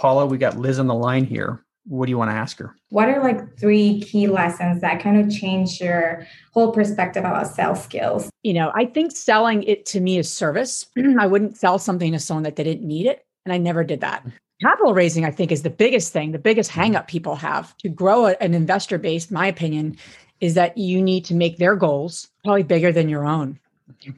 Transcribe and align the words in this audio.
Paula. 0.00 0.24
We 0.24 0.38
got 0.38 0.58
Liz 0.58 0.78
on 0.78 0.86
the 0.86 0.94
line 0.94 1.24
here. 1.24 1.62
What 1.84 2.06
do 2.06 2.10
you 2.10 2.18
want 2.18 2.30
to 2.30 2.34
ask 2.34 2.58
her? 2.58 2.74
What 2.88 3.08
are 3.08 3.22
like 3.22 3.58
three 3.58 4.00
key 4.00 4.28
lessons 4.28 4.80
that 4.80 5.02
kind 5.02 5.20
of 5.20 5.30
change 5.30 5.80
your 5.80 6.26
whole 6.52 6.72
perspective 6.72 7.24
about 7.24 7.48
sales 7.48 7.82
skills? 7.82 8.30
You 8.42 8.54
know, 8.54 8.72
I 8.74 8.86
think 8.86 9.12
selling 9.12 9.62
it 9.64 9.84
to 9.86 10.00
me 10.00 10.18
is 10.18 10.32
service. 10.32 10.86
Mm-hmm. 10.96 11.20
I 11.20 11.26
wouldn't 11.26 11.56
sell 11.56 11.78
something 11.78 12.12
to 12.12 12.18
someone 12.18 12.44
that 12.44 12.56
they 12.56 12.64
didn't 12.64 12.86
need 12.86 13.06
it. 13.06 13.26
And 13.44 13.52
I 13.52 13.58
never 13.58 13.84
did 13.84 14.00
that. 14.00 14.26
Capital 14.62 14.94
raising, 14.94 15.24
I 15.24 15.30
think, 15.30 15.52
is 15.52 15.62
the 15.62 15.70
biggest 15.70 16.12
thing, 16.12 16.32
the 16.32 16.38
biggest 16.38 16.70
mm-hmm. 16.70 16.94
hangup 16.94 17.06
people 17.06 17.34
have 17.36 17.76
to 17.78 17.88
grow 17.88 18.26
an 18.26 18.54
investor 18.54 18.98
base, 18.98 19.30
my 19.30 19.46
opinion, 19.46 19.96
is 20.40 20.54
that 20.54 20.78
you 20.78 21.02
need 21.02 21.24
to 21.26 21.34
make 21.34 21.58
their 21.58 21.76
goals 21.76 22.28
probably 22.44 22.62
bigger 22.62 22.92
than 22.92 23.08
your 23.08 23.26
own. 23.26 23.58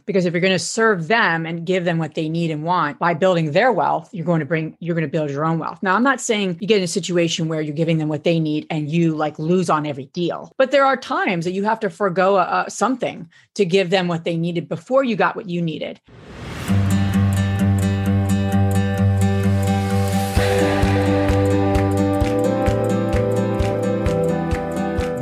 Because 0.06 0.24
if 0.24 0.32
you're 0.32 0.40
going 0.40 0.52
to 0.52 0.58
serve 0.58 1.08
them 1.08 1.46
and 1.46 1.66
give 1.66 1.84
them 1.84 1.98
what 1.98 2.14
they 2.14 2.28
need 2.28 2.50
and 2.50 2.64
want 2.64 2.98
by 2.98 3.14
building 3.14 3.52
their 3.52 3.72
wealth, 3.72 4.08
you're 4.12 4.26
going 4.26 4.40
to 4.40 4.46
bring, 4.46 4.76
you're 4.80 4.94
going 4.94 5.06
to 5.06 5.10
build 5.10 5.30
your 5.30 5.44
own 5.44 5.58
wealth. 5.58 5.78
Now, 5.82 5.94
I'm 5.94 6.02
not 6.02 6.20
saying 6.20 6.58
you 6.60 6.66
get 6.66 6.78
in 6.78 6.84
a 6.84 6.88
situation 6.88 7.48
where 7.48 7.60
you're 7.60 7.74
giving 7.74 7.98
them 7.98 8.08
what 8.08 8.24
they 8.24 8.40
need 8.40 8.66
and 8.70 8.90
you 8.90 9.14
like 9.14 9.38
lose 9.38 9.70
on 9.70 9.86
every 9.86 10.06
deal, 10.06 10.52
but 10.56 10.70
there 10.70 10.84
are 10.84 10.96
times 10.96 11.44
that 11.44 11.52
you 11.52 11.64
have 11.64 11.80
to 11.80 11.90
forego 11.90 12.36
a, 12.36 12.64
a, 12.66 12.70
something 12.70 13.28
to 13.54 13.64
give 13.64 13.90
them 13.90 14.08
what 14.08 14.24
they 14.24 14.36
needed 14.36 14.68
before 14.68 15.04
you 15.04 15.16
got 15.16 15.36
what 15.36 15.48
you 15.48 15.62
needed. 15.62 16.00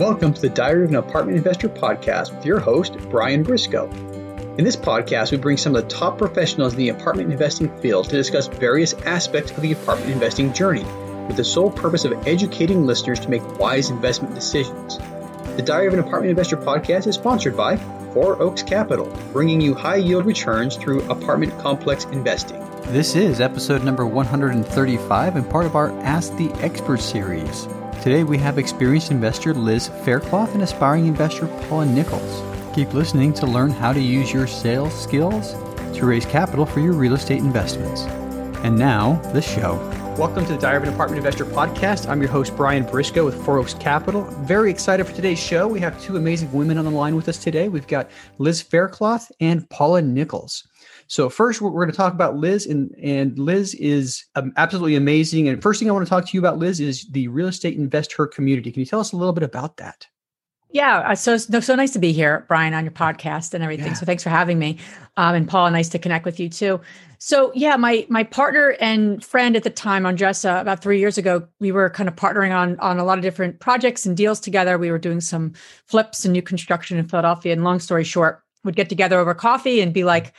Welcome 0.01 0.33
to 0.33 0.41
the 0.41 0.51
Diary 0.53 0.85
of 0.85 0.91
an 0.91 0.97
Apartment 0.97 1.37
Investor 1.37 1.69
podcast 1.69 2.35
with 2.35 2.45
your 2.45 2.59
host, 2.59 2.97
Brian 3.11 3.43
Briscoe. 3.43 4.10
In 4.59 4.65
this 4.65 4.77
podcast, 4.77 5.31
we 5.31 5.39
bring 5.39 5.57
some 5.57 5.77
of 5.77 5.83
the 5.83 5.89
top 5.89 6.19
professionals 6.19 6.73
in 6.73 6.79
the 6.81 6.89
apartment 6.89 7.31
investing 7.31 7.75
field 7.79 8.11
to 8.11 8.17
discuss 8.17 8.49
various 8.49 8.95
aspects 9.07 9.53
of 9.53 9.63
the 9.63 9.71
apartment 9.73 10.11
investing 10.11 10.53
journey 10.53 10.83
with 11.29 11.37
the 11.37 11.45
sole 11.45 11.71
purpose 11.71 12.05
of 12.05 12.27
educating 12.27 12.85
listeners 12.85 13.21
to 13.21 13.31
make 13.31 13.59
wise 13.61 13.91
investment 13.91 14.35
decisions. 14.35 14.99
The 15.57 15.63
Diary 15.63 15.87
of 15.87 15.95
an 15.95 16.01
Apartment 16.01 16.31
Investor 16.31 16.57
podcast 16.57 17.07
is 17.07 17.15
sponsored 17.15 17.57
by 17.57 17.77
Four 18.13 18.43
Oaks 18.43 18.65
Capital, 18.65 19.07
bringing 19.33 19.61
you 19.61 19.73
high 19.73 19.97
yield 19.97 20.27
returns 20.27 20.75
through 20.77 21.09
apartment 21.09 21.57
complex 21.61 22.05
investing. 22.07 22.61
This 22.87 23.15
is 23.15 23.41
episode 23.41 23.85
number 23.85 24.05
135 24.05 25.37
and 25.37 25.49
part 25.49 25.65
of 25.65 25.77
our 25.77 25.93
Ask 26.01 26.37
the 26.37 26.51
Expert 26.55 27.01
series. 27.01 27.69
Today 28.03 28.25
we 28.25 28.37
have 28.39 28.59
experienced 28.59 29.13
investor 29.13 29.55
Liz 29.55 29.89
Faircloth 30.05 30.55
and 30.55 30.63
aspiring 30.65 31.07
investor 31.07 31.47
Paula 31.47 31.87
Nichols. 31.87 32.50
Keep 32.73 32.95
listening 32.95 33.33
to 33.33 33.47
learn 33.47 33.73
how 33.73 33.93
to 33.93 34.01
use 34.01 34.33
your 34.33 34.47
sales 34.47 34.95
skills 34.95 35.55
to 35.99 36.07
raise 36.07 36.25
capital 36.25 36.65
for 36.65 36.79
your 36.79 36.93
real 36.93 37.15
estate 37.15 37.41
investments. 37.41 38.03
And 38.63 38.79
now, 38.79 39.21
the 39.33 39.43
show. 39.43 39.75
Welcome 40.17 40.47
to 40.47 40.53
the 40.53 40.59
Diary 40.59 40.77
of 40.77 40.83
an 40.85 40.95
Apartment 40.95 41.19
Investor 41.19 41.45
podcast. 41.47 42.09
I'm 42.09 42.21
your 42.21 42.31
host, 42.31 42.57
Brian 42.57 42.85
Briscoe 42.85 43.25
with 43.25 43.45
Four 43.45 43.59
Oaks 43.59 43.75
Capital. 43.75 44.23
Very 44.43 44.71
excited 44.71 45.05
for 45.05 45.13
today's 45.13 45.41
show. 45.41 45.67
We 45.67 45.81
have 45.81 46.01
two 46.01 46.17
amazing 46.17 46.53
women 46.53 46.79
on 46.79 46.85
the 46.85 46.93
line 46.93 47.17
with 47.17 47.29
us 47.29 47.39
today. 47.39 47.69
We've 47.69 47.89
got 47.89 48.09
Liz 48.39 48.63
Faircloth 48.63 49.33
and 49.41 49.69
Paula 49.71 50.01
Nichols. 50.01 50.63
So 51.09 51.29
first, 51.29 51.61
we're, 51.61 51.73
going 51.73 51.91
to 51.91 51.97
talk 51.97 52.15
about 52.15 52.37
Liz, 52.37 52.67
and 52.67 52.95
and 53.03 53.37
Liz 53.37 53.75
is 53.75 54.27
um, 54.37 54.53
absolutely 54.57 54.95
amazing. 54.95 55.49
And 55.49 55.61
first 55.61 55.81
thing 55.81 55.91
I 55.91 55.93
want 55.93 56.07
to 56.07 56.11
talk 56.11 56.25
to 56.25 56.35
you 56.35 56.41
about, 56.41 56.59
Liz, 56.59 56.79
is 56.79 57.11
the 57.11 57.27
real 57.27 57.49
estate 57.49 57.77
investor 57.77 58.29
community. 58.29 58.71
Can 58.71 58.79
you 58.79 58.87
tell 58.87 59.01
us 59.01 59.11
a 59.11 59.17
little 59.17 59.33
bit 59.33 59.43
about 59.43 59.79
that? 59.79 60.07
Yeah, 60.73 60.99
uh, 61.01 61.15
so 61.17 61.37
so 61.37 61.75
nice 61.75 61.91
to 61.93 61.99
be 61.99 62.13
here, 62.13 62.45
Brian, 62.47 62.75
on 62.75 62.85
your 62.85 62.93
podcast 62.93 63.55
and 63.55 63.65
everything. 63.65 63.89
Yeah. 63.89 63.95
So 63.95 64.07
thanks 64.07 64.23
for 64.23 64.31
having 64.31 64.59
me, 64.59 64.79
um, 65.17 65.35
and 65.35 65.49
Paul, 65.49 65.69
nice 65.71 65.89
to 65.91 65.99
connect 65.99 66.25
with 66.25 66.39
you 66.39 66.49
too. 66.49 66.81
So 67.19 67.51
yeah, 67.55 67.77
my 67.77 68.07
my 68.09 68.23
partner 68.23 68.77
and 68.81 69.25
friend 69.25 69.57
at 69.57 69.65
the 69.65 69.71
time, 69.71 70.05
Andresa, 70.05 70.61
about 70.61 70.81
three 70.81 71.01
years 71.01 71.19
ago, 71.19 71.47
we 71.59 71.73
were 71.73 71.91
kind 71.91 72.09
of 72.09 72.15
partnering 72.15 72.55
on 72.55 72.79
on 72.79 72.99
a 72.99 73.05
lot 73.05 73.19
of 73.19 73.23
different 73.23 73.59
projects 73.59 74.07
and 74.07 74.17
deals 74.17 74.39
together. 74.39 74.79
We 74.79 74.93
were 74.93 74.99
doing 74.99 75.21
some 75.21 75.55
flips 75.87 76.25
and 76.25 76.33
new 76.33 76.43
construction 76.43 76.99
in 76.99 77.09
Philadelphia. 77.09 77.53
And 77.53 77.65
long 77.65 77.81
story 77.81 78.05
short, 78.05 78.43
would 78.65 78.77
get 78.77 78.89
together 78.89 79.19
over 79.19 79.35
coffee 79.35 79.81
and 79.81 79.93
be 79.93 80.05
like, 80.05 80.33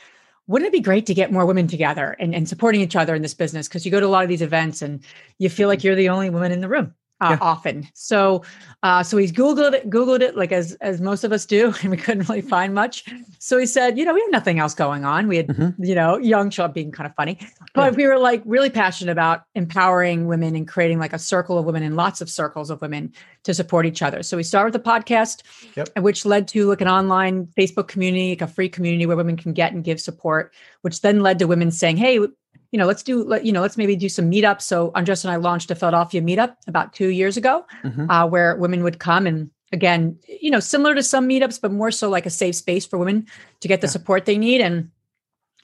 wouldn't 0.46 0.68
it 0.68 0.72
be 0.72 0.80
great 0.80 1.06
to 1.06 1.14
get 1.14 1.30
more 1.32 1.44
women 1.44 1.66
together 1.66 2.16
and, 2.18 2.34
and 2.34 2.48
supporting 2.48 2.80
each 2.80 2.96
other 2.96 3.14
in 3.14 3.22
this 3.22 3.34
business? 3.34 3.68
Because 3.68 3.84
you 3.84 3.90
go 3.90 4.00
to 4.00 4.06
a 4.06 4.08
lot 4.08 4.22
of 4.22 4.28
these 4.28 4.42
events 4.42 4.80
and 4.82 5.04
you 5.38 5.48
feel 5.50 5.68
like 5.68 5.84
you're 5.84 5.94
the 5.94 6.08
only 6.08 6.30
woman 6.30 6.52
in 6.52 6.60
the 6.60 6.68
room 6.68 6.94
uh, 7.22 7.30
yeah. 7.30 7.38
often. 7.40 7.88
So, 7.94 8.42
uh, 8.82 9.02
so 9.02 9.16
he's 9.16 9.30
googled 9.30 9.72
it, 9.74 9.88
googled 9.88 10.20
it, 10.20 10.36
like 10.36 10.50
as 10.50 10.74
as 10.80 11.00
most 11.00 11.22
of 11.22 11.30
us 11.30 11.46
do, 11.46 11.72
and 11.82 11.90
we 11.90 11.96
couldn't 11.96 12.28
really 12.28 12.42
find 12.42 12.74
much. 12.74 13.04
So 13.38 13.58
he 13.58 13.66
said, 13.66 13.96
you 13.96 14.04
know, 14.04 14.12
we 14.12 14.20
have 14.20 14.32
nothing 14.32 14.58
else 14.58 14.74
going 14.74 15.04
on. 15.04 15.28
We 15.28 15.36
had, 15.36 15.46
mm-hmm. 15.46 15.82
you 15.82 15.94
know, 15.94 16.18
young 16.18 16.50
Shaw 16.50 16.68
being 16.68 16.90
kind 16.90 17.06
of 17.06 17.14
funny, 17.14 17.38
but 17.74 17.92
yeah. 17.92 17.96
we 17.96 18.06
were 18.06 18.18
like 18.18 18.42
really 18.44 18.70
passionate 18.70 19.12
about 19.12 19.42
empowering 19.54 20.26
women 20.26 20.56
and 20.56 20.66
creating 20.66 20.98
like 20.98 21.12
a 21.12 21.18
circle 21.18 21.58
of 21.58 21.64
women 21.64 21.82
and 21.84 21.96
lots 21.96 22.20
of 22.20 22.28
circles 22.28 22.70
of 22.70 22.80
women 22.80 23.12
to 23.44 23.54
support 23.54 23.86
each 23.86 24.02
other. 24.02 24.22
So 24.22 24.36
we 24.36 24.42
started 24.42 24.72
with 24.72 24.82
the 24.82 24.90
podcast, 24.90 25.42
yep. 25.76 25.88
which 26.00 26.24
led 26.24 26.48
to 26.48 26.68
like 26.68 26.80
an 26.80 26.88
online 26.88 27.46
Facebook 27.58 27.86
community, 27.86 28.30
like 28.30 28.42
a 28.42 28.46
free 28.48 28.68
community 28.68 29.06
where 29.06 29.16
women 29.16 29.36
can 29.36 29.52
get 29.52 29.72
and 29.72 29.84
give 29.84 30.00
support, 30.00 30.52
which 30.80 31.00
then 31.02 31.20
led 31.20 31.38
to 31.38 31.46
women 31.46 31.70
saying, 31.70 31.96
hey 31.96 32.18
you 32.72 32.78
know, 32.78 32.86
let's 32.86 33.02
do, 33.02 33.22
let, 33.22 33.44
you 33.44 33.52
know, 33.52 33.60
let's 33.60 33.76
maybe 33.76 33.94
do 33.94 34.08
some 34.08 34.30
meetups. 34.30 34.62
So 34.62 34.90
Andres 34.94 35.24
and 35.24 35.30
I 35.30 35.36
launched 35.36 35.70
a 35.70 35.74
Philadelphia 35.74 36.22
meetup 36.22 36.56
about 36.66 36.94
two 36.94 37.08
years 37.08 37.36
ago, 37.36 37.66
mm-hmm. 37.84 38.10
uh, 38.10 38.26
where 38.26 38.56
women 38.56 38.82
would 38.82 38.98
come 38.98 39.26
and 39.26 39.50
again, 39.72 40.18
you 40.26 40.50
know, 40.50 40.60
similar 40.60 40.94
to 40.94 41.02
some 41.02 41.28
meetups, 41.28 41.60
but 41.60 41.70
more 41.70 41.90
so 41.90 42.08
like 42.08 42.26
a 42.26 42.30
safe 42.30 42.56
space 42.56 42.86
for 42.86 42.98
women 42.98 43.26
to 43.60 43.68
get 43.68 43.82
the 43.82 43.86
yeah. 43.86 43.92
support 43.92 44.24
they 44.24 44.38
need. 44.38 44.62
And, 44.62 44.90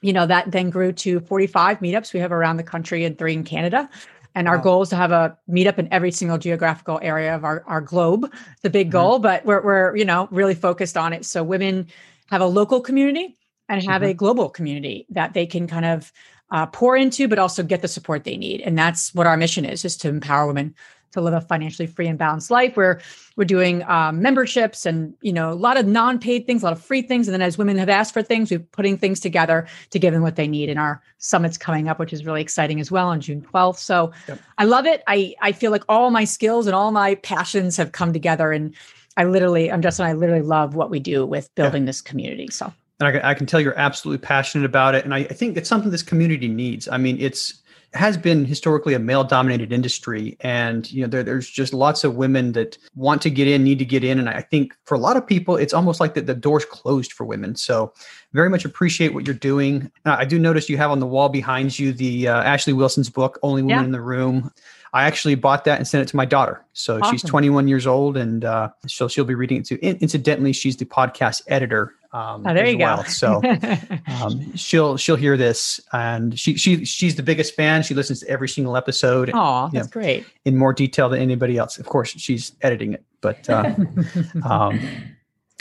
you 0.03 0.13
know, 0.13 0.27
that 0.27 0.51
then 0.51 0.71
grew 0.71 0.93
to 0.93 1.21
45 1.21 1.81
meetups 1.81 2.13
we 2.13 2.21
have 2.21 2.33
around 2.33 2.59
the 2.59 2.63
country 2.63 3.05
and 3.05 3.19
three 3.19 3.33
in 3.33 3.43
Canada. 3.43 3.89
And 4.35 4.47
our 4.47 4.59
wow. 4.59 4.63
goal 4.63 4.83
is 4.83 4.91
to 4.91 4.97
have 4.97 5.11
a 5.11 5.37
meetup 5.51 5.79
in 5.79 5.93
every 5.93 6.13
single 6.13 6.39
geographical 6.39 7.01
area 7.03 7.35
of 7.35 7.45
our, 7.45 7.65
our 7.67 7.81
globe. 7.81 8.33
The 8.63 8.71
big 8.71 8.89
mm-hmm. 8.89 8.93
goal, 8.93 9.19
but 9.19 9.45
we're, 9.47 9.63
we're, 9.63 9.97
you 9.97 10.05
know, 10.05 10.29
really 10.31 10.55
focused 10.55 10.97
on 10.97 11.13
it. 11.13 11.25
So 11.25 11.43
women 11.43 11.89
have 12.31 12.43
a 12.43 12.47
local 12.47 12.81
community 12.81 13.37
and 13.69 13.83
have 13.85 14.03
mm-hmm. 14.03 14.11
a 14.11 14.15
global 14.15 14.49
community 14.49 15.07
that 15.11 15.35
they 15.35 15.47
can 15.47 15.67
kind 15.67 15.85
of 15.85 16.13
uh, 16.51 16.67
pour 16.67 16.97
into, 16.97 17.29
but 17.29 17.39
also 17.39 17.63
get 17.63 17.83
the 17.83 17.89
support 17.89 18.25
they 18.25 18.37
need. 18.37 18.61
And 18.63 18.79
that's 18.79 19.15
what 19.15 19.27
our 19.27 19.37
mission 19.37 19.65
is: 19.65 19.85
is 19.85 19.97
to 19.99 20.09
empower 20.09 20.47
women 20.47 20.75
to 21.13 21.21
live 21.23 21.33
a 21.33 21.41
financially 21.41 21.87
free 21.87 22.07
and 22.07 22.19
balanced 22.19 22.51
life. 22.51 22.77
Where 22.77 23.01
we're 23.37 23.45
doing 23.45 23.83
um, 23.85 24.21
memberships 24.21 24.87
and 24.87 25.15
you 25.21 25.33
know 25.33 25.53
a 25.53 25.55
lot 25.55 25.77
of 25.77 25.87
non-paid 25.87 26.47
things, 26.47 26.63
a 26.63 26.67
lot 26.67 26.73
of 26.73 26.83
free 26.83 27.03
things, 27.03 27.29
and 27.29 27.35
then 27.35 27.43
as 27.43 27.59
women 27.59 27.77
have 27.79 27.89
asked 27.89 28.13
for 28.13 28.23
things, 28.23 28.51
we're 28.51 28.61
putting 28.61 28.97
things 28.97 29.21
together 29.21 29.67
to 29.91 29.99
give 29.99 30.13
them 30.13 30.23
what 30.23 30.37
they 30.37 30.49
need. 30.49 30.69
And 30.69 30.79
our 30.79 31.03
summit's 31.19 31.59
coming 31.59 31.89
up, 31.89 31.99
which 31.99 32.13
is 32.13 32.25
really 32.25 32.43
exciting 32.43 32.81
as 32.81 32.91
well 32.91 33.09
on 33.09 33.21
June 33.21 33.43
12th. 33.43 33.79
So 33.79 34.13
yep. 34.27 34.39
I 34.59 34.65
love 34.65 34.87
it. 34.87 35.03
I 35.07 35.35
I 35.41 35.53
feel 35.53 35.71
like 35.71 35.85
all 35.89 36.11
my 36.11 36.25
skills 36.25 36.67
and 36.67 36.75
all 36.75 36.91
my 36.91 37.15
passions 37.17 37.77
have 37.77 37.93
come 37.93 38.13
together 38.13 38.53
and. 38.53 38.75
I 39.17 39.25
literally, 39.25 39.73
I'm 39.73 39.83
just, 39.83 40.01
I 40.01 40.13
literally 40.13 40.45
love 40.45 40.77
what 40.77 40.91
we 40.91 41.01
do 41.01 41.27
with 41.27 41.53
building 41.57 41.83
yeah. 41.83 41.87
this 41.87 42.01
community. 42.01 42.47
So 42.53 42.73
and 43.01 43.09
I, 43.09 43.31
I, 43.31 43.35
can 43.35 43.47
tell 43.47 43.61
you're 43.61 43.79
absolutely 43.79 44.25
passionate 44.27 44.65
about 44.65 44.95
it. 44.95 45.05
And 45.05 45.15
I, 45.15 45.19
I, 45.19 45.33
think 45.33 45.57
it's 45.57 45.69
something 45.69 45.91
this 45.91 46.03
community 46.03 46.49
needs. 46.49 46.89
I 46.89 46.97
mean, 46.97 47.17
it's 47.21 47.63
has 47.95 48.19
been 48.19 48.45
historically 48.45 48.93
a 48.93 48.99
male 48.99 49.25
dominated 49.25 49.73
industry 49.73 50.37
and 50.41 50.91
you 50.93 51.01
know 51.01 51.09
there, 51.09 51.23
there's 51.23 51.49
just 51.49 51.73
lots 51.73 52.05
of 52.05 52.17
women 52.17 52.53
that 52.53 52.77
want 52.95 53.23
to 53.23 53.31
get 53.31 53.49
in 53.49 53.65
need 53.65 53.79
to 53.79 53.85
get 53.85 54.05
in 54.05 54.19
and 54.19 54.29
i 54.29 54.43
think 54.43 54.77
for 54.85 54.95
a 54.95 54.99
lot 54.99 55.17
of 55.17 55.27
people 55.27 55.57
it's 55.57 55.73
almost 55.73 55.99
like 55.99 56.13
the, 56.13 56.21
the 56.21 56.35
door's 56.35 56.67
closed 56.67 57.13
for 57.13 57.25
women 57.25 57.57
so 57.57 57.93
very 58.35 58.51
much 58.51 58.67
appreciate 58.67 59.15
what 59.15 59.27
you're 59.27 59.35
doing 59.35 59.91
uh, 60.05 60.17
i 60.19 60.25
do 60.25 60.39
notice 60.39 60.69
you 60.69 60.77
have 60.77 60.91
on 60.91 61.01
the 61.01 61.07
wall 61.07 61.31
behind 61.31 61.79
you 61.79 61.91
the 61.93 62.29
uh, 62.29 62.43
ashley 62.43 62.75
wilson's 62.75 63.09
book 63.09 63.39
only 63.43 63.63
woman 63.63 63.79
yeah. 63.79 63.85
in 63.85 63.93
the 63.93 64.03
room 64.03 64.53
I 64.93 65.05
actually 65.05 65.35
bought 65.35 65.65
that 65.65 65.79
and 65.79 65.87
sent 65.87 66.03
it 66.03 66.09
to 66.09 66.17
my 66.17 66.25
daughter. 66.25 66.65
So 66.73 66.99
awesome. 67.01 67.13
she's 67.13 67.29
21 67.29 67.69
years 67.69 67.87
old, 67.87 68.17
and 68.17 68.45
uh, 68.45 68.71
she'll 68.87 69.09
she'll 69.09 69.25
be 69.25 69.35
reading 69.35 69.59
it 69.59 69.67
too. 69.67 69.79
In, 69.83 69.97
incidentally, 69.97 70.53
she's 70.53 70.77
the 70.77 70.85
podcast 70.85 71.43
editor. 71.49 71.95
Um, 72.13 72.47
oh, 72.47 72.55
there 72.55 72.67
you 72.67 72.79
well. 72.79 73.03
go. 73.03 73.09
so 73.09 73.43
um, 74.23 74.57
she'll 74.57 74.97
she'll 74.97 75.17
hear 75.17 75.37
this, 75.37 75.81
and 75.93 76.39
she 76.39 76.57
she 76.57 76.85
she's 76.85 77.17
the 77.17 77.23
biggest 77.23 77.55
fan. 77.55 77.83
She 77.83 77.95
listens 77.95 78.21
to 78.21 78.29
every 78.29 78.49
single 78.49 78.77
episode. 78.77 79.31
Oh, 79.35 79.69
that's 79.73 79.89
know, 79.89 79.93
great. 79.93 80.27
In 80.45 80.57
more 80.57 80.73
detail 80.73 81.09
than 81.09 81.21
anybody 81.21 81.59
else. 81.59 81.79
Of 81.79 81.87
course, 81.87 82.11
she's 82.11 82.53
editing 82.63 82.95
it, 82.95 83.05
but. 83.21 83.49
Uh, 83.49 83.75
um, 84.45 84.81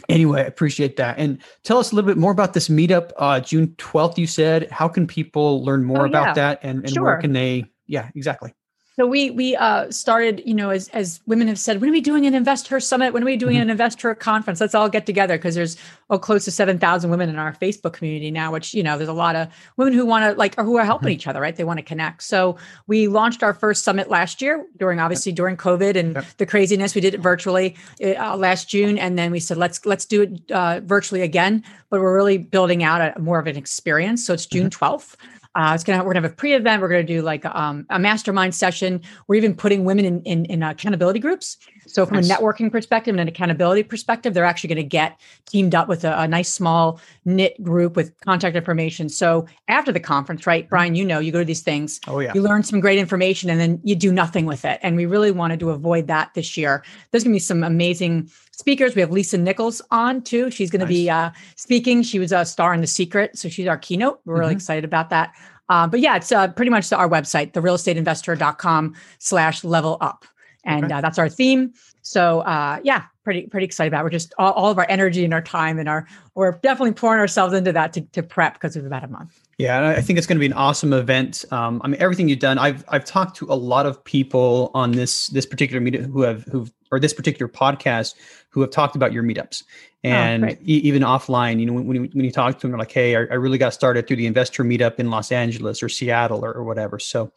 anyway, 0.09 0.41
I 0.41 0.45
appreciate 0.45 0.95
that. 0.97 1.17
And 1.17 1.39
tell 1.63 1.77
us 1.77 1.91
a 1.91 1.95
little 1.95 2.07
bit 2.07 2.17
more 2.17 2.31
about 2.31 2.53
this 2.53 2.69
meetup, 2.69 3.11
uh, 3.17 3.39
June 3.39 3.67
12th, 3.77 4.17
you 4.17 4.27
said. 4.27 4.69
How 4.71 4.87
can 4.87 5.07
people 5.07 5.63
learn 5.63 5.83
more 5.83 6.01
oh, 6.01 6.05
yeah. 6.05 6.09
about 6.09 6.35
that 6.35 6.59
and, 6.63 6.79
and 6.79 6.93
sure. 6.93 7.03
where 7.03 7.17
can 7.17 7.33
they? 7.33 7.65
Yeah, 7.87 8.09
exactly. 8.15 8.53
So 8.99 9.05
we 9.05 9.29
we 9.29 9.55
uh, 9.55 9.91
started, 9.91 10.41
you 10.43 10.55
know, 10.55 10.71
as 10.71 10.87
as 10.87 11.21
women 11.27 11.47
have 11.49 11.59
said, 11.59 11.81
when 11.81 11.91
are 11.91 11.93
we 11.93 12.01
doing 12.01 12.25
an 12.25 12.33
investor 12.33 12.79
summit? 12.79 13.13
When 13.13 13.21
are 13.21 13.27
we 13.27 13.37
doing 13.37 13.53
mm-hmm. 13.53 13.61
an 13.61 13.69
investor 13.69 14.15
conference? 14.15 14.59
Let's 14.59 14.73
all 14.73 14.89
get 14.89 15.05
together 15.05 15.37
because 15.37 15.53
there's 15.53 15.77
oh 16.09 16.17
close 16.17 16.45
to 16.45 16.51
seven 16.51 16.79
thousand 16.79 17.11
women 17.11 17.29
in 17.29 17.37
our 17.37 17.53
Facebook 17.53 17.93
community 17.93 18.31
now. 18.31 18.51
Which 18.51 18.73
you 18.73 18.81
know, 18.81 18.97
there's 18.97 19.07
a 19.07 19.13
lot 19.13 19.35
of 19.35 19.49
women 19.77 19.93
who 19.93 20.03
want 20.03 20.25
to 20.25 20.35
like 20.35 20.55
or 20.57 20.63
who 20.63 20.77
are 20.77 20.83
helping 20.83 21.09
mm-hmm. 21.09 21.13
each 21.13 21.27
other, 21.27 21.39
right? 21.39 21.55
They 21.55 21.63
want 21.63 21.77
to 21.77 21.83
connect. 21.83 22.23
So 22.23 22.57
we 22.87 23.07
launched 23.07 23.43
our 23.43 23.53
first 23.53 23.83
summit 23.83 24.09
last 24.09 24.41
year 24.41 24.65
during 24.77 24.99
obviously 24.99 25.31
during 25.31 25.57
COVID 25.57 25.95
and 25.95 26.15
yep. 26.15 26.25
the 26.37 26.47
craziness. 26.47 26.95
We 26.95 27.01
did 27.01 27.13
it 27.13 27.19
virtually 27.19 27.75
uh, 28.03 28.35
last 28.35 28.67
June, 28.67 28.97
and 28.97 29.15
then 29.15 29.29
we 29.29 29.39
said 29.39 29.57
let's 29.57 29.85
let's 29.85 30.05
do 30.05 30.23
it 30.23 30.51
uh, 30.51 30.79
virtually 30.79 31.21
again. 31.21 31.63
But 31.91 32.01
we're 32.01 32.15
really 32.15 32.39
building 32.39 32.83
out 32.83 33.15
a 33.15 33.19
more 33.19 33.37
of 33.37 33.45
an 33.45 33.57
experience. 33.57 34.25
So 34.25 34.33
it's 34.33 34.47
June 34.47 34.71
12th. 34.71 35.15
Uh, 35.57 35.73
it's 35.73 35.83
gonna 35.83 36.03
we're 36.03 36.13
gonna 36.13 36.21
have 36.21 36.31
a 36.31 36.35
pre-event. 36.35 36.83
We're 36.83 36.87
gonna 36.87 37.03
do 37.03 37.23
like 37.23 37.43
um, 37.45 37.87
a 37.89 37.97
mastermind 37.97 38.53
session. 38.53 39.01
We're 39.27 39.35
even 39.35 39.55
putting 39.55 39.85
women 39.85 40.05
in 40.05 40.21
in, 40.21 40.45
in 40.45 40.61
accountability 40.61 41.19
groups. 41.19 41.57
So 41.87 42.05
from 42.05 42.17
nice. 42.17 42.29
a 42.29 42.33
networking 42.35 42.71
perspective 42.71 43.13
and 43.13 43.19
an 43.19 43.27
accountability 43.27 43.83
perspective, 43.83 44.33
they're 44.33 44.45
actually 44.45 44.67
going 44.67 44.77
to 44.77 44.83
get 44.83 45.19
teamed 45.45 45.73
up 45.73 45.87
with 45.87 46.03
a, 46.03 46.19
a, 46.19 46.27
nice 46.27 46.53
small 46.53 46.99
knit 47.25 47.61
group 47.63 47.95
with 47.95 48.13
contact 48.21 48.55
information. 48.55 49.09
So 49.09 49.47
after 49.67 49.91
the 49.91 49.99
conference, 49.99 50.45
right, 50.45 50.65
mm-hmm. 50.65 50.69
Brian, 50.69 50.95
you 50.95 51.05
know, 51.05 51.19
you 51.19 51.31
go 51.31 51.39
to 51.39 51.45
these 51.45 51.61
things. 51.61 51.99
Oh 52.07 52.19
yeah. 52.19 52.33
You 52.35 52.41
learn 52.41 52.63
some 52.63 52.79
great 52.79 52.99
information 52.99 53.49
and 53.49 53.59
then 53.59 53.79
you 53.83 53.95
do 53.95 54.11
nothing 54.11 54.45
with 54.45 54.65
it. 54.65 54.79
And 54.83 54.95
we 54.95 55.05
really 55.05 55.31
wanted 55.31 55.59
to 55.61 55.69
avoid 55.71 56.07
that 56.07 56.33
this 56.33 56.57
year. 56.57 56.83
There's 57.11 57.23
going 57.23 57.33
to 57.33 57.35
be 57.35 57.39
some 57.39 57.63
amazing 57.63 58.29
speakers. 58.57 58.95
We 58.95 59.01
have 59.01 59.11
Lisa 59.11 59.37
Nichols 59.37 59.81
on 59.91 60.21
too. 60.21 60.51
She's 60.51 60.69
going 60.69 60.81
nice. 60.81 60.89
to 60.89 60.93
be 60.93 61.09
uh, 61.09 61.31
speaking. 61.55 62.03
She 62.03 62.19
was 62.19 62.31
a 62.31 62.43
star 62.43 62.73
in 62.73 62.81
The 62.81 62.87
Secret, 62.87 63.37
so 63.37 63.47
she's 63.47 63.67
our 63.67 63.77
keynote. 63.77 64.19
We're 64.25 64.33
mm-hmm. 64.33 64.39
really 64.41 64.53
excited 64.53 64.83
about 64.83 65.09
that. 65.11 65.33
Uh, 65.69 65.87
but 65.87 65.99
yeah, 65.99 66.15
it's 66.15 66.31
uh, 66.31 66.47
pretty 66.49 66.71
much 66.71 66.91
our 66.91 67.09
website, 67.09 67.53
therealestateinvestor.com 67.53 68.95
slash 69.19 69.63
level 69.63 69.97
up. 70.01 70.25
And 70.63 70.85
okay. 70.85 70.95
uh, 70.95 71.01
that's 71.01 71.19
our 71.19 71.29
theme. 71.29 71.73
So 72.01 72.39
uh, 72.41 72.79
yeah, 72.83 73.03
pretty 73.23 73.47
pretty 73.47 73.65
excited 73.65 73.89
about. 73.89 74.01
It. 74.01 74.03
We're 74.05 74.09
just 74.11 74.33
all, 74.37 74.53
all, 74.53 74.71
of 74.71 74.77
our 74.77 74.85
energy 74.87 75.25
and 75.25 75.33
our 75.33 75.41
time 75.41 75.77
and 75.77 75.89
our 75.89 76.07
we're 76.35 76.53
definitely 76.53 76.93
pouring 76.93 77.19
ourselves 77.19 77.53
into 77.53 77.73
that 77.73 77.91
to, 77.93 78.01
to 78.01 78.23
prep 78.23 78.53
because 78.53 78.77
it's 78.77 78.85
about 78.85 79.03
a 79.03 79.07
month. 79.07 79.37
Yeah, 79.57 79.89
I 79.89 80.01
think 80.01 80.17
it's 80.17 80.27
going 80.27 80.37
to 80.37 80.39
be 80.39 80.45
an 80.45 80.53
awesome 80.53 80.93
event. 80.93 81.43
Um, 81.51 81.81
I 81.83 81.89
mean, 81.89 81.99
everything 82.01 82.29
you've 82.29 82.39
done. 82.39 82.57
I've 82.57 82.85
I've 82.87 83.03
talked 83.03 83.35
to 83.37 83.45
a 83.51 83.55
lot 83.55 83.85
of 83.85 84.01
people 84.03 84.71
on 84.73 84.91
this 84.91 85.27
this 85.27 85.45
particular 85.45 85.81
meetup 85.81 86.05
who 86.05 86.21
have 86.21 86.43
who've 86.45 86.71
or 86.91 86.99
this 86.99 87.13
particular 87.13 87.49
podcast 87.49 88.15
who 88.49 88.61
have 88.61 88.71
talked 88.71 88.95
about 88.95 89.13
your 89.13 89.23
meetups 89.23 89.63
oh, 89.63 90.09
and 90.09 90.45
oh, 90.45 90.49
e- 90.49 90.81
even 90.83 91.01
offline. 91.01 91.59
You 91.59 91.67
know, 91.67 91.73
when, 91.73 91.87
when 91.87 91.95
you, 92.03 92.09
when 92.13 92.25
you 92.25 92.31
talk 92.31 92.55
to 92.55 92.61
them, 92.61 92.71
they're 92.71 92.79
like, 92.79 92.91
"Hey, 92.91 93.15
I, 93.15 93.19
I, 93.19 93.35
really 93.35 93.57
got 93.57 93.73
started 93.73 94.07
through 94.07 94.17
the 94.17 94.27
investor 94.27 94.63
meetup 94.63 94.99
in 94.99 95.09
Los 95.09 95.31
Angeles 95.31 95.83
or 95.83 95.89
Seattle 95.89 96.43
or, 96.43 96.53
or 96.53 96.63
whatever." 96.63 96.99
So, 96.99 97.31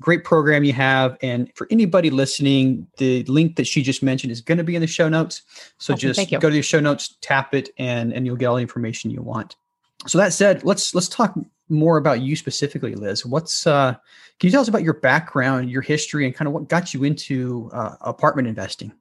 great 0.00 0.24
program 0.24 0.64
you 0.64 0.72
have. 0.72 1.16
And 1.22 1.50
for 1.54 1.66
anybody 1.70 2.10
listening, 2.10 2.86
the 2.98 3.22
link 3.24 3.56
that 3.56 3.66
she 3.66 3.82
just 3.82 4.02
mentioned 4.02 4.32
is 4.32 4.40
going 4.40 4.58
to 4.58 4.64
be 4.64 4.74
in 4.74 4.80
the 4.80 4.86
show 4.86 5.08
notes. 5.08 5.42
So 5.78 5.94
just 5.94 6.30
go 6.30 6.40
to 6.40 6.50
the 6.50 6.62
show 6.62 6.80
notes, 6.80 7.16
tap 7.20 7.54
it, 7.54 7.70
and 7.78 8.12
and 8.12 8.26
you'll 8.26 8.36
get 8.36 8.46
all 8.46 8.56
the 8.56 8.62
information 8.62 9.10
you 9.10 9.22
want. 9.22 9.56
So 10.06 10.18
that 10.18 10.32
said, 10.32 10.64
let's 10.64 10.94
let's 10.94 11.08
talk 11.08 11.34
more 11.68 11.96
about 11.96 12.20
you 12.20 12.36
specifically, 12.36 12.94
Liz. 12.94 13.26
What's 13.26 13.66
uh, 13.66 13.94
can 14.38 14.48
you 14.48 14.50
tell 14.50 14.60
us 14.60 14.68
about 14.68 14.82
your 14.82 14.94
background, 14.94 15.70
your 15.70 15.82
history, 15.82 16.26
and 16.26 16.34
kind 16.34 16.46
of 16.46 16.54
what 16.54 16.68
got 16.68 16.92
you 16.92 17.04
into 17.04 17.70
uh, 17.72 17.96
apartment 18.02 18.48
investing? 18.48 18.92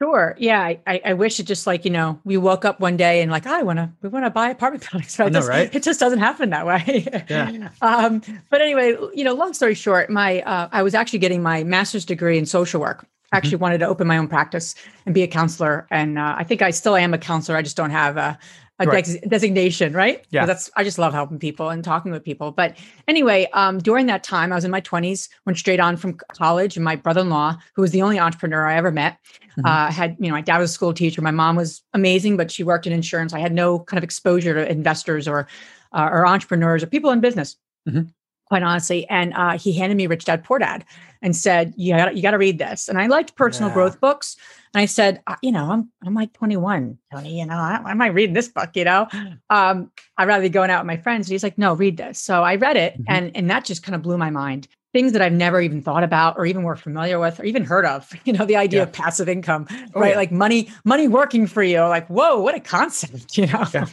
Sure. 0.00 0.36
Yeah. 0.38 0.74
I, 0.86 1.00
I 1.04 1.14
wish 1.14 1.40
it 1.40 1.44
just 1.44 1.66
like, 1.66 1.84
you 1.84 1.90
know, 1.90 2.20
we 2.24 2.36
woke 2.36 2.64
up 2.64 2.78
one 2.78 2.96
day 2.96 3.20
and 3.20 3.32
like, 3.32 3.46
oh, 3.46 3.52
I 3.52 3.62
want 3.62 3.78
to, 3.78 3.90
we 4.00 4.08
want 4.08 4.26
to 4.26 4.30
buy 4.30 4.48
apartment 4.50 4.88
buildings. 4.92 5.18
Right? 5.18 5.26
I 5.26 5.40
know, 5.40 5.46
right? 5.46 5.74
It 5.74 5.82
just 5.82 5.98
doesn't 5.98 6.20
happen 6.20 6.50
that 6.50 6.66
way. 6.66 7.24
Yeah. 7.28 7.70
um, 7.82 8.22
but 8.48 8.60
anyway, 8.60 8.96
you 9.12 9.24
know, 9.24 9.34
long 9.34 9.54
story 9.54 9.74
short, 9.74 10.08
my, 10.08 10.42
uh, 10.42 10.68
I 10.70 10.82
was 10.82 10.94
actually 10.94 11.18
getting 11.18 11.42
my 11.42 11.64
master's 11.64 12.04
degree 12.04 12.38
in 12.38 12.46
social 12.46 12.80
work. 12.80 13.06
I 13.32 13.36
actually 13.36 13.56
mm-hmm. 13.56 13.62
wanted 13.62 13.78
to 13.78 13.88
open 13.88 14.06
my 14.06 14.18
own 14.18 14.28
practice 14.28 14.76
and 15.04 15.14
be 15.14 15.22
a 15.22 15.26
counselor. 15.26 15.88
And 15.90 16.16
uh, 16.16 16.36
I 16.38 16.44
think 16.44 16.62
I 16.62 16.70
still 16.70 16.94
am 16.94 17.12
a 17.12 17.18
counselor. 17.18 17.58
I 17.58 17.62
just 17.62 17.76
don't 17.76 17.90
have 17.90 18.16
a, 18.16 18.38
a 18.78 18.86
right. 18.86 19.04
de- 19.04 19.20
designation, 19.28 19.92
right? 19.92 20.24
Yeah. 20.30 20.46
That's 20.46 20.70
I 20.76 20.84
just 20.84 20.98
love 20.98 21.12
helping 21.12 21.38
people 21.38 21.68
and 21.70 21.82
talking 21.82 22.12
with 22.12 22.24
people. 22.24 22.52
But 22.52 22.76
anyway, 23.06 23.48
um, 23.52 23.78
during 23.78 24.06
that 24.06 24.22
time, 24.22 24.52
I 24.52 24.54
was 24.54 24.64
in 24.64 24.70
my 24.70 24.80
20s, 24.80 25.28
went 25.46 25.58
straight 25.58 25.80
on 25.80 25.96
from 25.96 26.14
college, 26.32 26.76
and 26.76 26.84
my 26.84 26.96
brother-in-law, 26.96 27.56
who 27.74 27.82
was 27.82 27.90
the 27.90 28.02
only 28.02 28.18
entrepreneur 28.18 28.66
I 28.66 28.76
ever 28.76 28.92
met, 28.92 29.18
mm-hmm. 29.58 29.66
uh, 29.66 29.90
had 29.90 30.16
you 30.20 30.28
know 30.28 30.34
my 30.34 30.42
dad 30.42 30.58
was 30.58 30.70
a 30.70 30.74
school 30.74 30.92
teacher, 30.92 31.22
my 31.22 31.30
mom 31.30 31.56
was 31.56 31.82
amazing, 31.94 32.36
but 32.36 32.50
she 32.50 32.62
worked 32.62 32.86
in 32.86 32.92
insurance. 32.92 33.32
I 33.32 33.40
had 33.40 33.52
no 33.52 33.80
kind 33.80 33.98
of 33.98 34.04
exposure 34.04 34.54
to 34.54 34.70
investors 34.70 35.26
or 35.26 35.48
uh, 35.92 36.08
or 36.10 36.26
entrepreneurs 36.26 36.82
or 36.82 36.86
people 36.86 37.10
in 37.10 37.20
business. 37.20 37.56
Mm-hmm. 37.88 38.02
Quite 38.48 38.62
honestly, 38.62 39.06
and 39.08 39.34
uh, 39.34 39.58
he 39.58 39.72
handed 39.72 39.96
me 39.96 40.06
Rich 40.06 40.24
Dad 40.24 40.42
Poor 40.42 40.58
Dad 40.58 40.84
and 41.22 41.36
said, 41.36 41.74
"You 41.76 41.96
got 41.96 42.16
you 42.16 42.22
got 42.22 42.32
to 42.32 42.38
read 42.38 42.58
this." 42.58 42.88
And 42.88 42.98
I 42.98 43.06
liked 43.06 43.36
personal 43.36 43.70
yeah. 43.70 43.74
growth 43.74 44.00
books, 44.00 44.36
and 44.74 44.82
I 44.82 44.86
said, 44.86 45.22
you 45.42 45.52
know, 45.52 45.70
I'm 45.70 45.90
I'm 46.04 46.14
like 46.14 46.32
21, 46.34 46.98
Tony. 47.12 47.38
You 47.40 47.46
know, 47.46 47.54
I, 47.54 47.80
I 47.84 47.94
might 47.94 48.14
read 48.14 48.34
this 48.34 48.48
book. 48.48 48.70
You 48.74 48.84
know, 48.84 49.06
um, 49.50 49.90
I'd 50.16 50.28
rather 50.28 50.42
be 50.42 50.48
going 50.48 50.70
out 50.70 50.82
with 50.82 50.86
my 50.86 50.96
friends. 50.96 51.28
And 51.28 51.32
he's 51.32 51.42
like, 51.42 51.58
no, 51.58 51.74
read 51.74 51.96
this. 51.96 52.20
So 52.20 52.42
I 52.42 52.56
read 52.56 52.76
it, 52.76 52.94
mm-hmm. 52.94 53.04
and 53.08 53.36
and 53.36 53.50
that 53.50 53.64
just 53.64 53.82
kind 53.82 53.94
of 53.94 54.02
blew 54.02 54.18
my 54.18 54.30
mind. 54.30 54.68
Things 54.92 55.12
that 55.12 55.20
I've 55.20 55.32
never 55.32 55.60
even 55.60 55.82
thought 55.82 56.02
about, 56.02 56.38
or 56.38 56.46
even 56.46 56.62
were 56.62 56.76
familiar 56.76 57.18
with, 57.18 57.38
or 57.38 57.44
even 57.44 57.64
heard 57.64 57.84
of. 57.84 58.10
You 58.24 58.32
know, 58.32 58.44
the 58.44 58.56
idea 58.56 58.80
yeah. 58.80 58.84
of 58.84 58.92
passive 58.92 59.28
income, 59.28 59.66
oh, 59.70 60.00
right? 60.00 60.10
Yeah. 60.10 60.16
Like 60.16 60.32
money, 60.32 60.70
money 60.84 61.08
working 61.08 61.46
for 61.46 61.62
you. 61.62 61.80
Like, 61.80 62.06
whoa, 62.08 62.40
what 62.40 62.54
a 62.54 62.60
concept! 62.60 63.36
You 63.38 63.46
know, 63.46 63.64
yeah. 63.72 63.86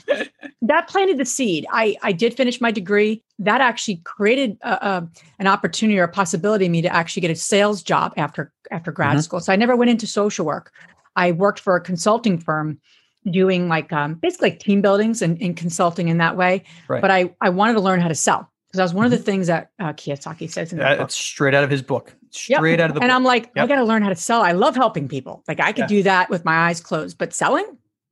that 0.61 0.87
planted 0.87 1.17
the 1.17 1.25
seed. 1.25 1.65
I 1.71 1.95
I 2.01 2.11
did 2.11 2.35
finish 2.35 2.59
my 2.59 2.71
degree. 2.71 3.23
That 3.39 3.61
actually 3.61 3.97
created 3.97 4.57
a, 4.61 4.73
a, 4.73 5.09
an 5.39 5.47
opportunity 5.47 5.99
or 5.99 6.03
a 6.03 6.09
possibility 6.09 6.65
for 6.65 6.71
me 6.71 6.81
to 6.81 6.93
actually 6.93 7.21
get 7.21 7.31
a 7.31 7.35
sales 7.35 7.83
job 7.83 8.13
after 8.17 8.51
after 8.71 8.91
grad 8.91 9.11
mm-hmm. 9.11 9.19
school. 9.21 9.39
So 9.39 9.53
I 9.53 9.55
never 9.55 9.75
went 9.75 9.91
into 9.91 10.07
social 10.07 10.45
work. 10.45 10.71
I 11.15 11.31
worked 11.31 11.59
for 11.59 11.75
a 11.75 11.81
consulting 11.81 12.37
firm 12.37 12.79
doing 13.31 13.67
like 13.67 13.91
um, 13.91 14.15
basically 14.15 14.51
like 14.51 14.59
team 14.59 14.81
buildings 14.81 15.21
and, 15.21 15.41
and, 15.41 15.57
consulting 15.57 16.09
in 16.09 16.17
that 16.19 16.37
way. 16.37 16.63
Right. 16.87 17.01
But 17.01 17.11
I, 17.11 17.33
I 17.41 17.49
wanted 17.49 17.73
to 17.73 17.79
learn 17.79 17.99
how 17.99 18.07
to 18.07 18.15
sell 18.15 18.51
because 18.75 18.91
that 18.91 18.93
was 18.93 18.93
one 18.93 19.05
of 19.05 19.11
the 19.11 19.17
mm-hmm. 19.17 19.25
things 19.25 19.47
that 19.47 19.71
uh, 19.79 19.93
Kiyosaki 19.93 20.51
says 20.51 20.73
in 20.73 20.79
the 20.79 20.83
that 20.83 20.99
It's 20.99 21.15
straight 21.15 21.53
out 21.53 21.63
of 21.63 21.69
his 21.69 21.81
book. 21.81 22.13
Straight 22.31 22.71
yep. 22.71 22.79
out 22.81 22.89
of 22.89 22.95
the 22.95 23.01
and 23.01 23.09
book. 23.09 23.15
I'm 23.15 23.23
like, 23.23 23.51
yep. 23.55 23.63
I 23.63 23.67
got 23.67 23.75
to 23.75 23.85
learn 23.85 24.03
how 24.03 24.09
to 24.09 24.15
sell. 24.15 24.41
I 24.41 24.51
love 24.51 24.75
helping 24.75 25.07
people. 25.07 25.43
Like 25.47 25.61
I 25.61 25.71
could 25.71 25.83
yeah. 25.83 25.87
do 25.87 26.03
that 26.03 26.29
with 26.29 26.43
my 26.43 26.67
eyes 26.67 26.81
closed, 26.81 27.17
but 27.17 27.33
selling, 27.33 27.65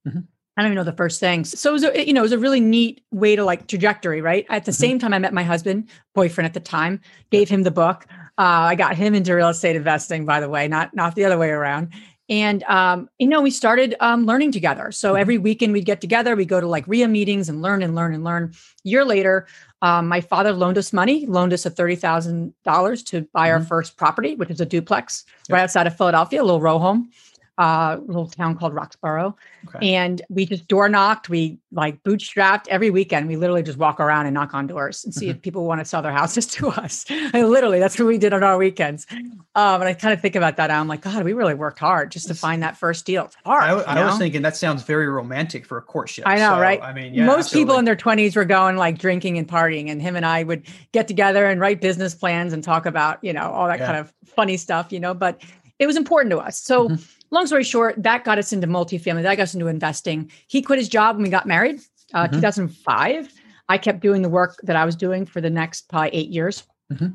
mm-hmm. 0.08 0.20
I 0.56 0.62
don't 0.62 0.72
even 0.72 0.76
know 0.76 0.84
the 0.84 0.96
first 0.96 1.20
things. 1.20 1.60
So 1.60 1.72
it 1.72 1.74
was 1.74 1.84
a, 1.84 2.08
you 2.08 2.14
know, 2.14 2.22
it 2.22 2.24
was 2.24 2.32
a 2.32 2.38
really 2.38 2.62
neat 2.62 3.04
way 3.12 3.36
to 3.36 3.44
like 3.44 3.68
trajectory, 3.68 4.22
right? 4.22 4.46
At 4.50 4.64
the 4.64 4.72
mm-hmm. 4.72 4.80
same 4.80 5.00
time, 5.00 5.14
I 5.14 5.20
met 5.20 5.34
my 5.34 5.44
husband, 5.44 5.90
boyfriend 6.16 6.46
at 6.46 6.54
the 6.54 6.62
time, 6.62 7.02
gave 7.30 7.50
him 7.50 7.64
the 7.64 7.72
book. 7.72 8.06
Uh, 8.38 8.72
I 8.72 8.76
got 8.76 8.96
him 8.96 9.14
into 9.14 9.36
real 9.36 9.50
estate 9.50 9.76
investing, 9.76 10.26
by 10.26 10.40
the 10.40 10.50
way, 10.50 10.68
not 10.68 10.96
not 10.96 11.16
the 11.16 11.26
other 11.26 11.38
way 11.38 11.50
around. 11.50 11.92
And 12.30 12.64
um, 12.64 13.10
you 13.20 13.28
know, 13.28 13.42
we 13.42 13.52
started 13.52 13.96
um, 14.00 14.26
learning 14.26 14.52
together. 14.52 14.92
So 14.92 15.10
mm-hmm. 15.10 15.22
every 15.22 15.38
weekend 15.38 15.74
we'd 15.74 15.86
get 15.86 16.02
together, 16.02 16.36
we 16.36 16.46
go 16.46 16.62
to 16.62 16.68
like 16.68 16.88
REIA 16.88 17.08
meetings 17.08 17.50
and 17.50 17.62
learn 17.62 17.84
and 17.84 17.96
learn 17.96 18.14
and 18.14 18.24
learn. 18.24 18.54
A 18.86 18.90
year 18.90 19.04
later, 19.04 19.48
um, 19.84 20.08
my 20.08 20.22
father 20.22 20.54
loaned 20.54 20.78
us 20.78 20.94
money, 20.94 21.26
loaned 21.26 21.52
us 21.52 21.66
a 21.66 21.70
thirty 21.70 21.98
thousand 21.98 22.54
dollars 22.64 23.04
to 23.04 23.28
buy 23.34 23.50
mm-hmm. 23.50 23.62
our 23.62 23.64
first 23.64 23.98
property, 23.98 24.34
which 24.34 24.50
is 24.50 24.62
a 24.62 24.66
duplex 24.66 25.26
yep. 25.50 25.56
right 25.56 25.62
outside 25.62 25.86
of 25.86 25.96
Philadelphia, 25.96 26.42
a 26.42 26.46
little 26.46 26.62
row 26.62 26.80
home 26.80 27.12
uh, 27.58 27.98
little 28.06 28.28
town 28.28 28.58
called 28.58 28.74
Roxborough. 28.74 29.36
Okay. 29.68 29.94
And 29.94 30.22
we 30.30 30.46
just 30.46 30.68
door 30.68 30.90
knocked. 30.90 31.30
We 31.30 31.60
like 31.72 32.02
bootstrapped 32.04 32.68
every 32.68 32.90
weekend. 32.90 33.28
We 33.28 33.36
literally 33.36 33.62
just 33.62 33.78
walk 33.78 34.00
around 34.00 34.26
and 34.26 34.34
knock 34.34 34.54
on 34.54 34.66
doors 34.66 35.06
and 35.06 35.14
see 35.14 35.28
mm-hmm. 35.28 35.38
if 35.38 35.42
people 35.42 35.66
want 35.66 35.80
to 35.80 35.86
sell 35.86 36.02
their 36.02 36.12
houses 36.12 36.48
to 36.54 36.70
us. 36.70 37.06
and 37.10 37.50
literally, 37.50 37.80
that's 37.80 37.98
what 38.00 38.08
we 38.08 38.18
did 38.18 38.34
on 38.34 38.44
our 38.44 38.58
weekends. 38.58 39.06
Um, 39.12 39.82
and 39.82 39.84
I 39.84 39.94
kind 39.94 40.14
of 40.14 40.22
think 40.22 40.36
about 40.36 40.58
that. 40.58 40.72
I'm 40.72 40.88
like, 40.88 41.02
God, 41.02 41.24
we 41.24 41.34
really 41.34 41.54
worked 41.54 41.80
hard 41.80 42.12
just 42.12 42.28
to 42.28 42.34
find 42.34 42.64
that 42.64 42.76
first 42.76 43.06
deal. 43.06 43.26
It's 43.26 43.36
hard. 43.46 43.64
I, 43.64 44.02
I 44.02 44.06
was 44.06 44.18
thinking 44.18 44.42
that 44.42 44.58
sounds 44.58 44.82
very 44.84 45.08
romantic 45.08 45.66
for 45.66 45.78
a 45.78 45.82
courtship. 45.82 46.28
I 46.28 46.38
know, 46.38 46.56
so, 46.56 46.60
right? 46.60 46.82
I 46.82 46.92
mean, 46.92 47.14
yeah, 47.14 47.26
most 47.26 47.46
absolutely. 47.46 47.66
people 47.66 47.78
in 47.78 47.86
their 47.86 47.96
20s 47.96 48.36
were 48.36 48.46
going 48.46 48.78
like 48.78 48.98
drinking 48.98 49.38
and 49.38 49.48
partying, 49.48 49.92
and 49.92 50.02
him 50.02 50.16
and 50.16 50.26
I 50.26 50.44
would 50.44 50.66
get 50.92 51.08
together 51.08 51.46
and 51.46 51.62
write 51.62 51.82
business 51.82 52.16
plans 52.16 52.52
and 52.52 52.64
talk 52.64 52.88
about, 52.88 53.24
you 53.24 53.32
know, 53.32 53.52
all 53.52 53.68
that 53.68 53.80
yeah. 53.80 53.86
kind 53.86 53.98
of 54.00 54.12
funny 54.26 54.58
stuff, 54.58 54.92
you 54.92 55.00
know. 55.00 55.14
But 55.14 55.42
it 55.78 55.86
was 55.86 55.98
important 55.98 56.32
to 56.32 56.40
us. 56.40 56.60
So. 56.60 56.90
Mm-hmm 56.90 57.20
long 57.34 57.48
story 57.48 57.64
short, 57.64 58.02
that 58.02 58.24
got 58.24 58.38
us 58.38 58.54
into 58.54 58.68
multifamily. 58.68 59.24
That 59.24 59.36
got 59.36 59.44
us 59.44 59.54
into 59.54 59.68
investing. 59.68 60.32
He 60.48 60.62
quit 60.62 60.80
his 60.80 60.90
job 60.90 61.16
when 61.16 61.24
we 61.24 61.30
got 61.30 61.46
married, 61.46 61.82
uh, 62.14 62.26
mm-hmm. 62.26 62.36
2005. 62.36 63.32
I 63.70 63.78
kept 63.78 64.02
doing 64.02 64.22
the 64.22 64.30
work 64.30 64.60
that 64.64 64.76
I 64.76 64.86
was 64.86 64.96
doing 64.96 65.26
for 65.26 65.42
the 65.42 65.50
next 65.50 65.90
probably 65.90 66.10
eight 66.10 66.30
years. 66.30 66.64
Mm-hmm. 66.92 67.08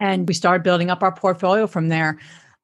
And 0.00 0.28
we 0.28 0.34
started 0.34 0.62
building 0.62 0.90
up 0.90 1.02
our 1.02 1.12
portfolio 1.12 1.66
from 1.66 1.88
there. 1.88 2.18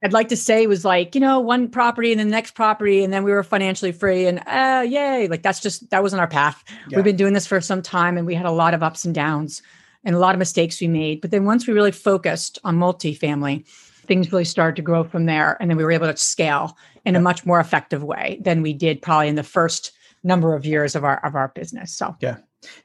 I'd 0.05 0.13
like 0.13 0.29
to 0.29 0.37
say 0.37 0.65
it 0.65 0.69
was 0.69 0.85
like, 0.85 1.15
you 1.15 1.21
know, 1.21 1.39
one 1.39 1.69
property 1.69 2.11
and 2.11 2.21
the 2.21 2.25
next 2.25 2.53
property, 2.53 3.05
and 3.05 3.13
then 3.13 3.23
we 3.23 3.31
were 3.31 3.45
financially 3.45 3.93
free 3.93 4.27
and 4.27 4.41
uh 4.47 4.85
yay. 4.87 5.29
Like 5.29 5.43
that's 5.43 5.61
just 5.61 5.89
that 5.91 6.03
wasn't 6.03 6.21
our 6.21 6.27
path. 6.27 6.63
Yeah. 6.89 6.97
We've 6.97 7.05
been 7.05 7.17
doing 7.17 7.35
this 7.35 7.47
for 7.47 7.61
some 7.61 7.83
time 7.83 8.17
and 8.17 8.27
we 8.27 8.35
had 8.35 8.47
a 8.47 8.51
lot 8.51 8.75
of 8.75 8.83
ups 8.83 9.05
and 9.05 9.15
downs 9.15 9.63
and 10.05 10.17
a 10.17 10.19
lot 10.19 10.35
of 10.35 10.41
mistakes 10.41 10.81
we 10.81 10.89
made. 10.89 11.21
But 11.21 11.31
then 11.31 11.45
once 11.45 11.67
we 11.67 11.75
really 11.75 11.93
focused 11.93 12.59
on 12.65 12.79
multifamily, 12.79 13.65
things 14.07 14.33
really 14.33 14.45
started 14.45 14.77
to 14.77 14.83
grow 14.83 15.05
from 15.05 15.27
there. 15.27 15.57
And 15.61 15.71
then 15.71 15.77
we 15.77 15.85
were 15.85 15.93
able 15.93 16.09
to 16.09 16.17
scale 16.17 16.77
in 17.05 17.17
a 17.17 17.21
much 17.21 17.45
more 17.45 17.61
effective 17.61 18.03
way 18.03 18.39
than 18.43 18.63
we 18.63 18.73
did 18.73 19.03
probably 19.03 19.29
in 19.29 19.35
the 19.35 19.43
first 19.43 19.93
number 20.25 20.55
of 20.55 20.65
years 20.65 20.95
of 20.95 21.05
our 21.05 21.25
of 21.25 21.35
our 21.35 21.49
business. 21.49 21.93
So 21.97 22.17
yeah. 22.21 22.37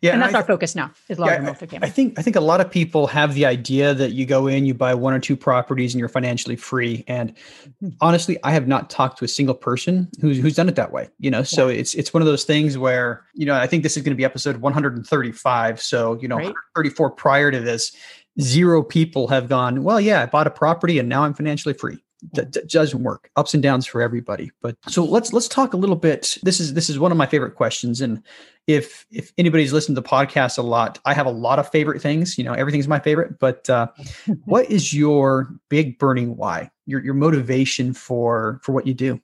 Yeah, 0.02 0.14
and 0.14 0.22
that's 0.24 0.30
and 0.30 0.38
our 0.38 0.44
focus 0.44 0.76
now 0.76 0.90
is 1.08 1.20
larger 1.20 1.44
yeah, 1.44 1.52
multifamily. 1.52 1.84
I 1.84 1.90
think 1.90 2.18
I 2.18 2.24
think 2.24 2.36
a 2.36 2.42
lot 2.42 2.62
of 2.62 2.72
people 2.72 3.06
have 3.06 3.36
the 3.36 3.46
idea 3.46 3.94
that 3.94 4.12
you 4.12 4.26
go 4.26 4.48
in, 4.48 4.66
you 4.66 4.74
buy 4.74 4.96
one 4.96 5.14
or 5.14 5.20
two 5.20 5.38
properties, 5.38 5.94
and 5.94 6.00
you're 6.00 6.10
financially 6.10 6.56
free. 6.56 7.04
And 7.08 7.36
mm-hmm. 7.36 7.90
honestly, 8.02 8.40
I 8.44 8.54
have 8.54 8.68
not 8.68 8.90
talked 8.90 9.20
to 9.20 9.26
a 9.26 9.28
single 9.28 9.54
person 9.54 10.10
who's 10.20 10.40
who's 10.40 10.56
done 10.56 10.68
it 10.68 10.76
that 10.78 10.92
way. 10.92 11.10
You 11.20 11.30
know, 11.30 11.44
so 11.44 11.68
yeah. 11.68 11.78
it's 11.78 11.94
it's 11.94 12.12
one 12.12 12.24
of 12.24 12.28
those 12.28 12.44
things 12.44 12.76
where 12.76 13.24
you 13.36 13.46
know 13.46 13.54
I 13.54 13.68
think 13.68 13.84
this 13.84 13.98
is 13.98 14.02
going 14.02 14.14
to 14.14 14.18
be 14.18 14.26
episode 14.26 14.58
135. 14.58 15.80
So 15.80 16.18
you 16.20 16.28
know, 16.28 16.38
right. 16.38 16.54
34 16.76 17.12
prior 17.12 17.52
to 17.52 17.60
this, 17.60 17.96
zero 18.42 18.82
people 18.82 19.28
have 19.28 19.48
gone. 19.48 19.84
Well, 19.84 20.02
yeah, 20.02 20.24
I 20.24 20.26
bought 20.26 20.48
a 20.48 20.52
property 20.52 20.98
and 20.98 21.08
now 21.08 21.24
I'm 21.24 21.36
financially 21.36 21.76
free 21.76 22.00
that, 22.34 22.54
that 22.54 22.70
doesn't 22.70 23.04
work. 23.04 23.30
Ups 23.36 23.54
and 23.54 23.62
downs 23.62 23.86
for 23.86 24.02
everybody. 24.02 24.52
But 24.62 24.76
so 24.88 25.04
let's 25.04 25.34
let's 25.34 25.48
talk 25.48 25.74
a 25.74 25.78
little 25.78 25.96
bit. 25.96 26.38
This 26.44 26.60
is 26.60 26.74
this 26.74 26.90
is 26.90 27.00
one 27.00 27.12
of 27.12 27.18
my 27.18 27.26
favorite 27.26 27.56
questions. 27.56 28.02
And 28.02 28.24
if 28.66 29.06
if 29.12 29.32
anybody's 29.38 29.74
listened 29.74 29.96
to 29.96 30.02
the 30.02 30.08
podcast 30.08 30.58
a 30.58 30.62
lot 30.62 31.00
i 31.06 31.14
have 31.14 31.26
a 31.26 31.32
lot 31.32 31.60
of 31.60 31.70
favorite 31.70 32.02
things. 32.02 32.38
You 32.38 32.44
know 32.44 32.54
everything's 32.54 32.88
my 32.88 33.00
favorite. 33.00 33.40
But 33.40 33.70
uh, 33.70 33.88
what 34.46 34.70
is 34.70 34.94
your 34.94 35.50
big 35.70 36.00
burning 36.00 36.36
why? 36.38 36.72
Your 36.86 37.04
your 37.04 37.14
motivation 37.14 37.94
for 37.94 38.60
for 38.64 38.72
what 38.72 38.88
you 38.88 38.94
do? 38.94 39.22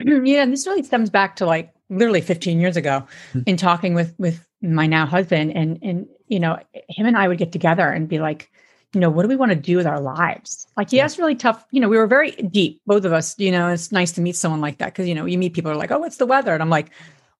Yeah 0.04 0.42
and 0.42 0.52
this 0.52 0.66
really 0.66 0.82
stems 0.82 1.08
back 1.08 1.36
to 1.36 1.46
like 1.46 1.72
literally 1.88 2.20
15 2.20 2.60
years 2.60 2.76
ago 2.76 3.06
mm-hmm. 3.30 3.40
in 3.46 3.56
talking 3.56 3.94
with 3.94 4.14
with 4.18 4.46
my 4.60 4.86
now 4.86 5.06
husband. 5.06 5.56
And 5.56 5.78
and 5.82 6.06
you 6.28 6.40
know 6.40 6.58
him 6.88 7.06
and 7.06 7.16
i 7.16 7.28
would 7.28 7.38
get 7.38 7.52
together 7.52 7.88
and 7.88 8.08
be 8.08 8.18
like 8.18 8.50
you 8.96 9.00
know, 9.00 9.10
what 9.10 9.24
do 9.24 9.28
we 9.28 9.36
want 9.36 9.50
to 9.50 9.56
do 9.56 9.76
with 9.76 9.86
our 9.86 10.00
lives? 10.00 10.66
Like, 10.74 10.90
yeah, 10.90 11.04
it's 11.04 11.18
really 11.18 11.34
tough. 11.34 11.66
You 11.70 11.80
know, 11.80 11.88
we 11.90 11.98
were 11.98 12.06
very 12.06 12.30
deep, 12.30 12.80
both 12.86 13.04
of 13.04 13.12
us. 13.12 13.38
You 13.38 13.52
know, 13.52 13.68
it's 13.68 13.92
nice 13.92 14.10
to 14.12 14.22
meet 14.22 14.36
someone 14.36 14.62
like 14.62 14.78
that 14.78 14.86
because 14.86 15.06
you 15.06 15.14
know, 15.14 15.26
you 15.26 15.36
meet 15.36 15.52
people 15.52 15.70
are 15.70 15.76
like, 15.76 15.90
oh, 15.90 15.98
what's 15.98 16.16
the 16.16 16.24
weather? 16.24 16.54
And 16.54 16.62
I'm 16.62 16.70
like, 16.70 16.88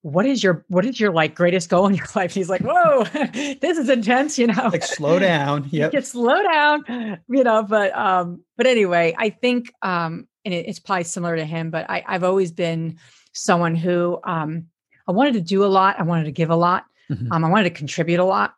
what 0.03 0.27
is 0.27 0.43
your 0.43 0.63
what 0.67 0.85
is 0.85 0.99
your 0.99 1.11
like 1.11 1.33
greatest 1.33 1.67
goal 1.69 1.87
in 1.87 1.95
your 1.95 2.05
life? 2.15 2.31
He's 2.31 2.47
like, 2.47 2.61
whoa, 2.61 3.05
this 3.33 3.79
is 3.79 3.89
intense. 3.89 4.37
You 4.37 4.45
know, 4.45 4.69
like 4.71 4.83
slow 4.83 5.17
down. 5.17 5.67
Yeah, 5.71 5.89
just 5.89 6.11
slow 6.11 6.43
down. 6.43 7.19
You 7.27 7.43
know, 7.43 7.63
but 7.63 7.91
um, 7.97 8.43
but 8.55 8.67
anyway, 8.67 9.15
I 9.17 9.31
think 9.31 9.73
um, 9.81 10.27
and 10.45 10.53
it, 10.53 10.67
it's 10.67 10.77
probably 10.77 11.05
similar 11.05 11.37
to 11.37 11.43
him, 11.45 11.71
but 11.71 11.89
I 11.89 12.03
I've 12.07 12.23
always 12.23 12.51
been 12.51 12.99
someone 13.33 13.73
who 13.73 14.19
um, 14.23 14.67
I 15.07 15.11
wanted 15.11 15.33
to 15.33 15.41
do 15.41 15.65
a 15.65 15.71
lot. 15.73 15.99
I 15.99 16.03
wanted 16.03 16.25
to 16.25 16.31
give 16.31 16.51
a 16.51 16.55
lot. 16.55 16.85
Mm-hmm. 17.09 17.31
Um, 17.31 17.43
I 17.43 17.49
wanted 17.49 17.63
to 17.63 17.75
contribute 17.75 18.19
a 18.19 18.25
lot. 18.25 18.53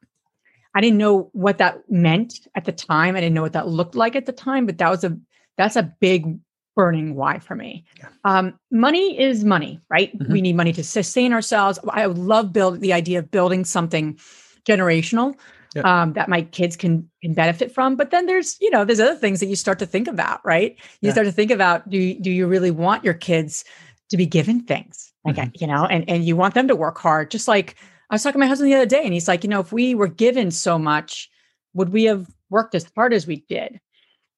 I 0.76 0.82
didn't 0.82 0.98
know 0.98 1.30
what 1.34 1.58
that 1.58 1.90
meant 1.90 2.48
at 2.56 2.66
the 2.66 2.72
time. 2.72 3.16
I 3.16 3.22
didn't 3.22 3.34
know 3.34 3.42
what 3.42 3.54
that 3.54 3.68
looked 3.68 3.96
like 3.96 4.16
at 4.16 4.26
the 4.26 4.32
time, 4.32 4.66
but 4.66 4.78
that 4.78 4.90
was 4.90 5.04
a 5.04 5.18
that's 5.58 5.76
a 5.76 5.84
big 5.84 6.40
burning 6.76 7.16
why 7.16 7.40
for 7.40 7.56
me. 7.56 7.84
Yeah. 7.98 8.08
Um, 8.24 8.58
money 8.72 9.20
is 9.20 9.44
money, 9.44 9.82
right? 9.90 10.18
Mm-hmm. 10.18 10.32
We 10.32 10.42
need 10.42 10.56
money 10.56 10.72
to 10.74 10.84
sustain 10.84 11.34
ourselves. 11.34 11.80
I 11.90 12.06
love 12.06 12.54
build 12.54 12.80
the 12.80 12.94
idea 12.94 13.20
of 13.20 13.32
building 13.32 13.66
something 13.66 14.18
generational 14.66 15.36
yep. 15.76 15.86
um, 15.86 16.14
that 16.14 16.30
my 16.30 16.44
kids 16.44 16.76
can 16.76 17.10
can 17.22 17.34
benefit 17.34 17.74
from. 17.74 17.96
But 17.96 18.12
then 18.12 18.28
there's 18.28 18.58
you 18.62 18.70
know 18.70 18.86
there's 18.86 19.00
other 19.00 19.16
things 19.16 19.40
that 19.40 19.48
you 19.48 19.56
start 19.56 19.80
to 19.80 19.86
think 19.86 20.08
about, 20.08 20.40
right? 20.46 20.76
You 21.02 21.08
yeah. 21.08 21.12
start 21.12 21.26
to 21.26 21.34
think 21.34 21.52
about 21.52 21.90
do 21.90 21.98
you, 21.98 22.20
do 22.20 22.32
you 22.32 22.48
really 22.48 22.72
want 22.72 23.04
your 23.04 23.16
kids 23.16 23.66
to 24.10 24.18
be 24.18 24.26
given 24.26 24.62
things 24.62 25.10
like 25.26 25.36
mm-hmm. 25.36 25.50
you 25.56 25.68
know, 25.68 25.86
and 25.86 26.10
and 26.10 26.24
you 26.24 26.36
want 26.36 26.54
them 26.54 26.68
to 26.68 26.76
work 26.76 26.98
hard, 26.98 27.32
just 27.32 27.48
like 27.48 27.76
I 28.10 28.16
was 28.16 28.24
talking 28.24 28.40
to 28.40 28.46
my 28.46 28.48
husband 28.48 28.72
the 28.72 28.76
other 28.76 28.86
day, 28.86 29.04
and 29.04 29.14
he's 29.14 29.28
like, 29.28 29.44
you 29.44 29.50
know, 29.50 29.60
if 29.60 29.72
we 29.72 29.94
were 29.94 30.08
given 30.08 30.52
so 30.52 30.80
much, 30.80 31.30
would 31.74 31.90
we 31.90 32.06
have 32.06 32.28
worked 32.50 32.74
as 32.74 32.90
hard 32.96 33.14
as 33.14 33.28
we 33.28 33.46
did? 33.48 33.80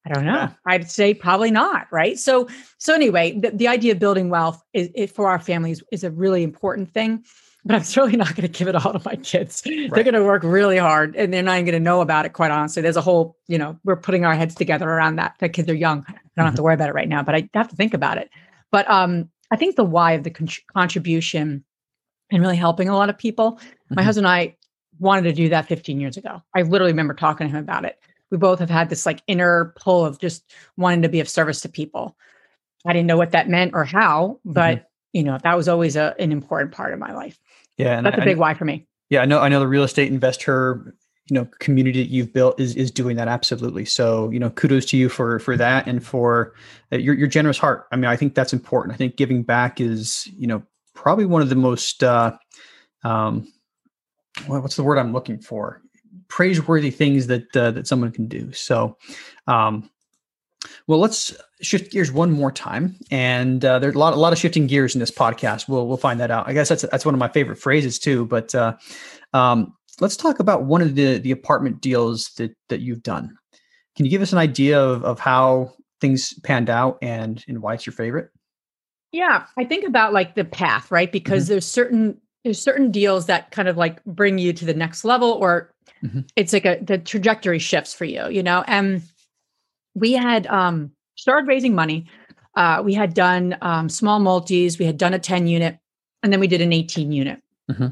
I 0.06 0.14
don't 0.14 0.26
know. 0.26 0.34
Yeah. 0.34 0.50
I'd 0.66 0.90
say 0.90 1.14
probably 1.14 1.52
not. 1.52 1.88
Right. 1.92 2.18
So, 2.18 2.48
so 2.80 2.94
anyway, 2.94 3.40
the, 3.40 3.52
the 3.52 3.68
idea 3.68 3.92
of 3.94 4.00
building 4.00 4.30
wealth 4.30 4.62
is, 4.74 4.90
is, 4.96 5.12
for 5.12 5.30
our 5.30 5.40
families 5.40 5.84
is 5.92 6.04
a 6.04 6.10
really 6.10 6.44
important 6.44 6.92
thing. 6.92 7.24
But 7.64 7.76
I'm 7.76 7.84
certainly 7.84 8.18
not 8.18 8.36
going 8.36 8.42
to 8.42 8.48
give 8.48 8.68
it 8.68 8.76
all 8.76 8.94
to 8.94 9.02
my 9.06 9.16
kids. 9.18 9.62
Right. 9.66 9.92
They're 9.94 10.04
going 10.04 10.16
to 10.16 10.24
work 10.24 10.44
really 10.44 10.78
hard, 10.78 11.16
and 11.16 11.32
they're 11.32 11.44
not 11.44 11.54
even 11.54 11.66
going 11.66 11.74
to 11.74 11.80
know 11.80 12.02
about 12.02 12.26
it. 12.26 12.34
Quite 12.34 12.52
honestly, 12.52 12.82
there's 12.82 12.98
a 12.98 13.02
whole, 13.02 13.38
you 13.48 13.58
know, 13.58 13.78
we're 13.84 13.96
putting 13.96 14.26
our 14.26 14.34
heads 14.34 14.56
together 14.56 14.90
around 14.90 15.18
that. 15.18 15.36
The 15.40 15.50
kids 15.50 15.70
are 15.70 15.76
young. 15.76 16.00
I 16.08 16.12
don't 16.12 16.18
mm-hmm. 16.18 16.46
have 16.46 16.56
to 16.56 16.64
worry 16.64 16.74
about 16.74 16.90
it 16.90 16.96
right 16.96 17.10
now, 17.10 17.22
but 17.22 17.36
I 17.36 17.48
have 17.54 17.70
to 17.70 17.76
think 17.76 17.94
about 17.94 18.18
it. 18.18 18.30
But 18.72 18.90
um, 18.90 19.30
I 19.52 19.56
think 19.56 19.76
the 19.76 19.84
why 19.84 20.14
of 20.14 20.24
the 20.24 20.32
con- 20.32 20.48
contribution 20.74 21.64
and 22.32 22.42
really 22.42 22.56
helping 22.56 22.90
a 22.90 22.96
lot 22.96 23.10
of 23.10 23.18
people. 23.18 23.54
Mm-hmm. 23.54 23.96
My 23.96 24.04
husband 24.04 24.26
and 24.26 24.34
I 24.34 24.56
wanted 25.00 25.24
to 25.24 25.34
do 25.34 25.50
that 25.50 25.68
15 25.68 26.00
years 26.00 26.18
ago. 26.18 26.42
I 26.56 26.62
literally 26.62 26.94
remember 26.94 27.14
talking 27.14 27.48
to 27.48 27.52
him 27.52 27.64
about 27.64 27.86
it. 27.86 28.00
We 28.30 28.38
both 28.38 28.60
have 28.60 28.70
had 28.70 28.90
this 28.90 29.06
like 29.06 29.22
inner 29.28 29.74
pull 29.78 30.06
of 30.06 30.20
just 30.20 30.54
wanting 30.78 31.02
to 31.02 31.10
be 31.10 31.20
of 31.20 31.28
service 31.28 31.62
to 31.62 31.70
people. 31.70 32.16
I 32.86 32.94
didn't 32.94 33.08
know 33.08 33.18
what 33.18 33.32
that 33.32 33.50
meant 33.50 33.74
or 33.74 33.84
how, 33.84 34.40
but 34.46 34.78
mm-hmm. 34.78 34.86
you 35.14 35.24
know, 35.24 35.38
that 35.44 35.58
was 35.58 35.68
always 35.68 35.96
a, 35.96 36.16
an 36.18 36.32
important 36.32 36.72
part 36.72 36.94
of 36.94 37.00
my 37.00 37.14
life. 37.14 37.38
Yeah. 37.78 37.98
And 37.98 38.06
That's 38.06 38.20
I, 38.20 38.22
a 38.22 38.26
big 38.26 38.38
I, 38.38 38.40
why 38.40 38.54
for 38.54 38.66
me. 38.66 38.88
Yeah. 39.10 39.22
I 39.22 39.26
know, 39.26 39.40
I 39.40 39.50
know 39.50 39.60
the 39.60 39.68
real 39.68 39.84
estate 39.84 40.12
investor, 40.12 40.96
you 41.30 41.36
know, 41.36 41.48
community 41.60 42.02
that 42.04 42.10
you've 42.10 42.32
built 42.32 42.60
is, 42.60 42.76
is 42.76 42.92
doing 42.92 43.18
that. 43.18 43.28
Absolutely. 43.28 43.86
So, 43.86 44.30
you 44.30 44.40
know, 44.40 44.50
kudos 44.50 44.86
to 44.88 44.98
you 44.98 45.10
for, 45.10 45.40
for 45.40 45.58
that 45.58 45.88
and 45.88 46.06
for 46.06 46.54
uh, 46.92 46.98
your, 46.98 47.16
your 47.16 47.28
generous 47.28 47.58
heart. 47.58 47.88
I 47.92 47.96
mean, 47.98 48.06
I 48.06 48.16
think 48.16 48.36
that's 48.36 48.54
important. 48.54 48.94
I 48.94 48.98
think 48.98 49.18
giving 49.18 49.44
back 49.44 49.82
is, 49.82 50.28
you 50.38 50.48
know, 50.48 50.64
probably 50.94 51.26
one 51.26 51.42
of 51.42 51.50
the 51.50 51.56
most 51.56 52.04
uh, 52.04 52.38
um, 53.04 53.52
what's 54.48 54.76
the 54.76 54.84
word 54.84 54.98
I'm 54.98 55.14
looking 55.14 55.40
for? 55.40 55.82
Praiseworthy 56.28 56.92
things 56.92 57.28
that 57.28 57.56
uh, 57.56 57.72
that 57.72 57.88
someone 57.88 58.12
can 58.12 58.28
do. 58.28 58.52
So, 58.54 58.98
um, 59.48 59.90
well, 60.88 61.00
let's 61.00 61.36
shift 61.62 61.92
gears 61.92 62.12
one 62.12 62.32
more 62.32 62.52
time. 62.52 62.96
And 63.10 63.64
uh, 63.64 63.80
there's 63.80 63.96
a 63.96 64.00
lot, 64.00 64.14
a 64.14 64.18
lot 64.18 64.34
of 64.34 64.40
shifting 64.40 64.68
gears 64.68 64.96
in 64.96 65.00
this 65.00 65.12
podcast. 65.12 65.68
We'll 65.68 65.88
we'll 65.88 65.98
find 65.98 66.20
that 66.20 66.32
out. 66.32 66.48
I 66.48 66.54
guess 66.54 66.70
that's 66.70 66.84
that's 66.84 67.06
one 67.06 67.16
of 67.16 67.20
my 67.20 67.28
favorite 67.30 67.58
phrases 67.58 68.00
too. 68.00 68.26
But 68.26 68.54
uh, 68.56 68.78
um, 69.34 69.74
let's 70.00 70.18
talk 70.18 70.40
about 70.40 70.64
one 70.64 70.82
of 70.82 70.96
the 70.96 71.18
the 71.18 71.32
apartment 71.32 71.82
deals 71.82 72.32
that 72.38 72.56
that 72.70 72.82
you've 72.82 73.04
done. 73.04 73.36
Can 73.96 74.06
you 74.06 74.12
give 74.12 74.22
us 74.22 74.32
an 74.32 74.40
idea 74.40 74.82
of 74.82 75.04
of 75.04 75.20
how 75.20 75.74
things 76.00 76.34
panned 76.44 76.70
out 76.70 76.98
and 77.02 77.44
and 77.48 77.62
why 77.62 77.74
it's 77.74 77.86
your 77.86 77.94
favorite? 77.94 78.30
Yeah, 79.12 79.46
I 79.58 79.66
think 79.66 79.86
about 79.86 80.14
like 80.14 80.36
the 80.36 80.46
path, 80.46 80.90
right? 80.90 81.12
Because 81.12 81.44
mm-hmm. 81.44 81.54
there's 81.54 81.66
certain 81.66 82.18
there's 82.44 82.62
certain 82.62 82.92
deals 82.92 83.28
that 83.28 83.52
kind 83.52 83.68
of 83.68 83.78
like 83.78 84.04
bring 84.06 84.38
you 84.38 84.54
to 84.54 84.66
the 84.66 84.74
next 84.74 85.04
level 85.04 85.32
or 85.34 85.72
mm-hmm. 86.04 86.22
it's 86.36 86.54
like 86.54 86.66
a 86.66 86.80
the 86.82 86.98
trajectory 86.98 87.60
shifts 87.60 87.94
for 87.94 88.06
you, 88.06 88.28
you 88.30 88.42
know. 88.42 88.64
And 88.68 89.02
we 89.94 90.14
had 90.14 90.48
um 90.48 90.92
started 91.16 91.48
raising 91.48 91.76
money. 91.76 92.06
Uh 92.56 92.82
we 92.84 92.94
had 92.94 93.14
done 93.14 93.58
um 93.62 93.90
small 93.90 94.20
multis, 94.20 94.80
we 94.80 94.86
had 94.86 94.98
done 94.98 95.14
a 95.14 95.20
10 95.20 95.48
unit, 95.48 95.78
and 96.24 96.32
then 96.32 96.40
we 96.40 96.48
did 96.48 96.62
an 96.62 96.74
18 96.74 97.12
unit. 97.12 97.42
Mm-hmm. 97.70 97.88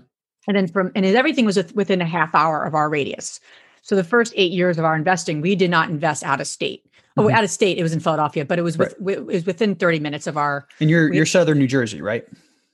And 0.48 0.58
then 0.58 0.68
from 0.68 0.92
and 0.96 1.06
everything 1.06 1.46
was 1.46 1.62
within 1.74 2.02
a 2.02 2.06
half 2.06 2.34
hour 2.34 2.64
of 2.64 2.74
our 2.74 2.90
radius. 2.90 3.40
So 3.82 3.96
the 3.96 4.04
first 4.04 4.34
eight 4.36 4.52
years 4.52 4.78
of 4.78 4.86
our 4.86 4.96
investing, 4.96 5.42
we 5.42 5.56
did 5.56 5.70
not 5.70 5.90
invest 5.90 6.24
out 6.24 6.42
of 6.42 6.48
state. 6.48 6.86
Oh, 7.20 7.24
mm-hmm. 7.28 7.36
out 7.36 7.44
of 7.44 7.50
state. 7.50 7.78
It 7.78 7.84
was 7.84 7.94
in 7.94 8.00
Philadelphia, 8.00 8.46
but 8.46 8.60
it 8.60 8.62
was 8.62 8.78
with, 8.78 8.96
right. 9.00 9.18
it 9.18 9.26
was 9.26 9.46
within 9.46 9.76
30 9.76 10.00
minutes 10.00 10.28
of 10.28 10.38
our. 10.38 10.68
And 10.80 10.90
you're 10.90 11.10
we, 11.10 11.18
you're 11.18 11.26
southern 11.26 11.60
New 11.60 11.68
Jersey, 11.68 12.02
right? 12.02 12.26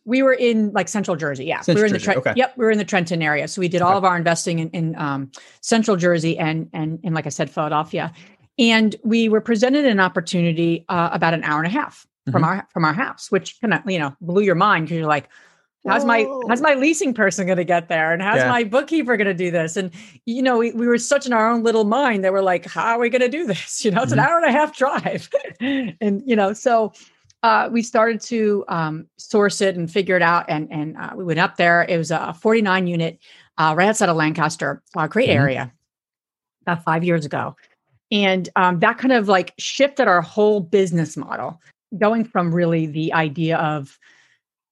We 0.06 0.22
were 0.22 0.34
in 0.34 0.72
like 0.72 0.88
central 0.88 1.18
Jersey. 1.18 1.46
Yeah, 1.46 1.62
central 1.62 1.76
we 1.76 1.82
were 1.82 1.88
in 1.88 1.94
the 1.94 2.00
Tre- 2.00 2.16
okay. 2.16 2.34
Yep, 2.36 2.54
we 2.58 2.66
were 2.66 2.72
in 2.72 2.78
the 2.78 2.86
Trenton 2.86 3.22
area. 3.22 3.48
So 3.48 3.60
we 3.60 3.68
did 3.68 3.82
okay. 3.82 3.92
all 3.92 3.98
of 3.98 4.04
our 4.04 4.16
investing 4.16 4.60
in, 4.60 4.70
in 4.70 4.96
um, 4.98 5.32
central 5.62 5.98
Jersey 5.98 6.38
and 6.38 6.70
and 6.74 7.00
and 7.04 7.16
like 7.16 7.26
I 7.26 7.30
said, 7.30 7.50
Philadelphia. 7.50 8.14
And 8.58 8.96
we 9.04 9.28
were 9.28 9.42
presented 9.42 9.86
an 9.86 10.00
opportunity 10.00 10.86
uh, 10.88 11.10
about 11.12 11.34
an 11.34 11.44
hour 11.44 11.58
and 11.58 11.68
a 11.68 11.72
half 11.72 12.08
from 12.32 12.42
mm-hmm. 12.42 12.44
our 12.46 12.68
from 12.72 12.86
our 12.86 12.94
house, 12.94 13.32
which 13.32 13.60
kind 13.62 13.74
of 13.74 13.90
you 13.90 14.00
know 14.00 14.16
blew 14.22 14.44
your 14.44 14.56
mind 14.56 14.86
because 14.86 15.00
you're 15.00 15.08
like, 15.08 15.30
how's 15.88 16.06
my 16.06 16.26
how's 16.48 16.62
my 16.62 16.74
leasing 16.74 17.14
person 17.14 17.46
going 17.46 17.58
to 17.58 17.64
get 17.64 17.88
there? 17.88 18.14
And 18.14 18.22
how's 18.22 18.38
yeah. 18.38 18.50
my 18.50 18.64
bookkeeper 18.64 19.18
going 19.18 19.28
to 19.28 19.34
do 19.34 19.52
this? 19.52 19.78
And 19.78 19.92
you 20.26 20.42
know 20.42 20.58
we, 20.58 20.72
we 20.72 20.88
were 20.88 20.98
such 20.98 21.26
in 21.26 21.34
our 21.34 21.50
own 21.50 21.64
little 21.64 21.84
mind 21.84 22.24
that 22.24 22.34
we're 22.34 22.42
like 22.42 22.66
how 22.66 22.96
are 22.96 23.00
we 23.00 23.10
going 23.10 23.22
to 23.22 23.30
do 23.30 23.46
this? 23.46 23.84
You 23.86 23.92
know 23.92 24.02
it's 24.02 24.12
mm-hmm. 24.12 24.20
an 24.20 24.26
hour 24.26 24.38
and 24.38 24.46
a 24.48 24.52
half 24.52 24.76
drive. 24.76 25.30
And 26.02 26.22
you 26.26 26.36
know 26.36 26.54
so 26.54 26.94
uh, 27.44 27.70
we 27.72 27.84
started 27.84 28.20
to 28.20 28.66
um, 28.68 29.08
source 29.18 29.62
it 29.62 29.76
and 29.76 29.92
figure 29.92 30.16
it 30.16 30.22
out 30.22 30.46
and 30.50 30.68
and 30.72 30.98
uh, 30.98 31.12
we 31.16 31.24
went 31.24 31.40
up 31.40 31.58
there. 31.58 31.84
It 31.88 31.98
was 31.98 32.12
a 32.12 32.34
49 32.34 32.88
unit 32.88 33.20
uh, 33.58 33.74
right 33.78 33.88
outside 33.88 34.10
of 34.10 34.18
lancaster 34.18 34.82
a 34.98 35.08
great 35.08 35.30
mm-hmm. 35.30 35.40
area 35.40 35.74
about 36.64 36.84
five 36.84 37.04
years 37.04 37.26
ago. 37.26 37.56
And 38.12 38.50
um, 38.56 38.80
that 38.80 38.98
kind 38.98 39.12
of 39.12 39.28
like 39.28 39.54
shifted 39.58 40.08
our 40.08 40.22
whole 40.22 40.60
business 40.60 41.18
model 41.18 41.60
going 41.98 42.26
from 42.26 42.54
really 42.54 42.86
the 42.86 43.14
idea 43.14 43.58
of 43.58 44.00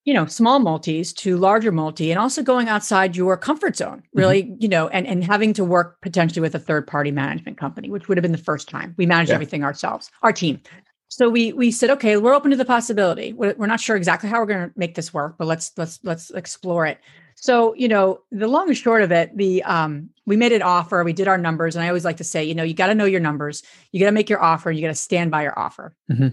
you 0.06 0.14
know 0.14 0.26
small 0.26 0.60
multis 0.60 1.14
to 1.14 1.38
larger 1.38 1.72
multi 1.72 2.12
and 2.12 2.20
also 2.20 2.44
going 2.44 2.68
outside 2.68 3.16
your 3.16 3.38
comfort 3.38 3.76
zone 3.76 4.00
mm-hmm. 4.00 4.20
really 4.20 4.44
mm-hmm. 4.44 4.56
you 4.60 4.68
know 4.68 4.88
and 4.90 5.08
and 5.08 5.24
having 5.24 5.54
to 5.54 5.64
work 5.64 6.02
potentially 6.02 6.42
with 6.42 6.56
a 6.56 6.60
third 6.60 6.86
party 6.88 7.12
management 7.12 7.58
company 7.58 7.90
which 7.90 8.08
would 8.08 8.18
have 8.18 8.24
been 8.24 8.32
the 8.32 8.38
first 8.38 8.70
time 8.70 8.94
we 8.98 9.06
managed 9.06 9.30
yeah. 9.30 9.36
everything 9.36 9.64
ourselves 9.64 10.12
our 10.22 10.34
team 10.34 10.60
so 11.08 11.30
we 11.30 11.54
we 11.54 11.72
said 11.72 11.90
okay 11.90 12.18
we're 12.18 12.34
open 12.34 12.52
to 12.52 12.58
the 12.58 12.66
possibility 12.66 13.34
we're, 13.34 13.56
we're 13.58 13.68
not 13.68 13.80
sure 13.80 13.96
exactly 13.96 14.30
how 14.30 14.40
we're 14.40 14.46
going 14.46 14.70
to 14.70 14.74
make 14.78 14.96
this 14.96 15.14
work 15.14 15.36
but 15.38 15.48
let's 15.48 15.72
let's 15.78 16.00
let's 16.04 16.32
explore 16.32 16.86
it 16.86 17.00
so 17.36 17.74
you 17.76 17.88
know 17.88 18.20
the 18.32 18.48
long 18.48 18.68
and 18.68 18.78
short 18.78 19.02
of 19.02 19.12
it 19.12 19.36
the 19.38 19.64
um 19.64 20.10
we 20.26 20.38
made 20.38 20.52
an 20.52 20.62
offer 20.62 21.04
we 21.04 21.14
did 21.14 21.28
our 21.28 21.38
numbers 21.38 21.76
and 21.76 21.84
i 21.84 21.88
always 21.88 22.06
like 22.06 22.18
to 22.18 22.24
say 22.24 22.44
you 22.44 22.56
know 22.56 22.64
you 22.64 22.74
got 22.74 22.88
to 22.88 22.96
know 22.96 23.06
your 23.06 23.20
numbers 23.20 23.64
you 23.92 24.00
got 24.00 24.08
to 24.08 24.12
make 24.12 24.30
your 24.30 24.42
offer 24.42 24.72
you 24.72 24.82
got 24.82 24.88
to 24.88 24.96
stand 24.96 25.32
by 25.32 25.44
your 25.44 25.58
offer 25.58 25.96
mm-hmm 26.12 26.28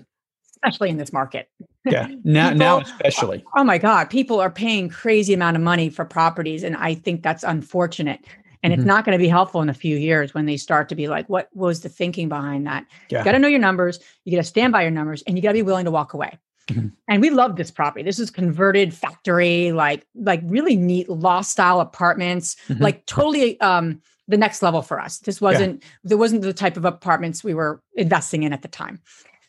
especially 0.63 0.91
in 0.91 0.97
this 0.97 1.13
market. 1.13 1.49
Yeah. 1.85 2.09
Now, 2.25 2.51
people, 2.51 2.59
now 2.59 2.81
especially. 2.81 3.45
Oh 3.57 3.65
my 3.65 3.79
God. 3.79 4.11
People 4.11 4.41
are 4.41 4.51
paying 4.51 4.89
crazy 4.89 5.33
amount 5.33 5.57
of 5.57 5.63
money 5.63 5.89
for 5.89 6.05
properties. 6.05 6.63
And 6.63 6.77
I 6.77 6.95
think 6.95 7.23
that's 7.23 7.43
unfortunate. 7.43 8.21
And 8.63 8.73
mm-hmm. 8.73 8.81
it's 8.81 8.87
not 8.87 9.05
going 9.05 9.17
to 9.17 9.23
be 9.23 9.29
helpful 9.29 9.63
in 9.63 9.71
a 9.71 9.75
few 9.75 9.97
years 9.97 10.35
when 10.35 10.47
they 10.47 10.59
start 10.59 10.89
to 10.91 10.95
be 10.95 11.09
like, 11.09 11.29
what 11.29 11.49
was 11.55 11.81
the 11.81 11.89
thinking 11.89 12.29
behind 12.29 12.67
that? 12.67 12.85
Yeah. 13.09 13.21
You 13.21 13.25
got 13.25 13.33
to 13.33 13.39
know 13.39 13.49
your 13.49 13.61
numbers. 13.61 13.99
You 14.25 14.33
got 14.33 14.43
to 14.43 14.49
stand 14.49 14.73
by 14.73 14.83
your 14.83 14.91
numbers 14.91 15.23
and 15.27 15.37
you 15.37 15.43
got 15.43 15.51
to 15.51 15.55
be 15.55 15.63
willing 15.63 15.87
to 15.87 15.91
walk 15.91 16.13
away. 16.13 16.39
Mm-hmm. 16.69 16.89
And 17.09 17.23
we 17.23 17.31
love 17.31 17.57
this 17.57 17.71
property. 17.71 18.05
This 18.05 18.19
is 18.19 18.31
converted 18.31 18.93
factory, 18.93 19.73
like, 19.73 20.07
like 20.15 20.41
really 20.45 20.77
neat 20.77 21.09
loft 21.09 21.49
style 21.49 21.81
apartments, 21.81 22.57
mm-hmm. 22.69 22.83
like 22.83 23.07
totally, 23.07 23.59
um, 23.61 24.03
the 24.29 24.37
next 24.37 24.63
level 24.63 24.83
for 24.83 25.01
us. 25.01 25.19
This 25.19 25.41
wasn't, 25.41 25.83
yeah. 25.83 25.89
there 26.05 26.19
wasn't 26.19 26.43
the 26.43 26.53
type 26.53 26.77
of 26.77 26.85
apartments 26.85 27.43
we 27.43 27.55
were 27.55 27.83
investing 27.95 28.45
in 28.45 28.53
at 28.53 28.63
the 28.63 28.69
time. 28.69 29.01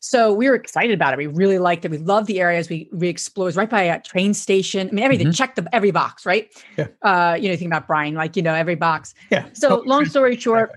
So 0.03 0.33
we 0.33 0.49
were 0.49 0.55
excited 0.55 0.93
about 0.93 1.13
it. 1.13 1.17
We 1.17 1.27
really 1.27 1.59
liked 1.59 1.85
it. 1.85 1.91
We 1.91 1.99
loved 1.99 2.25
the 2.27 2.41
areas. 2.41 2.69
We 2.69 2.89
we 2.91 3.07
explored. 3.07 3.55
Right 3.55 3.69
by 3.69 3.83
a 3.83 4.01
train 4.01 4.33
station. 4.33 4.89
I 4.89 4.91
mean, 4.91 5.05
everything. 5.05 5.27
Mhm. 5.27 5.35
Checked 5.37 5.55
the 5.57 5.67
every 5.73 5.91
box, 5.91 6.25
right? 6.25 6.49
Yeah. 6.75 6.87
Uh, 7.03 7.37
you 7.39 7.47
know, 7.49 7.55
think 7.55 7.69
about 7.69 7.85
Brian, 7.87 8.15
like 8.15 8.35
you 8.35 8.41
know, 8.41 8.55
every 8.55 8.73
box. 8.75 9.13
Yeah. 9.29 9.45
So 9.53 9.69
Totally 9.69 9.87
long 9.87 10.05
story 10.05 10.35
short, 10.37 10.71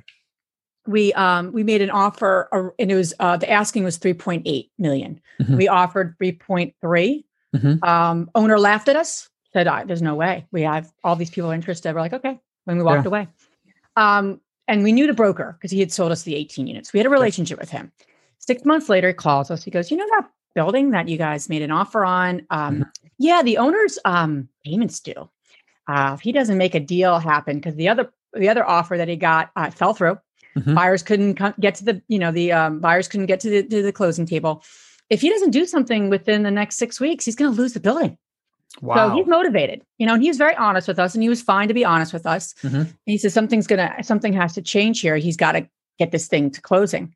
we 0.87 1.15
um 1.15 1.53
we 1.53 1.63
made 1.63 1.81
an 1.81 1.89
offer, 1.89 2.49
uh, 2.53 2.69
and 2.79 2.93
it 2.93 2.95
was 2.95 3.15
uh 3.19 3.39
the 3.39 3.51
asking 3.51 3.83
was 3.85 3.97
three 3.97 4.13
point 4.13 4.43
eight 4.45 4.71
million. 4.79 5.19
Mhm. 5.41 5.57
We 5.57 5.69
offered 5.69 6.15
three 6.19 6.33
point 6.33 6.75
three. 6.83 7.25
Mhm. 7.57 7.83
Um, 7.83 8.31
owner 8.35 8.59
laughed 8.59 8.89
at 8.89 8.97
us. 8.97 9.31
Said, 9.55 9.67
I, 9.69 9.85
"There's 9.85 10.03
no 10.03 10.15
way. 10.17 10.47
We 10.53 10.63
have 10.63 10.93
all 11.03 11.17
these 11.17 11.31
people 11.31 11.51
interested." 11.51 11.95
We're 11.95 12.01
like, 12.03 12.13
"Okay." 12.13 12.39
When 12.67 12.77
we 12.77 12.83
walked 12.83 13.05
Yeah. 13.05 13.09
away, 13.09 13.29
um, 13.97 14.41
and 14.69 14.83
we 14.85 14.93
knew 14.93 15.07
the 15.07 15.13
broker 15.15 15.57
because 15.59 15.71
he 15.71 15.81
had 15.81 15.93
sold 15.93 16.13
us 16.13 16.23
the 16.25 16.35
18 16.35 16.67
units. 16.67 16.93
We 16.93 16.99
had 16.99 17.07
a 17.07 17.11
relationship 17.11 17.59
with 17.59 17.71
him. 17.71 17.91
Six 18.47 18.65
months 18.65 18.89
later, 18.89 19.09
he 19.09 19.15
calls 19.15 19.51
us. 19.51 19.63
He 19.65 19.71
goes, 19.71 19.91
"You 19.91 19.97
know 19.97 20.07
that 20.17 20.29
building 20.55 20.91
that 20.91 21.09
you 21.09 21.17
guys 21.19 21.49
made 21.49 21.63
an 21.63 21.71
offer 21.71 22.05
on? 22.05 22.43
Um, 22.51 22.81
Mhm. 22.81 22.91
Yeah, 23.19 23.43
the 23.43 23.59
owner's 23.59 23.99
um, 24.05 24.49
payments 24.65 25.01
due. 25.01 25.31
Uh, 25.89 26.13
if 26.15 26.21
he 26.21 26.33
doesn't 26.33 26.59
make 26.59 26.75
a 26.75 26.81
deal 26.81 27.19
happen, 27.19 27.57
because 27.59 27.75
the 27.77 27.89
other 27.89 28.11
the 28.33 28.49
other 28.49 28.69
offer 28.69 28.97
that 28.97 29.07
he 29.09 29.17
got 29.17 29.51
uh, 29.57 29.71
fell 29.71 29.95
through. 29.95 30.19
Mhm. 30.59 30.75
Buyers 30.75 31.03
couldn't 31.03 31.35
co- 31.37 31.55
get 31.61 31.75
to 31.77 31.85
the 31.85 32.03
you 32.09 32.19
know 32.19 32.33
the 32.33 32.53
um, 32.53 32.81
buyers 32.81 33.09
couldn't 33.09 33.27
get 33.27 33.41
to 33.41 33.51
the, 33.51 33.63
to 33.65 33.83
the 33.83 33.93
closing 33.93 34.27
table. 34.27 34.63
If 35.11 35.21
he 35.21 35.29
doesn't 35.31 35.51
do 35.51 35.67
something 35.67 36.11
within 36.11 36.43
the 36.43 36.51
next 36.51 36.77
six 36.77 36.99
weeks, 37.01 37.25
he's 37.25 37.37
going 37.37 37.55
to 37.55 37.61
lose 37.61 37.75
the 37.75 37.81
building. 37.81 38.17
Wow. 38.81 39.11
So 39.11 39.15
he's 39.17 39.27
motivated, 39.27 39.83
you 39.99 40.07
know, 40.07 40.15
and 40.15 40.23
he 40.23 40.29
was 40.29 40.39
very 40.39 40.57
honest 40.57 40.89
with 40.89 40.99
us 40.99 41.15
and 41.15 41.23
he 41.23 41.29
was 41.29 41.43
fine 41.43 41.69
to 41.69 41.75
be 41.75 41.85
honest 41.85 42.13
with 42.13 42.27
us. 42.27 42.55
Mhm. 42.63 42.93
He 43.07 43.19
says 43.19 43.33
something's 43.35 43.67
gonna 43.67 43.95
something 44.03 44.33
has 44.33 44.55
to 44.55 44.63
change 44.63 45.01
here. 45.01 45.17
He's 45.17 45.37
got 45.37 45.53
to 45.53 45.69
get 45.99 46.11
this 46.11 46.27
thing 46.27 46.51
to 46.51 46.61
closing. 46.61 47.15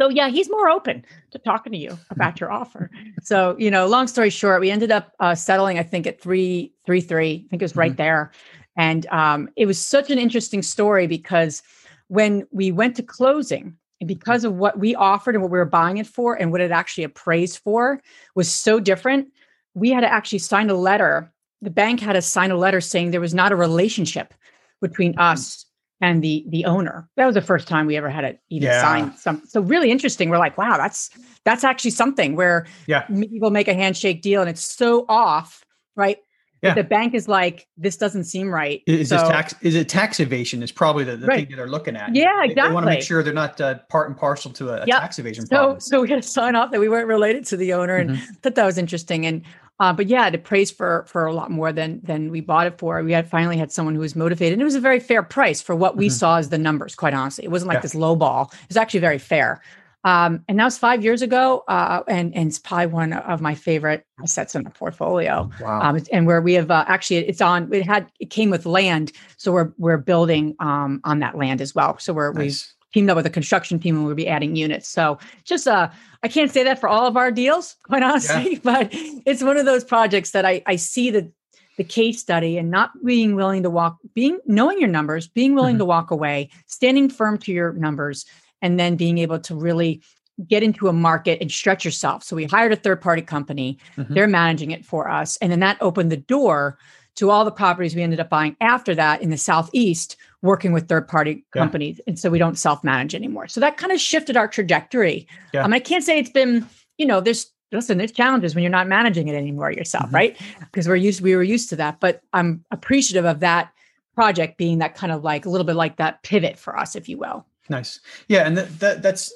So 0.00 0.08
yeah, 0.08 0.30
he's 0.30 0.48
more 0.48 0.70
open 0.70 1.04
to 1.30 1.38
talking 1.38 1.72
to 1.72 1.78
you 1.78 1.98
about 2.08 2.40
your 2.40 2.50
offer. 2.50 2.90
So, 3.22 3.54
you 3.58 3.70
know, 3.70 3.86
long 3.86 4.06
story 4.06 4.30
short, 4.30 4.62
we 4.62 4.70
ended 4.70 4.90
up 4.90 5.12
uh, 5.20 5.34
settling, 5.34 5.78
I 5.78 5.82
think, 5.82 6.06
at 6.06 6.18
three, 6.18 6.72
three, 6.86 7.02
three. 7.02 7.44
I 7.44 7.48
think 7.50 7.60
it 7.60 7.64
was 7.64 7.76
right 7.76 7.94
there. 7.94 8.32
And 8.76 9.04
um, 9.08 9.50
it 9.56 9.66
was 9.66 9.78
such 9.78 10.10
an 10.10 10.18
interesting 10.18 10.62
story 10.62 11.06
because 11.06 11.62
when 12.08 12.46
we 12.50 12.72
went 12.72 12.96
to 12.96 13.02
closing, 13.02 13.76
and 14.00 14.08
because 14.08 14.44
of 14.44 14.54
what 14.54 14.78
we 14.78 14.94
offered 14.94 15.34
and 15.34 15.42
what 15.42 15.50
we 15.50 15.58
were 15.58 15.66
buying 15.66 15.98
it 15.98 16.06
for 16.06 16.34
and 16.34 16.50
what 16.50 16.62
it 16.62 16.70
actually 16.70 17.04
appraised 17.04 17.58
for 17.58 18.00
was 18.34 18.50
so 18.50 18.80
different, 18.80 19.28
we 19.74 19.90
had 19.90 20.00
to 20.00 20.10
actually 20.10 20.38
sign 20.38 20.70
a 20.70 20.74
letter. 20.74 21.30
The 21.60 21.68
bank 21.68 22.00
had 22.00 22.14
to 22.14 22.22
sign 22.22 22.50
a 22.50 22.56
letter 22.56 22.80
saying 22.80 23.10
there 23.10 23.20
was 23.20 23.34
not 23.34 23.52
a 23.52 23.56
relationship 23.56 24.32
between 24.80 25.18
us 25.18 25.66
and 26.00 26.22
the 26.22 26.44
the 26.48 26.64
owner. 26.64 27.08
That 27.16 27.26
was 27.26 27.34
the 27.34 27.42
first 27.42 27.68
time 27.68 27.86
we 27.86 27.96
ever 27.96 28.08
had 28.10 28.24
it 28.24 28.40
even 28.50 28.68
Yeah. 28.68 28.80
sign 28.82 29.16
some. 29.16 29.42
So 29.46 29.60
really 29.60 29.90
interesting. 29.90 30.30
We're 30.30 30.38
like, 30.38 30.56
wow, 30.58 30.76
that's 30.76 31.10
that's 31.44 31.64
actually 31.64 31.90
something 31.92 32.36
where 32.36 32.66
Yeah. 32.86 33.02
people 33.02 33.50
make 33.50 33.68
a 33.68 33.74
handshake 33.74 34.22
deal 34.22 34.40
and 34.40 34.48
it's 34.50 34.62
so 34.62 35.04
off, 35.08 35.64
right? 35.96 36.18
Yeah. 36.62 36.74
The 36.74 36.84
bank 36.84 37.14
is 37.14 37.26
like, 37.26 37.66
this 37.78 37.96
doesn't 37.96 38.24
seem 38.24 38.50
right. 38.50 38.82
Is 38.86 39.08
so, 39.08 39.16
this 39.16 39.28
tax? 39.28 39.54
Is 39.62 39.74
it 39.74 39.88
tax 39.88 40.20
evasion? 40.20 40.62
Is 40.62 40.70
probably 40.70 41.04
the, 41.04 41.16
the 41.16 41.26
Right. 41.26 41.38
thing 41.40 41.46
that 41.50 41.56
they're 41.56 41.66
looking 41.70 41.96
at. 41.96 42.14
Yeah, 42.14 42.28
They- 42.46 42.52
They, 42.52 42.60
want 42.70 42.84
to 42.84 42.90
make 42.90 43.00
sure 43.02 43.22
they're 43.22 43.32
not 43.32 43.58
uh, 43.62 43.76
part 43.88 44.08
and 44.10 44.16
parcel 44.18 44.50
to 44.52 44.68
a, 44.68 44.84
Yep. 44.86 45.00
tax 45.00 45.18
evasion 45.18 45.46
So, 45.46 45.56
problem. 45.56 45.80
so 45.80 46.02
we 46.02 46.10
had 46.10 46.20
to 46.22 46.28
sign 46.28 46.56
off 46.56 46.70
that 46.72 46.78
we 46.80 46.90
weren't 46.90 47.08
related 47.08 47.46
to 47.46 47.56
the 47.56 47.72
owner, 47.72 47.96
and 47.96 48.18
thought 48.42 48.56
that 48.56 48.66
was 48.66 48.76
interesting. 48.76 49.24
And 49.24 49.40
uh, 49.80 49.92
but 49.92 50.06
yeah, 50.06 50.28
it 50.28 50.44
praised 50.44 50.76
for 50.76 51.04
for 51.08 51.26
a 51.26 51.32
lot 51.32 51.50
more 51.50 51.72
than 51.72 52.00
than 52.04 52.30
we 52.30 52.40
bought 52.40 52.66
it 52.66 52.78
for. 52.78 53.02
We 53.02 53.12
had 53.12 53.28
finally 53.28 53.56
had 53.56 53.72
someone 53.72 53.94
who 53.94 54.00
was 54.00 54.14
motivated, 54.14 54.52
and 54.54 54.62
it 54.62 54.64
was 54.64 54.74
a 54.76 54.80
very 54.80 55.00
fair 55.00 55.22
price 55.22 55.60
for 55.60 55.74
what 55.74 55.96
we 55.96 56.06
Mhm. 56.08 56.12
saw 56.12 56.36
as 56.38 56.50
the 56.50 56.58
numbers. 56.58 56.94
Quite 56.94 57.14
honestly, 57.14 57.44
it 57.44 57.50
wasn't 57.50 57.68
like 57.70 57.76
Yeah. 57.78 57.80
this 57.82 57.94
low 57.94 58.14
ball. 58.14 58.50
It 58.52 58.68
was 58.68 58.76
actually 58.76 59.00
very 59.00 59.18
fair. 59.18 59.60
Um, 60.02 60.44
and 60.48 60.58
that 60.58 60.64
was 60.64 60.78
five 60.78 61.04
years 61.04 61.20
ago, 61.20 61.62
uh, 61.68 62.02
and 62.08 62.34
and 62.34 62.48
it's 62.48 62.58
probably 62.58 62.86
one 62.86 63.12
of 63.12 63.40
my 63.42 63.54
favorite 63.54 64.06
assets 64.22 64.54
in 64.54 64.64
the 64.64 64.70
portfolio. 64.70 65.50
wow. 65.60 65.80
Um, 65.82 65.98
and 66.10 66.26
where 66.26 66.40
we 66.40 66.54
have 66.54 66.70
uh, 66.70 66.84
actually, 66.88 67.18
it's 67.28 67.42
on. 67.42 67.72
It 67.72 67.84
had 67.86 68.06
it 68.18 68.30
came 68.30 68.48
with 68.50 68.64
land, 68.64 69.12
so 69.36 69.52
we're 69.52 69.72
we're 69.78 69.98
building 69.98 70.54
um, 70.58 71.00
on 71.04 71.18
that 71.18 71.36
land 71.36 71.60
as 71.60 71.74
well. 71.74 71.98
So 71.98 72.12
we're 72.14 72.32
we've 72.32 72.46
nice. 72.46 72.74
Teamed 72.92 73.10
up 73.10 73.16
with 73.16 73.26
a 73.26 73.30
construction 73.30 73.78
team 73.78 73.96
and 73.96 74.04
we'll 74.06 74.14
be 74.14 74.28
adding 74.28 74.56
units. 74.56 74.88
So 74.88 75.18
just 75.44 75.66
uh 75.68 75.90
I 76.22 76.28
can't 76.28 76.50
say 76.50 76.62
that 76.64 76.78
for 76.80 76.88
all 76.88 77.06
of 77.06 77.16
our 77.16 77.30
deals, 77.30 77.76
quite 77.84 78.02
honestly, 78.02 78.56
but 78.64 78.88
it's 78.92 79.42
one 79.42 79.56
of 79.56 79.64
those 79.66 79.84
projects 79.84 80.32
that 80.32 80.44
I 80.44 80.62
I 80.66 80.76
see 80.76 81.10
the 81.10 81.30
the 81.76 81.84
case 81.84 82.20
study 82.20 82.58
and 82.58 82.70
not 82.70 82.90
being 83.04 83.36
willing 83.36 83.62
to 83.62 83.70
walk, 83.70 83.96
being 84.14 84.38
knowing 84.44 84.78
your 84.78 84.88
numbers, 84.88 85.28
being 85.28 85.54
willing 85.54 85.76
Mhm. 85.76 85.80
to 85.80 85.84
walk 85.86 86.10
away, 86.10 86.50
standing 86.66 87.08
firm 87.08 87.38
to 87.38 87.52
your 87.52 87.72
numbers, 87.72 88.26
and 88.60 88.78
then 88.78 88.96
being 88.96 89.16
able 89.18 89.38
to 89.40 89.54
really 89.54 90.02
get 90.46 90.62
into 90.62 90.88
a 90.88 90.92
market 90.92 91.38
and 91.40 91.50
stretch 91.50 91.84
yourself. 91.84 92.22
So 92.24 92.34
we 92.36 92.44
hired 92.44 92.72
a 92.72 92.76
third 92.76 93.00
party 93.00 93.22
company. 93.22 93.78
Mhm. 93.96 94.08
They're 94.14 94.26
managing 94.26 94.70
it 94.72 94.84
for 94.84 95.08
us. 95.08 95.36
And 95.38 95.50
then 95.52 95.60
that 95.60 95.78
opened 95.80 96.10
the 96.12 96.16
door 96.16 96.78
to 97.16 97.30
all 97.30 97.44
the 97.44 97.50
properties 97.50 97.94
we 97.94 98.02
ended 98.02 98.20
up 98.20 98.30
buying 98.30 98.56
after 98.60 98.94
that 98.94 99.20
in 99.22 99.30
the 99.30 99.36
Southeast, 99.36 100.16
working 100.42 100.72
with 100.72 100.88
third 100.88 101.06
party 101.08 101.44
Yeah. 101.54 101.60
companies. 101.62 102.00
And 102.06 102.18
so 102.18 102.30
we 102.30 102.38
don't 102.38 102.58
self 102.58 102.82
manage 102.84 103.14
anymore. 103.14 103.48
So 103.48 103.60
that 103.60 103.76
kind 103.76 103.92
of 103.92 104.00
shifted 104.00 104.36
our 104.36 104.48
trajectory. 104.48 105.26
Yeah. 105.52 105.62
I 105.64 105.66
mean, 105.66 105.74
I 105.74 105.80
can't 105.80 106.04
say 106.04 106.18
it's 106.18 106.30
been, 106.30 106.66
you 106.98 107.06
know, 107.06 107.20
there's, 107.20 107.50
listen, 107.72 107.98
there's 107.98 108.12
challenges 108.12 108.54
when 108.54 108.62
you're 108.62 108.70
not 108.70 108.88
managing 108.88 109.28
it 109.28 109.34
anymore 109.34 109.70
yourself, 109.72 110.10
Mhm. 110.10 110.14
right? 110.14 110.36
Because 110.60 110.88
we're 110.88 110.96
used, 110.96 111.20
we 111.20 111.36
were 111.36 111.42
used 111.42 111.68
to 111.70 111.76
that. 111.76 112.00
But 112.00 112.22
I'm 112.32 112.64
appreciative 112.70 113.24
of 113.24 113.40
that 113.40 113.70
project 114.14 114.56
being 114.58 114.78
that 114.78 114.94
kind 114.94 115.12
of 115.12 115.22
like 115.24 115.46
a 115.46 115.50
little 115.50 115.64
bit 115.66 115.76
like 115.76 115.96
that 115.96 116.22
pivot 116.22 116.58
for 116.58 116.78
us, 116.78 116.96
if 116.96 117.08
you 117.08 117.18
will. 117.18 117.44
Nice. 117.68 118.00
Yeah, 118.28 118.46
and 118.46 118.56
that, 118.58 118.80
that 118.80 119.02
that's 119.02 119.32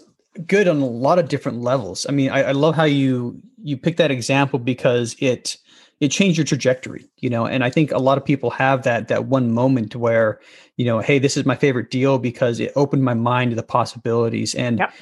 good 0.48 0.66
on 0.66 0.80
a 0.80 0.86
lot 0.86 1.20
of 1.20 1.28
different 1.28 1.60
levels. 1.60 2.06
I 2.08 2.12
mean, 2.12 2.30
I, 2.30 2.44
I 2.44 2.52
love 2.52 2.74
how 2.74 2.84
you 2.84 3.40
you 3.62 3.76
pick 3.78 3.96
that 3.98 4.10
example 4.10 4.58
because 4.58 5.14
it 5.20 5.56
it 6.04 6.10
changed 6.10 6.36
your 6.36 6.44
trajectory, 6.44 7.08
you 7.16 7.30
know. 7.30 7.46
And 7.46 7.64
I 7.64 7.70
think 7.70 7.90
a 7.90 7.98
lot 7.98 8.18
of 8.18 8.24
people 8.24 8.50
have 8.50 8.82
that 8.82 9.08
that 9.08 9.24
one 9.24 9.52
moment 9.52 9.96
where, 9.96 10.38
you 10.76 10.84
know, 10.84 10.98
hey, 10.98 11.18
this 11.18 11.36
is 11.38 11.46
my 11.46 11.56
favorite 11.56 11.90
deal 11.90 12.18
because 12.18 12.60
it 12.60 12.72
opened 12.76 13.02
my 13.02 13.14
mind 13.14 13.52
to 13.52 13.56
the 13.56 13.62
possibilities. 13.62 14.54
And 14.54 14.80
Yep. 14.80 14.92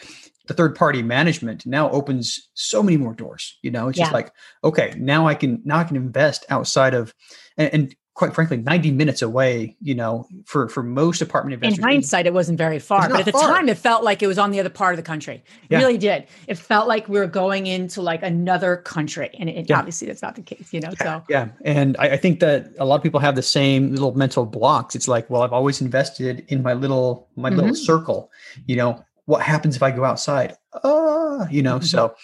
the 0.46 0.54
third 0.54 0.76
party 0.76 1.02
management 1.02 1.66
now 1.66 1.90
opens 1.90 2.48
so 2.54 2.84
many 2.84 2.96
more 2.96 3.14
doors. 3.14 3.58
You 3.62 3.72
know, 3.72 3.88
it's 3.88 3.98
just 3.98 4.12
like, 4.12 4.32
okay, 4.62 4.94
now 4.96 5.26
I 5.26 5.34
can 5.34 5.60
now 5.64 5.78
I 5.78 5.84
can 5.84 5.96
invest 5.96 6.46
outside 6.50 6.94
of 6.94 7.12
and, 7.56 7.74
and 7.74 7.96
quite 8.14 8.34
frankly, 8.34 8.58
90 8.58 8.90
minutes 8.90 9.22
away, 9.22 9.74
you 9.80 9.94
know, 9.94 10.26
for 10.44 10.68
for 10.68 10.82
most 10.82 11.22
apartment 11.22 11.54
investors 11.54 11.78
In 11.78 11.84
hindsight, 11.84 12.26
it 12.26 12.34
wasn't 12.34 12.58
very 12.58 12.78
far, 12.78 13.08
but 13.08 13.20
at 13.20 13.24
the 13.24 13.32
far. 13.32 13.48
time, 13.48 13.68
it 13.70 13.78
felt 13.78 14.04
like 14.04 14.22
it 14.22 14.26
was 14.26 14.38
on 14.38 14.50
the 14.50 14.60
other 14.60 14.68
part 14.68 14.92
of 14.92 14.98
the 14.98 15.02
country. 15.02 15.36
It 15.36 15.42
Yeah. 15.70 15.78
really 15.78 15.96
did. 15.96 16.26
It 16.46 16.58
felt 16.58 16.88
like 16.88 17.08
we 17.08 17.18
were 17.18 17.26
going 17.26 17.66
into 17.66 18.02
like 18.02 18.22
another 18.22 18.76
country, 18.76 19.30
and 19.38 19.48
it, 19.48 19.68
Yeah. 19.70 19.78
obviously 19.78 20.08
that's 20.08 20.20
not 20.20 20.34
the 20.34 20.42
case, 20.42 20.72
you 20.72 20.80
know. 20.80 20.92
So 21.00 21.22
Yeah. 21.30 21.48
And 21.64 21.96
I, 21.98 22.10
I 22.10 22.16
think 22.18 22.40
that 22.40 22.72
a 22.78 22.84
lot 22.84 22.96
of 22.96 23.02
people 23.02 23.20
have 23.20 23.34
the 23.34 23.42
same 23.42 23.90
little 23.92 24.14
mental 24.14 24.44
blocks. 24.44 24.94
It's 24.94 25.08
like, 25.08 25.30
well, 25.30 25.42
I've 25.42 25.52
always 25.54 25.80
invested 25.80 26.44
in 26.48 26.62
my 26.62 26.74
little 26.74 27.28
my 27.36 27.48
little 27.48 27.70
Mhm. 27.70 27.76
circle. 27.76 28.30
You 28.66 28.76
know, 28.76 29.04
what 29.24 29.40
happens 29.40 29.74
if 29.76 29.82
I 29.82 29.90
go 29.90 30.04
outside? 30.04 30.54
Uh, 30.84 31.46
you 31.50 31.62
know, 31.62 31.80
so 31.80 32.14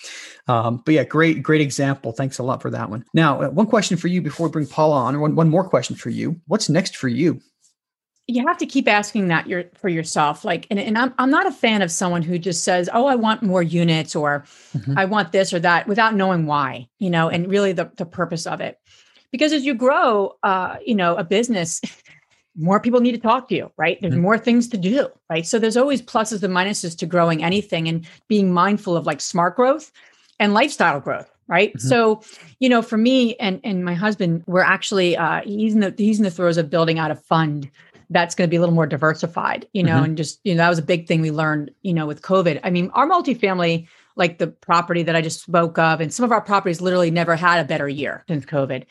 um, 0.49 0.83
but 0.85 0.95
yeah, 0.95 1.05
great, 1.05 1.43
great 1.43 1.61
example. 1.61 2.13
Thanks 2.13 2.39
a 2.39 2.43
lot 2.43 2.63
for 2.63 2.71
that 2.71 2.91
one. 2.91 3.05
Now, 3.15 3.43
uh, 3.43 3.51
one 3.51 3.67
question 3.67 3.97
for 3.97 4.09
you 4.09 4.23
before 4.23 4.49
we 4.49 4.53
bring 4.53 4.67
Paula 4.67 4.97
on, 4.97 5.15
or 5.15 5.21
one, 5.21 5.35
one 5.35 5.49
more 5.49 5.69
question 5.69 5.95
for 5.95 6.11
you. 6.11 6.41
What's 6.47 6.69
next 6.69 6.97
for 6.97 7.09
you? 7.09 7.41
you 8.31 8.47
have 8.47 8.59
to 8.59 8.67
keep 8.67 8.87
asking 8.87 9.29
that 9.29 9.49
your, 9.49 9.65
for 9.75 9.89
yourself. 9.89 10.45
Like, 10.45 10.67
and, 10.71 10.79
and 10.79 10.99
I'm 10.99 11.15
I'm 11.19 11.31
not 11.31 11.47
a 11.47 11.51
fan 11.51 11.81
of 11.81 11.91
someone 11.91 12.23
who 12.23 12.39
just 12.39 12.63
says, 12.63 12.89
"Oh, 12.93 13.07
I 13.07 13.15
want 13.15 13.43
more 13.43 13.63
units," 13.63 14.15
or 14.15 14.45
Mhm. 14.77 14.99
"I 14.99 15.07
want 15.07 15.33
this 15.33 15.53
or 15.53 15.59
that," 15.61 15.89
without 15.89 16.15
knowing 16.15 16.45
why, 16.47 16.89
you 16.99 17.09
know, 17.09 17.31
and 17.31 17.49
really 17.49 17.73
the 17.73 17.91
the 17.97 18.05
purpose 18.05 18.47
of 18.47 18.61
it. 18.61 18.79
Because 19.33 19.53
as 19.55 19.65
you 19.65 19.75
grow, 19.75 20.37
uh, 20.43 20.77
you 20.85 20.95
know, 20.95 21.17
a 21.17 21.25
business, 21.25 21.81
more 22.55 22.81
people 22.81 23.01
need 23.01 23.13
to 23.13 23.19
talk 23.19 23.49
to 23.49 23.55
you, 23.55 23.73
right? 23.79 23.99
There's 24.03 24.15
Mhm. 24.15 24.21
more 24.21 24.37
things 24.39 24.69
to 24.69 24.77
do, 24.77 25.09
right? 25.31 25.47
So 25.47 25.59
there's 25.59 25.77
always 25.79 26.03
pluses 26.03 26.43
and 26.43 26.55
minuses 26.55 26.97
to 26.99 27.07
growing 27.07 27.43
anything, 27.43 27.89
and 27.89 28.07
being 28.29 28.53
mindful 28.53 28.95
of 28.95 29.07
like 29.07 29.23
smart 29.23 29.57
growth 29.57 29.91
and 30.39 30.55
lifestyle 30.55 31.01
growth 31.01 31.31
right 31.49 31.73
Mhm. 31.75 31.81
so 31.81 32.21
you 32.61 32.69
know 32.69 32.83
for 32.83 32.97
me 32.99 33.35
and 33.37 33.61
and 33.65 33.85
my 33.85 33.95
husband 33.95 34.45
we're 34.47 34.61
actually 34.63 35.17
uh 35.17 35.41
he's 35.45 35.75
in 35.75 35.81
the 35.81 35.95
he's 35.97 36.19
in 36.19 36.25
the 36.25 36.31
throes 36.31 36.57
of 36.59 36.69
building 36.71 36.99
out 36.99 37.11
a 37.11 37.17
fund 37.17 37.71
that's 38.11 38.35
going 38.35 38.49
to 38.49 38.51
be 38.51 38.57
a 38.57 38.61
little 38.61 38.75
more 38.75 38.87
diversified 38.87 39.67
you 39.73 39.83
know 39.83 40.01
Mhm. 40.01 40.05
and 40.05 40.17
just 40.17 40.41
you 40.45 40.55
know 40.55 40.59
that 40.63 40.69
was 40.69 40.79
a 40.79 40.83
big 40.83 41.07
thing 41.07 41.21
we 41.21 41.31
learned 41.31 41.71
you 41.83 41.93
know 41.95 42.07
with 42.07 42.23
covid 42.23 42.61
i 42.65 42.71
mean 42.71 42.91
our 42.95 43.07
multifamily 43.09 43.87
like 44.17 44.39
the 44.39 44.47
property 44.49 45.03
that 45.03 45.15
i 45.17 45.21
just 45.23 45.43
spoke 45.43 45.79
of 45.79 46.01
and 46.01 46.13
some 46.13 46.25
of 46.25 46.33
our 46.33 46.41
properties 46.41 46.81
literally 46.81 47.11
never 47.11 47.37
had 47.37 47.61
a 47.61 47.65
better 47.65 47.89
year 47.89 48.25
since 48.29 48.45
covid 48.45 48.85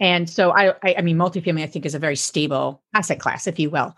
and 0.00 0.28
so 0.30 0.50
i 0.52 0.68
i, 0.82 0.94
I 0.98 1.02
mean 1.02 1.16
multifamily 1.16 1.62
i 1.62 1.66
think 1.66 1.84
is 1.86 1.94
a 1.94 1.98
very 1.98 2.16
stable 2.16 2.80
asset 2.94 3.20
class 3.20 3.46
if 3.46 3.58
you 3.58 3.68
will 3.70 3.94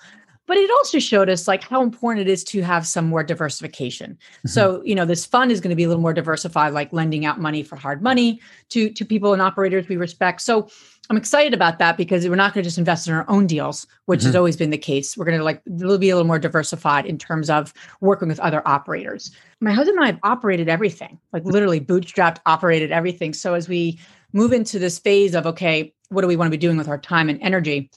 but 0.50 0.58
it 0.58 0.68
also 0.68 0.98
showed 0.98 1.30
us 1.30 1.46
like 1.46 1.62
how 1.62 1.80
important 1.80 2.26
it 2.26 2.28
is 2.28 2.42
to 2.42 2.60
have 2.60 2.84
some 2.84 3.06
more 3.06 3.22
diversification. 3.22 4.18
Mm-hmm. 4.38 4.48
So, 4.48 4.82
you 4.84 4.96
know, 4.96 5.04
this 5.04 5.24
fund 5.24 5.52
is 5.52 5.60
going 5.60 5.70
to 5.70 5.76
be 5.76 5.84
a 5.84 5.86
little 5.86 6.02
more 6.02 6.12
diversified, 6.12 6.70
like 6.70 6.92
lending 6.92 7.24
out 7.24 7.38
money 7.38 7.62
for 7.62 7.76
hard 7.76 8.02
money 8.02 8.40
to 8.70 8.90
to 8.90 9.04
people 9.04 9.32
and 9.32 9.40
operators 9.40 9.86
we 9.86 9.96
respect. 9.96 10.40
So 10.40 10.68
I'm 11.08 11.16
excited 11.16 11.54
about 11.54 11.78
that 11.78 11.96
because 11.96 12.28
we're 12.28 12.34
not 12.34 12.52
going 12.52 12.64
to 12.64 12.66
just 12.66 12.78
invest 12.78 13.06
in 13.06 13.14
our 13.14 13.24
own 13.28 13.46
deals, 13.46 13.86
which 14.06 14.20
mm-hmm. 14.20 14.26
has 14.26 14.34
always 14.34 14.56
been 14.56 14.70
the 14.70 14.76
case. 14.76 15.16
We're 15.16 15.24
going 15.24 15.38
to 15.38 15.44
like 15.44 15.62
it'll 15.66 15.98
be 15.98 16.10
a 16.10 16.16
little 16.16 16.26
more 16.26 16.40
diversified 16.40 17.06
in 17.06 17.16
terms 17.16 17.48
of 17.48 17.72
working 18.00 18.26
with 18.26 18.40
other 18.40 18.66
operators. 18.66 19.30
My 19.60 19.70
husband 19.70 19.98
and 19.98 20.04
I 20.04 20.08
have 20.08 20.18
operated 20.24 20.68
everything, 20.68 21.16
like 21.32 21.44
literally 21.44 21.80
bootstrapped 21.80 22.38
operated 22.44 22.90
everything. 22.90 23.34
So 23.34 23.54
as 23.54 23.68
we 23.68 24.00
move 24.32 24.52
into 24.52 24.80
this 24.80 24.98
phase 24.98 25.36
of 25.36 25.46
okay, 25.46 25.94
what 26.08 26.22
do 26.22 26.26
we 26.26 26.34
want 26.34 26.48
to 26.48 26.50
be 26.50 26.56
doing 26.56 26.76
with 26.76 26.88
our 26.88 26.98
time 26.98 27.28
and 27.28 27.40
energy? 27.40 27.88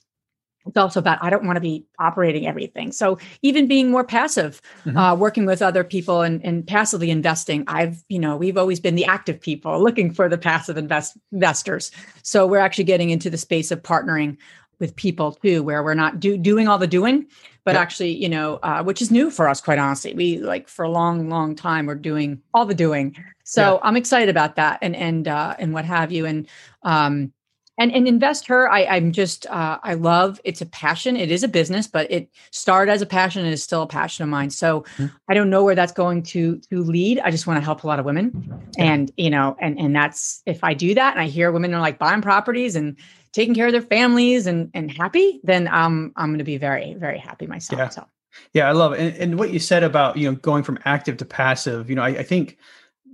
It's 0.66 0.78
also 0.78 1.00
about 1.00 1.20
i 1.22 1.30
don't 1.30 1.46
want 1.46 1.56
to 1.56 1.62
be 1.62 1.86
operating 2.00 2.48
everything. 2.48 2.92
So 2.92 3.18
even 3.42 3.68
being 3.68 3.92
more 3.92 4.04
passive 4.04 4.62
mm-hmm. 4.86 4.98
uh, 4.98 5.16
working 5.16 5.46
with 5.46 5.62
other 5.62 5.84
people 5.84 6.22
and, 6.22 6.44
and 6.46 6.66
passively 6.66 7.10
investing 7.10 7.64
i've 7.68 8.04
you 8.10 8.20
know 8.20 8.36
we've 8.38 8.58
always 8.58 8.80
been 8.80 8.96
the 8.96 9.06
active 9.06 9.40
people 9.40 9.82
looking 9.88 10.14
for 10.14 10.30
the 10.30 10.38
passive 10.38 10.78
invest- 10.78 11.18
investors. 11.32 11.92
So 12.24 12.48
we're 12.48 12.60
actually 12.60 12.86
getting 12.86 13.10
into 13.10 13.30
the 13.30 13.38
space 13.38 13.72
of 13.72 13.84
partnering 13.84 14.38
with 14.80 14.96
people 14.96 15.34
too 15.34 15.64
where 15.64 15.84
we're 15.84 15.94
not 15.94 16.20
do, 16.20 16.38
doing 16.38 16.68
all 16.68 16.78
the 16.78 16.88
doing 16.88 17.28
but 17.64 17.74
yep. 17.74 17.82
actually 17.82 18.12
you 18.12 18.28
know 18.28 18.60
uh, 18.64 18.84
which 18.84 19.02
is 19.02 19.12
new 19.12 19.30
for 19.32 19.48
us 19.48 19.62
quite 19.62 19.80
honestly. 19.80 20.14
We 20.14 20.38
like 20.40 20.68
for 20.68 20.84
a 20.84 20.90
long 20.90 21.30
long 21.30 21.56
time 21.56 21.86
we're 21.86 21.96
doing 21.96 22.42
all 22.54 22.66
the 22.66 22.76
doing. 22.76 23.16
So 23.44 23.80
i'm 23.84 23.98
excited 23.98 24.30
about 24.30 24.56
that 24.56 24.80
and 24.82 24.96
and 24.96 25.28
uh, 25.28 25.56
and 25.60 25.74
what 25.74 25.86
have 25.86 26.12
you. 26.12 26.26
And 26.26 26.48
um 26.84 27.34
and 27.78 27.92
and 27.92 28.08
InvestHer 28.08 28.70
I, 28.70 28.86
i'm 28.86 29.12
just 29.12 29.46
uh, 29.48 29.80
i 29.84 29.94
love 29.94 30.40
it's 30.44 30.62
a 30.62 30.66
passion. 30.66 31.16
It 31.16 31.32
is 31.32 31.44
a 31.44 31.48
business 31.48 31.88
but 31.88 32.10
it 32.12 32.30
started 32.52 32.92
as 32.92 33.02
a 33.02 33.06
passion 33.06 33.44
and 33.44 33.54
is 33.54 33.64
still 33.64 33.84
a 33.84 33.88
passion 33.88 34.24
of 34.24 34.30
mine. 34.30 34.50
So 34.50 34.82
mm-hmm. 34.82 35.08
i 35.30 35.34
don't 35.34 35.50
know 35.50 35.64
where 35.64 35.76
that's 35.76 35.92
going 35.92 36.24
to 36.24 36.58
to 36.70 36.84
lead. 36.84 37.20
I 37.20 37.32
just 37.32 37.48
want 37.48 37.58
to 37.58 37.64
help 37.64 37.84
a 37.84 37.88
lot 37.88 38.00
of 38.00 38.06
women. 38.06 38.32
Yeah. 38.78 38.86
and 38.86 39.12
you 39.18 39.30
know 39.30 39.56
and 39.60 39.80
and 39.80 39.96
that's 39.96 40.42
if 40.46 40.64
i 40.64 40.74
do 40.74 40.94
that 40.94 41.14
and 41.14 41.22
i 41.22 41.28
hear 41.28 41.52
women 41.52 41.74
are 41.74 41.82
like 41.82 42.00
buying 42.00 42.22
properties 42.22 42.76
and 42.76 42.98
taking 43.32 43.56
care 43.56 43.68
of 43.68 43.72
their 43.72 43.82
families 43.82 44.48
and 44.48 44.70
and 44.74 44.92
happy 44.92 45.40
then 45.44 45.68
um, 45.68 46.12
i'm 46.16 46.30
going 46.30 46.38
to 46.38 46.44
be 46.44 46.58
very 46.58 46.94
very 46.96 47.20
happy 47.20 47.48
myself 47.48 47.80
yeah. 47.80 47.90
so. 47.90 48.06
Yeah 48.54 48.68
i 48.68 48.72
love 48.72 48.94
it. 48.94 49.00
And, 49.00 49.18
and 49.18 49.40
what 49.40 49.52
you 49.52 49.60
said 49.60 49.84
about 49.84 50.18
you 50.18 50.30
know 50.30 50.36
going 50.38 50.64
from 50.64 50.80
active 50.86 51.18
to 51.18 51.26
passive 51.26 51.90
you 51.90 51.96
know 51.96 52.04
I, 52.04 52.10
I 52.10 52.24
think 52.24 52.58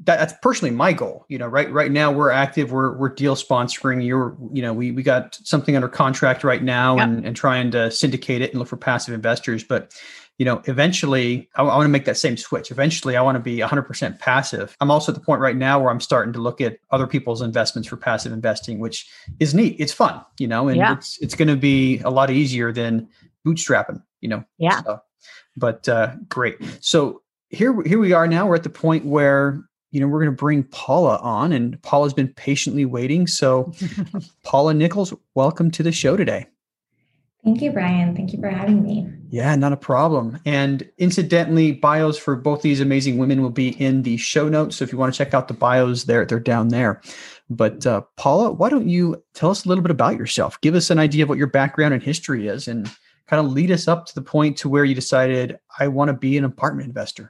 that, 0.03 0.17
that's 0.17 0.33
personally 0.41 0.73
my 0.73 0.93
goal. 0.93 1.25
You 1.27 1.37
know, 1.37 1.47
right 1.47 1.71
right 1.71 1.91
now 1.91 2.11
we're 2.11 2.31
active. 2.31 2.71
We're 2.71 2.95
we're 2.95 3.09
deal 3.09 3.35
sponsoring. 3.35 4.05
You're 4.05 4.37
you 4.51 4.61
know 4.61 4.73
we 4.73 4.91
we 4.91 5.03
got 5.03 5.35
something 5.43 5.75
under 5.75 5.89
contract 5.89 6.43
right 6.43 6.63
now 6.63 6.97
yep. 6.97 7.07
and 7.07 7.25
and 7.25 7.35
trying 7.35 7.71
to 7.71 7.91
syndicate 7.91 8.41
it 8.41 8.51
and 8.51 8.59
look 8.59 8.67
for 8.67 8.77
passive 8.77 9.13
investors. 9.13 9.63
But 9.63 9.93
you 10.37 10.45
know, 10.45 10.61
eventually 10.65 11.49
I, 11.55 11.63
I 11.63 11.75
want 11.75 11.83
to 11.83 11.89
make 11.89 12.05
that 12.05 12.17
same 12.17 12.37
switch. 12.37 12.71
Eventually, 12.71 13.17
I 13.17 13.21
want 13.21 13.35
to 13.35 13.41
be 13.41 13.57
100% 13.57 14.19
passive. 14.19 14.75
I'm 14.79 14.89
also 14.89 15.11
at 15.11 15.15
the 15.15 15.21
point 15.23 15.41
right 15.41 15.55
now 15.55 15.81
where 15.81 15.91
I'm 15.91 15.99
starting 15.99 16.31
to 16.31 16.39
look 16.39 16.61
at 16.61 16.77
other 16.91 17.07
people's 17.07 17.41
investments 17.41 17.89
for 17.89 17.97
passive 17.97 18.31
investing, 18.31 18.79
which 18.79 19.05
is 19.39 19.53
neat. 19.53 19.75
It's 19.79 19.91
fun, 19.91 20.23
you 20.39 20.47
know, 20.47 20.69
and 20.69 20.77
yeah. 20.77 20.93
it's 20.93 21.17
it's 21.19 21.35
going 21.35 21.49
to 21.49 21.57
be 21.57 21.99
a 21.99 22.09
lot 22.09 22.31
easier 22.31 22.71
than 22.71 23.09
bootstrapping, 23.45 24.01
you 24.21 24.29
know. 24.29 24.45
Yeah. 24.57 24.81
So, 24.81 25.01
but 25.57 25.89
uh, 25.89 26.15
great. 26.29 26.57
So 26.79 27.21
here 27.49 27.81
here 27.83 27.99
we 27.99 28.13
are 28.13 28.27
now. 28.27 28.47
We're 28.47 28.55
at 28.55 28.63
the 28.63 28.69
point 28.69 29.05
where 29.05 29.61
you 29.91 29.99
know, 29.99 30.07
we're 30.07 30.19
going 30.19 30.31
to 30.31 30.37
bring 30.37 30.63
Paula 30.63 31.17
on, 31.17 31.51
and 31.51 31.81
Paula's 31.81 32.13
been 32.13 32.27
patiently 32.27 32.85
waiting. 32.85 33.27
So, 33.27 33.71
Paula 34.43 34.73
Nichols, 34.73 35.13
welcome 35.35 35.71
to 35.71 35.83
the 35.83 35.91
show 35.91 36.15
today. 36.15 36.47
Thank 37.43 37.61
you, 37.61 37.71
Brian. 37.71 38.15
Thank 38.15 38.33
you 38.33 38.39
for 38.39 38.49
having 38.49 38.83
me. 38.83 39.07
Yeah, 39.29 39.55
not 39.55 39.71
a 39.71 39.77
problem. 39.77 40.39
And 40.45 40.89
incidentally, 40.97 41.71
bios 41.71 42.17
for 42.17 42.35
both 42.35 42.61
these 42.61 42.81
amazing 42.81 43.17
women 43.17 43.41
will 43.41 43.49
be 43.49 43.69
in 43.81 44.03
the 44.03 44.17
show 44.17 44.49
notes. 44.49 44.75
So 44.75 44.83
if 44.83 44.91
you 44.91 44.97
want 44.97 45.13
to 45.13 45.17
check 45.17 45.33
out 45.33 45.47
the 45.47 45.53
bios, 45.53 46.03
there 46.03 46.25
they're 46.25 46.39
down 46.39 46.67
there. 46.67 47.01
But 47.49 47.87
uh, 47.87 48.01
Paula, 48.17 48.51
why 48.51 48.69
don't 48.69 48.89
you 48.89 49.23
tell 49.33 49.49
us 49.49 49.65
a 49.65 49.69
little 49.69 49.81
bit 49.81 49.91
about 49.91 50.17
yourself? 50.17 50.59
Give 50.61 50.75
us 50.75 50.89
an 50.89 50.99
idea 50.99 51.23
of 51.23 51.29
what 51.29 51.37
your 51.37 51.47
background 51.47 51.93
and 51.93 52.03
history 52.03 52.47
is, 52.47 52.67
and 52.67 52.91
kind 53.27 53.45
of 53.45 53.51
lead 53.51 53.71
us 53.71 53.87
up 53.87 54.05
to 54.07 54.15
the 54.15 54.21
point 54.21 54.57
to 54.57 54.69
where 54.69 54.83
you 54.83 54.95
decided 54.95 55.59
I 55.79 55.87
want 55.87 56.09
to 56.09 56.13
be 56.13 56.37
an 56.37 56.43
apartment 56.43 56.87
investor. 56.87 57.29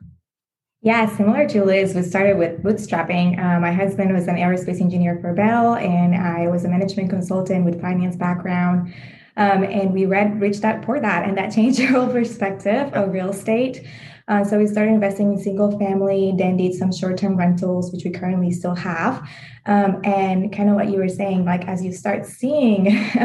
Yeah, 0.81 1.13
similar 1.17 1.45
to 1.49 1.65
Liz, 1.65 1.93
we 1.93 2.03
started 2.03 2.37
with 2.37 2.63
bootstrapping. 2.63 3.37
Uh, 3.37 3.59
my 3.59 3.73
husband 3.73 4.13
was 4.13 4.29
an 4.29 4.37
aerospace 4.37 4.79
engineer 4.79 5.19
for 5.19 5.33
Bell, 5.33 5.75
and 5.75 6.15
I 6.15 6.47
was 6.47 6.63
a 6.63 6.69
management 6.69 7.09
consultant 7.09 7.65
with 7.65 7.81
finance 7.81 8.15
background. 8.15 8.93
Um, 9.35 9.63
and 9.63 9.91
we 9.91 10.05
read 10.05 10.39
Rich 10.39 10.61
Dad 10.61 10.81
Poor 10.83 11.01
Dad, 11.01 11.27
and 11.27 11.37
that 11.37 11.53
changed 11.53 11.81
our 11.81 11.87
whole 11.87 12.07
perspective 12.07 12.93
of 12.93 13.11
real 13.13 13.31
estate. 13.31 13.85
Uh, 14.29 14.45
so 14.45 14.57
we 14.57 14.67
started 14.67 14.91
investing 14.91 15.33
in 15.33 15.39
single 15.39 15.77
family, 15.77 16.33
then 16.37 16.55
did 16.55 16.73
some 16.73 16.93
short 16.93 17.17
term 17.17 17.35
rentals, 17.35 17.91
which 17.91 18.05
we 18.05 18.11
currently 18.11 18.49
still 18.49 18.75
have. 18.75 19.27
Um, 19.69 20.01
and 20.03 20.51
kind 20.51 20.67
of 20.67 20.75
what 20.75 20.89
you 20.89 20.97
were 20.97 21.07
saying, 21.07 21.45
like 21.45 21.67
as 21.67 21.83
you 21.83 21.93
start 21.93 22.25
seeing 22.25 22.87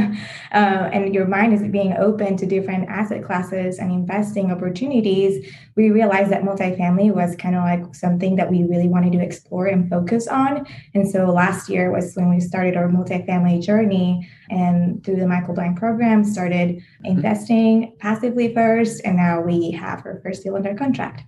uh, 0.52 0.90
and 0.92 1.14
your 1.14 1.26
mind 1.26 1.54
is 1.54 1.62
being 1.72 1.94
open 1.96 2.36
to 2.36 2.44
different 2.44 2.86
asset 2.90 3.24
classes 3.24 3.78
and 3.78 3.90
investing 3.90 4.52
opportunities, 4.52 5.50
we 5.74 5.88
realized 5.88 6.30
that 6.32 6.42
multifamily 6.42 7.14
was 7.14 7.34
kind 7.36 7.56
of 7.56 7.62
like 7.62 7.94
something 7.94 8.36
that 8.36 8.50
we 8.50 8.62
really 8.64 8.88
wanted 8.88 9.12
to 9.12 9.20
explore 9.20 9.68
and 9.68 9.88
focus 9.88 10.28
on. 10.28 10.66
And 10.92 11.08
so 11.08 11.30
last 11.30 11.70
year 11.70 11.90
was 11.90 12.14
when 12.14 12.28
we 12.28 12.40
started 12.40 12.76
our 12.76 12.88
multifamily 12.88 13.62
journey 13.62 14.28
and 14.50 15.02
through 15.02 15.16
the 15.16 15.26
Michael 15.26 15.54
Blank 15.54 15.78
program, 15.78 16.24
started 16.24 16.76
mm-hmm. 16.76 17.06
investing 17.06 17.96
passively 18.00 18.52
first. 18.52 19.00
And 19.06 19.16
now 19.16 19.40
we 19.40 19.70
have 19.70 20.04
our 20.04 20.20
first 20.22 20.42
deal 20.42 20.56
under 20.56 20.74
contract. 20.74 21.24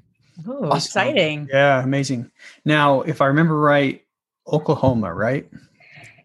Oh, 0.47 0.67
awesome. 0.67 0.77
exciting. 0.77 1.49
Yeah, 1.51 1.83
amazing. 1.83 2.31
Now, 2.67 3.01
if 3.01 3.23
I 3.23 3.27
remember 3.27 3.59
right, 3.59 4.03
Oklahoma, 4.49 5.13
right? 5.13 5.49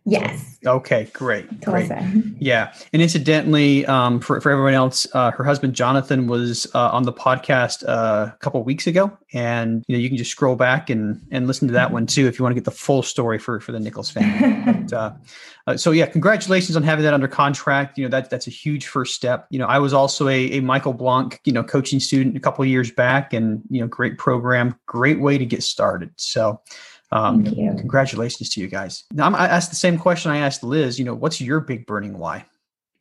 Yes. 0.03 0.57
Okay, 0.65 1.07
great. 1.13 1.61
Great. 1.61 1.91
Yeah. 2.39 2.73
And 2.91 3.03
incidentally, 3.03 3.85
um, 3.85 4.19
for, 4.19 4.41
for 4.41 4.51
everyone 4.51 4.73
else, 4.73 5.05
uh, 5.13 5.29
her 5.29 5.43
husband 5.43 5.75
Jonathan 5.75 6.25
was 6.25 6.65
uh, 6.73 6.89
on 6.89 7.03
the 7.03 7.13
podcast 7.13 7.87
uh, 7.87 8.31
a 8.33 8.37
couple 8.39 8.63
weeks 8.63 8.87
ago. 8.87 9.15
And 9.33 9.83
you 9.87 9.95
know, 9.95 10.01
you 10.01 10.09
can 10.09 10.17
just 10.17 10.31
scroll 10.31 10.55
back 10.55 10.89
and 10.89 11.21
and 11.29 11.45
listen 11.45 11.67
to 11.67 11.73
that 11.75 11.91
one 11.91 12.07
too 12.07 12.27
if 12.27 12.39
you 12.39 12.43
want 12.43 12.53
to 12.53 12.55
get 12.55 12.65
the 12.65 12.71
full 12.71 13.03
story 13.03 13.37
for 13.37 13.59
for 13.59 13.71
the 13.71 13.79
Nichols 13.79 14.09
family. 14.09 14.73
but, 14.89 14.93
uh, 14.93 15.13
uh, 15.67 15.77
so 15.77 15.91
yeah, 15.91 16.07
congratulations 16.07 16.75
on 16.75 16.81
having 16.81 17.03
that 17.03 17.13
under 17.13 17.27
contract. 17.27 17.99
You 17.99 18.05
know, 18.05 18.09
that 18.09 18.31
that's 18.31 18.47
a 18.47 18.51
huge 18.51 18.87
first 18.87 19.13
step. 19.13 19.45
You 19.51 19.59
know, 19.59 19.67
I 19.67 19.77
was 19.77 19.93
also 19.93 20.27
a, 20.27 20.51
a 20.53 20.61
Michael 20.61 20.93
Blank, 20.93 21.41
you 21.45 21.53
know, 21.53 21.63
coaching 21.63 21.99
student 21.99 22.35
a 22.35 22.39
couple 22.39 22.63
of 22.63 22.69
years 22.69 22.89
back 22.89 23.33
and 23.33 23.61
you 23.69 23.79
know, 23.79 23.87
great 23.87 24.17
program, 24.17 24.75
great 24.87 25.19
way 25.19 25.37
to 25.37 25.45
get 25.45 25.61
started. 25.61 26.11
So 26.17 26.59
um, 27.11 27.43
Thank 27.43 27.57
you. 27.57 27.73
Congratulations 27.77 28.49
to 28.49 28.61
you 28.61 28.67
guys. 28.67 29.03
Now, 29.11 29.25
I'm, 29.25 29.35
I 29.35 29.47
asked 29.47 29.69
the 29.69 29.75
same 29.75 29.97
question 29.97 30.31
I 30.31 30.37
asked 30.37 30.63
Liz. 30.63 30.97
You 30.97 31.05
know, 31.05 31.13
what's 31.13 31.41
your 31.41 31.59
big 31.59 31.85
burning 31.85 32.17
why? 32.17 32.45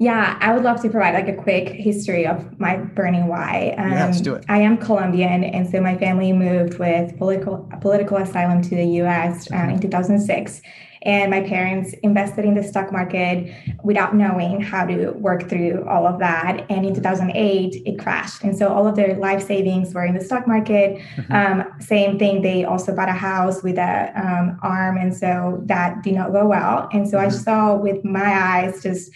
Yeah, 0.01 0.39
I 0.41 0.55
would 0.55 0.65
love 0.65 0.81
to 0.81 0.89
provide 0.89 1.13
like 1.13 1.29
a 1.29 1.41
quick 1.41 1.69
history 1.69 2.27
of 2.27 2.59
my 2.59 2.77
burning 2.77 3.27
why. 3.27 3.75
Um, 3.77 3.93
yeah, 3.93 4.07
let's 4.07 4.23
do 4.23 4.35
it. 4.35 4.47
I 4.49 4.59
am 4.59 4.79
Colombian, 4.79 5.45
and 5.45 5.69
so 5.69 5.79
my 5.81 5.97
family 5.99 6.33
moved 6.33 6.79
with 6.79 7.17
political 7.19 7.69
political 7.83 8.17
asylum 8.17 8.63
to 8.63 8.71
the 8.71 8.87
U.S. 8.87 9.51
Uh, 9.51 9.57
mm-hmm. 9.57 9.71
in 9.73 9.81
2006. 9.81 10.63
And 11.03 11.31
my 11.31 11.41
parents 11.41 11.95
invested 12.03 12.45
in 12.45 12.55
the 12.55 12.63
stock 12.63 12.93
market 12.93 13.55
without 13.83 14.15
knowing 14.15 14.61
how 14.61 14.85
to 14.85 15.13
work 15.13 15.49
through 15.49 15.87
all 15.89 16.07
of 16.07 16.19
that. 16.19 16.67
And 16.69 16.85
in 16.85 16.95
2008, 16.95 17.83
it 17.87 17.99
crashed. 17.99 18.43
And 18.43 18.57
so 18.57 18.69
all 18.69 18.87
of 18.87 18.97
their 18.97 19.17
life 19.17 19.47
savings 19.47 19.95
were 19.95 20.05
in 20.05 20.15
the 20.15 20.25
stock 20.25 20.47
market. 20.47 20.99
Mm-hmm. 21.17 21.33
Um, 21.33 21.81
same 21.81 22.19
thing, 22.19 22.43
they 22.43 22.65
also 22.65 22.95
bought 22.95 23.09
a 23.09 23.13
house 23.13 23.63
with 23.63 23.79
a 23.79 24.13
um, 24.15 24.59
arm. 24.63 24.99
And 24.99 25.17
so 25.17 25.63
that 25.67 26.03
did 26.03 26.15
not 26.15 26.33
go 26.33 26.47
well. 26.47 26.89
And 26.93 27.09
so 27.09 27.17
mm-hmm. 27.17 27.27
I 27.27 27.31
saw 27.31 27.77
with 27.77 28.05
my 28.05 28.33
eyes 28.33 28.83
just 28.83 29.11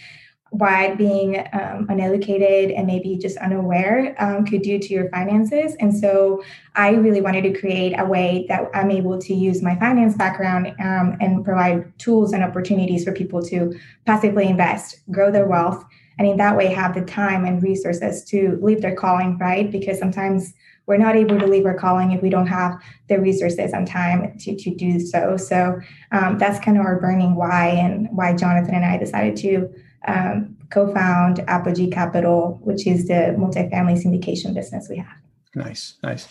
what 0.57 0.97
being 0.97 1.45
um, 1.53 1.87
uneducated 1.89 2.71
and 2.71 2.87
maybe 2.87 3.17
just 3.17 3.37
unaware 3.37 4.15
um, 4.19 4.45
could 4.45 4.61
do 4.61 4.79
to 4.79 4.93
your 4.93 5.09
finances. 5.09 5.75
And 5.79 5.95
so 5.95 6.43
I 6.75 6.91
really 6.91 7.21
wanted 7.21 7.41
to 7.43 7.59
create 7.59 7.93
a 7.97 8.05
way 8.05 8.45
that 8.47 8.69
I'm 8.73 8.91
able 8.91 9.19
to 9.19 9.33
use 9.33 9.61
my 9.61 9.77
finance 9.77 10.15
background 10.15 10.67
um, 10.79 11.17
and 11.19 11.43
provide 11.43 11.97
tools 11.99 12.31
and 12.33 12.43
opportunities 12.43 13.03
for 13.03 13.11
people 13.11 13.41
to 13.43 13.73
passively 14.05 14.47
invest, 14.47 14.99
grow 15.11 15.31
their 15.31 15.47
wealth, 15.47 15.83
and 16.17 16.27
in 16.27 16.37
that 16.37 16.55
way 16.55 16.67
have 16.67 16.95
the 16.95 17.01
time 17.01 17.43
and 17.45 17.61
resources 17.61 18.23
to 18.25 18.57
live 18.61 18.81
their 18.81 18.95
calling, 18.95 19.37
right? 19.37 19.69
Because 19.69 19.99
sometimes 19.99 20.53
we're 20.85 20.97
not 20.97 21.15
able 21.15 21.39
to 21.39 21.47
leave 21.47 21.65
our 21.65 21.77
calling 21.77 22.11
if 22.11 22.21
we 22.21 22.29
don't 22.29 22.47
have 22.47 22.79
the 23.09 23.19
resources 23.19 23.73
and 23.73 23.87
time 23.87 24.37
to, 24.39 24.55
to 24.55 24.73
do 24.75 24.99
so. 24.99 25.35
So 25.35 25.79
um, 26.11 26.37
that's 26.37 26.63
kind 26.63 26.77
of 26.77 26.85
our 26.85 26.99
burning 26.99 27.35
why 27.35 27.69
and 27.69 28.07
why 28.11 28.33
Jonathan 28.33 28.75
and 28.75 28.85
I 28.85 28.97
decided 28.97 29.35
to 29.37 29.73
um, 30.07 30.55
co-found 30.69 31.39
Apogee 31.47 31.89
Capital, 31.89 32.59
which 32.63 32.87
is 32.87 33.07
the 33.07 33.35
multifamily 33.37 34.01
syndication 34.03 34.53
business 34.53 34.87
we 34.89 34.97
have. 34.97 35.17
Nice, 35.55 35.95
nice. 36.03 36.27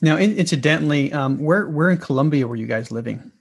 Now, 0.00 0.16
incidentally, 0.16 1.12
um, 1.12 1.38
where 1.38 1.68
where 1.68 1.90
in 1.90 1.98
Colombia 1.98 2.46
were 2.46 2.56
you 2.56 2.66
guys 2.66 2.90
living? 2.90 3.32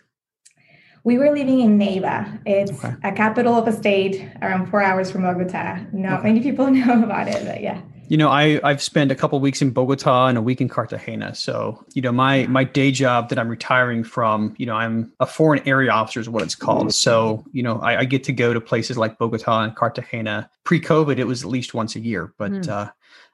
We 1.03 1.17
were 1.17 1.31
living 1.31 1.59
in 1.59 1.77
Neiva. 1.77 2.39
It's 2.45 2.71
okay. 2.71 2.95
a 3.03 3.11
capital 3.11 3.55
of 3.55 3.67
a 3.67 3.73
state 3.73 4.25
around 4.41 4.67
four 4.67 4.81
hours 4.81 5.11
from 5.11 5.23
Bogota. 5.23 5.79
Not 5.91 6.19
okay. 6.19 6.29
many 6.29 6.41
people 6.41 6.67
know 6.71 7.03
about 7.03 7.27
it, 7.27 7.45
but 7.45 7.61
yeah. 7.61 7.81
You 8.13 8.17
know, 8.17 8.29
I 8.29 8.59
I've 8.63 8.79
spent 8.79 9.11
a 9.11 9.15
couple 9.15 9.39
weeks 9.39 9.59
in 9.59 9.71
Bogota 9.71 10.27
and 10.27 10.37
a 10.37 10.41
week 10.43 10.61
in 10.61 10.69
Cartagena. 10.69 11.33
So, 11.33 11.83
you 11.95 12.01
know, 12.03 12.11
my 12.11 12.45
my 12.45 12.63
day 12.63 12.91
job 12.91 13.29
that 13.29 13.39
I'm 13.39 13.49
retiring 13.49 14.03
from, 14.03 14.53
you 14.59 14.67
know, 14.67 14.75
I'm 14.75 15.11
a 15.19 15.25
foreign 15.25 15.67
area 15.67 15.89
officer 15.89 16.19
is 16.19 16.29
what 16.29 16.43
it's 16.43 16.53
called. 16.53 16.93
So, 16.93 17.43
you 17.53 17.63
know, 17.63 17.79
I, 17.79 18.01
I 18.01 18.05
get 18.05 18.23
to 18.25 18.31
go 18.31 18.53
to 18.53 18.61
places 18.61 18.99
like 18.99 19.17
Bogota 19.17 19.63
and 19.63 19.75
Cartagena. 19.75 20.47
Pre-COVID, 20.63 21.17
it 21.17 21.23
was 21.23 21.41
at 21.41 21.49
least 21.49 21.73
once 21.73 21.95
a 21.95 21.99
year, 21.99 22.31
but 22.37 22.51
mm. 22.51 22.69
uh, 22.69 22.91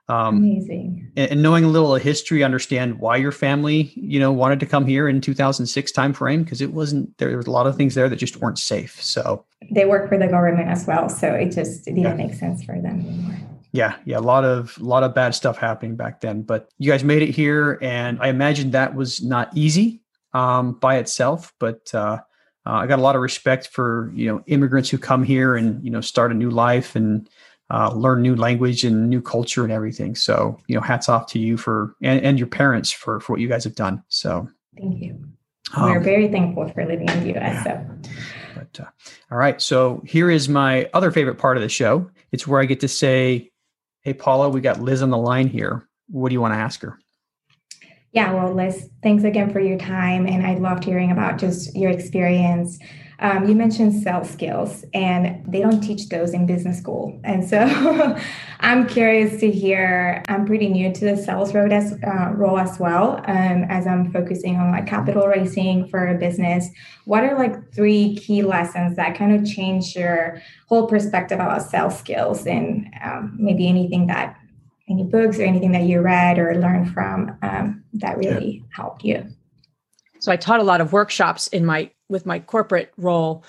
um, 0.07 0.37
Amazing. 0.37 1.11
And, 1.17 1.31
and, 1.31 1.43
knowing 1.43 1.65
a 1.65 1.67
little 1.67 1.93
of 1.93 2.01
history, 2.01 2.41
understand 2.41 2.99
why 2.99 3.17
your 3.17 3.33
family, 3.33 3.91
you 3.95 4.17
know, 4.17 4.31
wanted 4.31 4.61
to 4.61 4.65
come 4.65 4.85
here 4.85 5.09
in 5.09 5.19
2006 5.19 5.91
timeframe 5.91 6.45
because 6.45 6.61
it 6.61 6.71
wasn't 6.71 7.17
there, 7.17 7.27
there 7.27 7.37
was 7.37 7.47
a 7.47 7.51
lot 7.51 7.67
of 7.67 7.75
things 7.75 7.95
there 7.95 8.07
that 8.07 8.15
just 8.15 8.37
weren't 8.37 8.59
safe. 8.59 9.03
So 9.03 9.45
they 9.71 9.83
work 9.83 10.07
for 10.07 10.17
the 10.17 10.27
government 10.27 10.69
as 10.69 10.87
well, 10.87 11.09
so 11.09 11.33
it 11.33 11.51
just 11.51 11.83
didn't 11.83 11.99
yeah. 11.99 12.13
make 12.13 12.33
sense 12.33 12.63
for 12.63 12.79
them 12.81 13.01
anymore. 13.01 13.58
Yeah, 13.71 13.95
yeah, 14.05 14.17
a 14.17 14.19
lot 14.19 14.45
of 14.45 14.77
a 14.79 14.83
lot 14.83 15.03
of 15.03 15.13
bad 15.13 15.35
stuff 15.35 15.57
happening 15.57 15.95
back 15.95 16.21
then, 16.21 16.41
but 16.41 16.69
you 16.79 16.91
guys 16.91 17.03
made 17.03 17.21
it 17.21 17.29
here, 17.29 17.77
and 17.81 18.19
I 18.19 18.29
imagine 18.29 18.71
that 18.71 18.95
was 18.95 19.21
not 19.21 19.55
easy 19.55 20.01
um, 20.33 20.73
by 20.73 20.97
itself. 20.97 21.53
But 21.59 21.93
uh, 21.93 22.17
uh, 22.65 22.71
I 22.71 22.87
got 22.87 22.99
a 22.99 23.01
lot 23.01 23.15
of 23.15 23.21
respect 23.21 23.67
for 23.67 24.11
you 24.15 24.27
know 24.27 24.41
immigrants 24.47 24.89
who 24.89 24.97
come 24.97 25.23
here 25.23 25.55
and 25.55 25.83
you 25.83 25.91
know 25.91 26.01
start 26.01 26.31
a 26.31 26.35
new 26.35 26.49
life 26.49 26.95
and 26.95 27.29
uh, 27.71 27.93
learn 27.93 28.21
new 28.21 28.35
language 28.35 28.83
and 28.83 29.09
new 29.09 29.21
culture 29.21 29.63
and 29.63 29.71
everything. 29.71 30.15
So, 30.15 30.57
you 30.67 30.75
know, 30.75 30.81
hats 30.81 31.07
off 31.07 31.27
to 31.27 31.39
you 31.39 31.55
for 31.55 31.95
and, 32.01 32.19
and 32.21 32.39
your 32.39 32.47
parents 32.47 32.91
for 32.91 33.19
for 33.19 33.33
what 33.33 33.41
you 33.41 33.47
guys 33.47 33.63
have 33.63 33.75
done. 33.75 34.03
So, 34.09 34.49
thank 34.77 35.01
you. 35.01 35.19
Um, 35.75 35.91
We're 35.91 35.99
very 35.99 36.27
thankful 36.29 36.67
for 36.69 36.85
living 36.85 37.07
in 37.09 37.19
the 37.21 37.29
U.S. 37.33 37.63
Yeah. 37.65 37.83
So, 37.83 38.11
but 38.55 38.79
uh, 38.79 38.89
all 39.31 39.37
right. 39.37 39.61
So 39.61 40.01
here 40.05 40.29
is 40.31 40.49
my 40.49 40.89
other 40.93 41.11
favorite 41.11 41.37
part 41.37 41.57
of 41.57 41.63
the 41.63 41.69
show. 41.69 42.09
It's 42.31 42.47
where 42.47 42.59
I 42.59 42.65
get 42.65 42.79
to 42.79 42.87
say, 42.87 43.48
"Hey, 44.09 44.13
Paula, 44.13 44.49
we 44.49 44.59
got 44.59 44.81
Liz 44.81 45.03
on 45.03 45.11
the 45.11 45.19
line 45.19 45.47
here. 45.47 45.87
What 46.07 46.29
do 46.29 46.33
you 46.33 46.41
want 46.41 46.55
to 46.55 46.57
ask 46.57 46.81
her?" 46.81 46.97
Yeah, 48.11 48.33
well, 48.33 48.51
Liz, 48.51 48.89
thanks 49.03 49.23
again 49.23 49.53
for 49.53 49.59
your 49.59 49.77
time, 49.77 50.25
and 50.25 50.43
I 50.47 50.55
loved 50.55 50.83
hearing 50.83 51.11
about 51.11 51.37
just 51.37 51.75
your 51.75 51.91
experience 51.91 52.79
um, 53.21 53.47
you 53.47 53.55
mentioned 53.55 54.01
sales 54.01 54.29
skills, 54.29 54.85
and 54.93 55.43
they 55.51 55.59
don't 55.59 55.81
teach 55.81 56.07
those 56.07 56.33
in 56.33 56.45
business 56.45 56.77
school. 56.77 57.19
And 57.23 57.47
so 57.47 57.59
I'm 58.61 58.87
curious 58.87 59.39
to 59.41 59.51
hear. 59.51 60.23
I'm 60.29 60.45
pretty 60.45 60.69
new 60.69 60.93
to 60.93 61.05
the 61.05 61.17
sales 61.17 61.53
role 61.53 61.71
as, 61.71 61.93
uh, 62.01 62.31
role 62.35 62.57
as 62.57 62.79
well, 62.79 63.17
um, 63.27 63.65
as 63.69 63.85
I'm 63.85 64.11
focusing 64.11 64.55
on 64.55 64.71
like 64.71 64.87
capital 64.87 65.27
raising 65.27 65.87
for 65.89 66.07
a 66.07 66.17
business. 66.17 66.69
What 67.05 67.23
are 67.23 67.37
like 67.37 67.73
three 67.73 68.15
key 68.15 68.41
lessons 68.41 68.95
that 68.95 69.17
kind 69.17 69.35
of 69.35 69.45
change 69.45 69.95
your 69.95 70.41
whole 70.67 70.87
perspective 70.87 71.39
about 71.39 71.61
sales 71.63 71.99
skills, 71.99 72.45
and 72.47 72.87
um, 73.03 73.35
maybe 73.37 73.67
anything 73.67 74.07
that 74.07 74.37
any 74.89 75.03
books 75.03 75.39
or 75.39 75.43
anything 75.43 75.71
that 75.73 75.83
you 75.83 76.01
read 76.01 76.39
or 76.39 76.55
learned 76.55 76.91
from 76.93 77.37
um, 77.41 77.83
that 77.93 78.17
really 78.17 78.57
yeah. 78.57 78.75
helped 78.75 79.03
you? 79.03 79.27
So 80.19 80.31
I 80.31 80.35
taught 80.35 80.59
a 80.59 80.63
lot 80.63 80.81
of 80.81 80.91
workshops 80.91 81.47
in 81.47 81.65
my 81.65 81.91
with 82.09 82.25
my 82.25 82.39
corporate 82.39 82.91
role. 82.97 83.43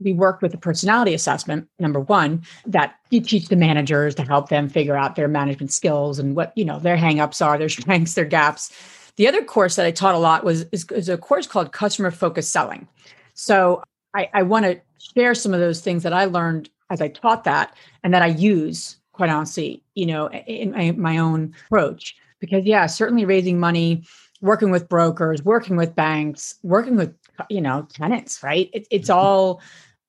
We 0.00 0.12
worked 0.12 0.42
with 0.42 0.52
a 0.54 0.58
personality 0.58 1.14
assessment, 1.14 1.68
number 1.78 2.00
one, 2.00 2.42
that 2.66 2.96
you 3.10 3.20
teach 3.20 3.48
the 3.48 3.56
managers 3.56 4.14
to 4.16 4.22
help 4.22 4.48
them 4.48 4.68
figure 4.68 4.96
out 4.96 5.16
their 5.16 5.28
management 5.28 5.72
skills 5.72 6.18
and 6.18 6.36
what, 6.36 6.52
you 6.56 6.64
know, 6.64 6.78
their 6.78 6.96
hangups 6.96 7.44
are, 7.44 7.58
their 7.58 7.68
strengths, 7.70 8.14
their 8.14 8.24
gaps. 8.24 8.72
The 9.16 9.28
other 9.28 9.44
course 9.44 9.76
that 9.76 9.86
I 9.86 9.90
taught 9.90 10.14
a 10.14 10.18
lot 10.18 10.44
was 10.44 10.66
is, 10.72 10.84
is 10.90 11.08
a 11.08 11.16
course 11.16 11.46
called 11.46 11.72
customer 11.72 12.10
focused 12.10 12.50
selling. 12.50 12.86
So 13.34 13.82
I, 14.14 14.28
I 14.34 14.42
want 14.42 14.64
to 14.66 14.80
share 14.98 15.34
some 15.34 15.54
of 15.54 15.60
those 15.60 15.80
things 15.80 16.02
that 16.02 16.12
I 16.12 16.24
learned 16.24 16.68
as 16.90 17.00
I 17.00 17.08
taught 17.08 17.44
that 17.44 17.74
and 18.02 18.12
that 18.12 18.22
I 18.22 18.26
use 18.26 18.96
quite 19.12 19.30
honestly, 19.30 19.82
you 19.94 20.06
know, 20.06 20.28
in 20.30 20.72
my, 20.72 20.90
my 20.92 21.18
own 21.18 21.54
approach. 21.66 22.16
Because 22.40 22.64
yeah, 22.64 22.86
certainly 22.86 23.24
raising 23.24 23.58
money 23.58 24.04
working 24.44 24.70
with 24.70 24.88
brokers, 24.88 25.42
working 25.42 25.74
with 25.74 25.96
banks, 25.96 26.56
working 26.62 26.96
with 26.96 27.14
you 27.48 27.60
know 27.60 27.86
tenants, 27.92 28.42
right? 28.42 28.70
It, 28.72 28.86
it's 28.90 29.08
mm-hmm. 29.08 29.18
all 29.18 29.62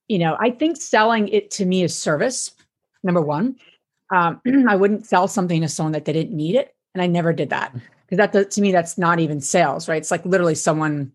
you 0.08 0.20
know. 0.20 0.38
I 0.40 0.52
think 0.52 0.78
selling 0.78 1.28
it 1.30 1.52
to 1.52 1.66
me 1.66 1.84
is 1.84 1.98
service. 1.98 2.52
Number 3.04 3.22
one, 3.22 3.56
um, 4.14 4.42
I 4.68 4.76
wouldn't 4.76 5.06
sell 5.06 5.28
something 5.28 5.62
to 5.62 5.68
someone 5.68 5.94
that 5.94 6.06
they 6.06 6.14
didn't 6.14 6.36
need 6.36 6.56
it, 6.56 6.76
and 6.94 7.02
I 7.02 7.08
never 7.08 7.34
did 7.34 7.50
that 7.50 7.76
because 8.08 8.18
that 8.18 8.52
to 8.52 8.62
me 8.62 8.72
that's 8.72 8.98
not 8.98 9.20
even 9.20 9.42
sales, 9.42 9.88
right? 9.88 9.98
It's 9.98 10.12
like 10.12 10.26
literally 10.26 10.56
someone 10.56 11.12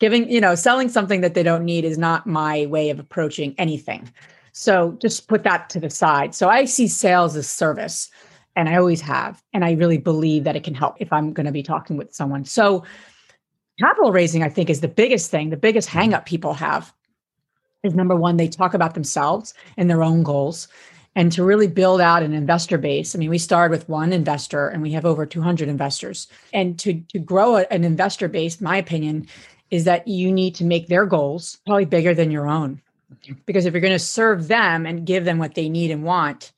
giving 0.00 0.30
you 0.30 0.40
know 0.40 0.54
selling 0.54 0.88
something 0.88 1.20
that 1.20 1.34
they 1.34 1.42
don't 1.42 1.64
need 1.64 1.84
is 1.84 1.98
not 1.98 2.26
my 2.26 2.66
way 2.66 2.90
of 2.90 2.98
approaching 2.98 3.54
anything. 3.58 4.10
So 4.52 4.98
just 5.00 5.28
put 5.28 5.44
that 5.44 5.70
to 5.70 5.80
the 5.80 5.88
side. 5.88 6.34
So 6.34 6.48
I 6.48 6.66
see 6.66 6.86
sales 6.86 7.36
as 7.36 7.48
service 7.48 8.10
and 8.56 8.68
I 8.68 8.76
always 8.76 9.00
have. 9.00 9.42
And 9.52 9.64
I 9.64 9.72
really 9.72 9.98
believe 9.98 10.44
that 10.44 10.56
it 10.56 10.64
can 10.64 10.74
help 10.74 10.96
if 11.00 11.12
I'm 11.12 11.32
going 11.32 11.46
to 11.46 11.52
be 11.52 11.62
talking 11.62 11.96
with 11.96 12.14
someone. 12.14 12.44
So, 12.44 12.84
capital 13.78 14.12
raising, 14.12 14.42
I 14.42 14.48
think, 14.48 14.70
is 14.70 14.80
the 14.80 14.88
biggest 14.88 15.30
thing. 15.30 15.50
The 15.50 15.56
biggest 15.56 15.88
mm-hmm. 15.88 16.12
hangup 16.12 16.26
people 16.26 16.54
have 16.54 16.92
is 17.82 17.94
number 17.94 18.16
one, 18.16 18.36
they 18.36 18.48
talk 18.48 18.74
about 18.74 18.94
themselves 18.94 19.54
and 19.76 19.90
their 19.90 20.02
own 20.02 20.22
goals. 20.22 20.68
And 21.14 21.30
to 21.32 21.44
really 21.44 21.66
build 21.66 22.00
out 22.00 22.22
an 22.22 22.32
investor 22.32 22.78
base, 22.78 23.14
I 23.14 23.18
mean, 23.18 23.28
we 23.28 23.38
started 23.38 23.70
with 23.70 23.88
one 23.88 24.12
investor 24.12 24.68
and 24.68 24.80
we 24.80 24.92
have 24.92 25.04
over 25.04 25.26
200 25.26 25.68
investors. 25.68 26.26
And 26.54 26.78
to, 26.78 27.00
to 27.12 27.18
grow 27.18 27.56
an 27.56 27.84
investor 27.84 28.28
base, 28.28 28.60
my 28.60 28.78
opinion, 28.78 29.26
is 29.70 29.84
that 29.84 30.08
you 30.08 30.32
need 30.32 30.54
to 30.54 30.64
make 30.64 30.86
their 30.86 31.04
goals 31.04 31.58
probably 31.66 31.84
bigger 31.84 32.14
than 32.14 32.30
your 32.30 32.48
own. 32.48 32.80
Mm-hmm. 33.12 33.40
Because 33.44 33.66
if 33.66 33.74
you're 33.74 33.82
going 33.82 33.92
to 33.92 33.98
serve 33.98 34.48
them 34.48 34.86
and 34.86 35.06
give 35.06 35.24
them 35.24 35.38
what 35.38 35.54
they 35.54 35.68
need 35.68 35.90
and 35.90 36.02
want, 36.02 36.52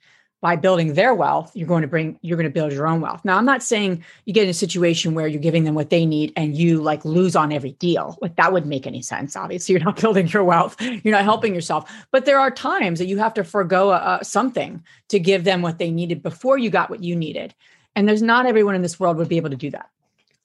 by 0.44 0.57
building 0.57 0.92
their 0.92 1.14
wealth, 1.14 1.50
you're 1.54 1.66
going 1.66 1.80
to 1.80 1.88
bring, 1.88 2.18
you're 2.20 2.37
going 2.37 2.44
to 2.44 2.52
build 2.52 2.70
your 2.70 2.87
own 2.87 3.00
wealth. 3.00 3.24
Now, 3.24 3.38
I'm 3.38 3.46
not 3.46 3.62
saying 3.62 4.04
you 4.26 4.35
get 4.35 4.44
in 4.44 4.50
a 4.50 4.52
situation 4.52 5.14
where 5.14 5.26
you're 5.26 5.40
giving 5.40 5.64
them 5.64 5.74
what 5.74 5.88
they 5.88 6.04
need 6.04 6.35
and 6.37 6.54
you 6.54 6.83
like 6.83 7.02
lose 7.02 7.35
on 7.35 7.50
every 7.50 7.72
deal. 7.72 8.18
Like 8.20 8.37
that 8.37 8.52
wouldn't 8.52 8.68
make 8.68 8.87
any 8.87 9.00
sense. 9.00 9.37
Obviously, 9.37 9.72
you're 9.74 9.83
not 9.83 9.98
building 9.98 10.28
your 10.28 10.44
wealth, 10.44 10.78
you're 10.83 11.14
not 11.14 11.24
helping 11.24 11.54
yourself. 11.54 11.90
But 12.11 12.26
there 12.26 12.38
are 12.38 12.50
times 12.50 12.98
that 12.98 13.07
you 13.07 13.16
have 13.16 13.33
to 13.35 13.42
forego 13.42 13.92
a, 13.92 14.18
a, 14.20 14.22
something 14.22 14.85
to 15.09 15.18
give 15.18 15.44
them 15.44 15.62
what 15.62 15.78
they 15.78 15.90
needed 15.90 16.22
before 16.22 16.59
you 16.59 16.68
got 16.68 16.90
what 16.90 17.02
you 17.02 17.16
needed. 17.16 17.54
And 17.96 18.07
there's 18.07 18.20
not 18.20 18.44
everyone 18.44 18.74
in 18.74 18.83
this 18.83 19.00
world 19.00 19.16
would 19.16 19.30
be 19.30 19.38
able 19.38 19.48
to 19.48 19.57
do 19.57 19.70
that 19.70 19.88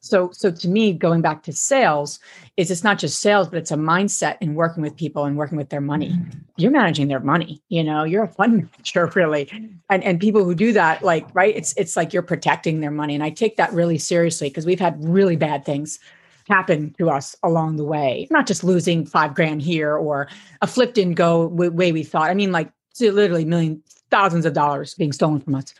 so 0.01 0.29
so 0.31 0.51
to 0.51 0.67
me 0.67 0.93
going 0.93 1.21
back 1.21 1.43
to 1.43 1.51
sales 1.51 2.19
is 2.57 2.71
it's 2.71 2.83
not 2.83 2.97
just 2.97 3.19
sales 3.19 3.47
but 3.47 3.57
it's 3.57 3.71
a 3.71 3.75
mindset 3.75 4.37
in 4.41 4.55
working 4.55 4.81
with 4.81 4.95
people 4.95 5.25
and 5.25 5.37
working 5.37 5.57
with 5.57 5.69
their 5.69 5.81
money. 5.81 6.09
Mm-hmm. 6.09 6.39
you're 6.57 6.71
managing 6.71 7.07
their 7.07 7.19
money 7.19 7.61
you 7.69 7.83
know 7.83 8.03
you're 8.03 8.23
a 8.23 8.27
fund 8.27 8.69
manager 8.71 9.05
really. 9.15 9.49
And 9.89 10.03
and 10.03 10.19
people 10.19 10.43
who 10.43 10.55
do 10.55 10.73
that 10.73 11.03
like 11.03 11.27
right 11.33 11.55
it's 11.55 11.73
it's 11.77 11.95
like 11.95 12.13
you're 12.13 12.23
protecting 12.23 12.79
their 12.79 12.91
money. 12.91 13.15
And 13.15 13.23
i 13.23 13.29
take 13.29 13.57
that 13.57 13.73
really 13.73 13.97
seriously 13.97 14.49
because 14.49 14.65
we've 14.65 14.79
had 14.79 15.03
really 15.03 15.35
bad 15.35 15.65
things 15.65 15.99
happen 16.47 16.95
to 16.97 17.11
us 17.11 17.35
along 17.43 17.75
the 17.75 17.83
way. 17.83 18.27
Not 18.31 18.47
just 18.47 18.63
losing 18.63 19.05
five 19.05 19.35
grand 19.35 19.61
here 19.61 19.95
or 19.95 20.27
a 20.63 20.67
flip 20.67 20.95
didn't 20.95 21.13
go 21.13 21.45
way 21.47 21.91
we 21.91 22.03
thought. 22.03 22.29
I 22.29 22.33
mean 22.33 22.51
like 22.51 22.71
literally 22.99 23.45
million 23.45 23.81
thousands 24.09 24.09
thousands 24.09 24.45
of 24.45 24.53
dollars 24.53 24.93
being 24.95 25.11
stolen 25.13 25.39
from 25.39 25.55
us 25.55 25.73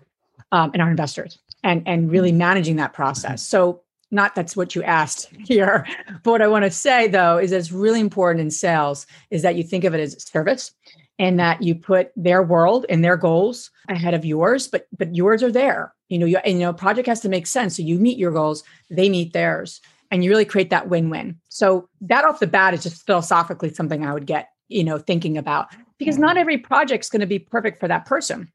um, 0.52 0.72
and 0.74 0.82
our 0.82 0.90
investors 0.90 1.40
and 1.64 1.84
and 1.86 2.12
really 2.12 2.32
managing 2.32 2.78
that 2.78 2.94
process. 2.94 3.42
So 3.42 3.82
not 4.12 4.36
that's 4.36 4.56
what 4.56 4.76
you 4.76 4.84
asked 4.84 5.30
here. 5.46 5.86
But 6.24 6.32
what 6.32 6.42
I 6.42 6.48
want 6.48 6.66
to 6.66 6.72
say 6.72 7.08
though 7.08 7.38
is 7.38 7.52
that 7.52 7.58
it's 7.58 7.72
really 7.72 8.00
important 8.00 8.42
in 8.42 8.52
sales 8.52 9.06
is 9.30 9.42
that 9.42 9.56
you 9.56 9.64
think 9.64 9.84
of 9.84 9.94
it 9.94 10.00
as 10.00 10.24
service 10.24 10.72
and 11.18 11.40
that 11.40 11.62
you 11.62 11.76
put 11.76 12.12
their 12.16 12.42
world 12.42 12.86
and 12.90 13.04
their 13.04 13.18
goals 13.18 13.70
ahead 13.90 14.14
of 14.14 14.26
yours, 14.26 14.68
but 14.68 14.88
but 14.98 15.16
yours 15.16 15.44
are 15.44 15.52
there. 15.52 15.94
You 16.08 16.18
know, 16.18 16.26
you 16.26 16.38
and 16.38 16.60
you 16.60 16.66
know, 16.66 16.74
project 16.74 17.08
has 17.08 17.20
to 17.22 17.30
make 17.30 17.46
sense. 17.46 17.76
So 17.76 17.84
you 17.84 18.00
meet 18.00 18.18
your 18.18 18.32
goals, 18.32 18.64
they 18.90 19.10
meet 19.10 19.34
theirs, 19.34 19.82
and 20.12 20.24
you 20.24 20.30
really 20.30 20.46
create 20.46 20.70
that 20.72 20.90
win-win. 20.90 21.40
So 21.50 21.88
that 22.02 22.26
off 22.26 22.40
the 22.40 22.48
bat 22.48 22.74
is 22.74 22.84
just 22.84 23.06
philosophically 23.06 23.74
something 23.74 24.06
I 24.06 24.14
would 24.14 24.26
get, 24.26 24.50
you 24.70 24.84
know, 24.84 24.98
thinking 24.98 25.38
about 25.38 25.68
because 25.98 26.18
not 26.18 26.38
every 26.38 26.58
project's 26.58 27.10
going 27.10 27.20
to 27.20 27.28
be 27.28 27.40
perfect 27.40 27.80
for 27.80 27.88
that 27.88 28.06
person. 28.06 28.52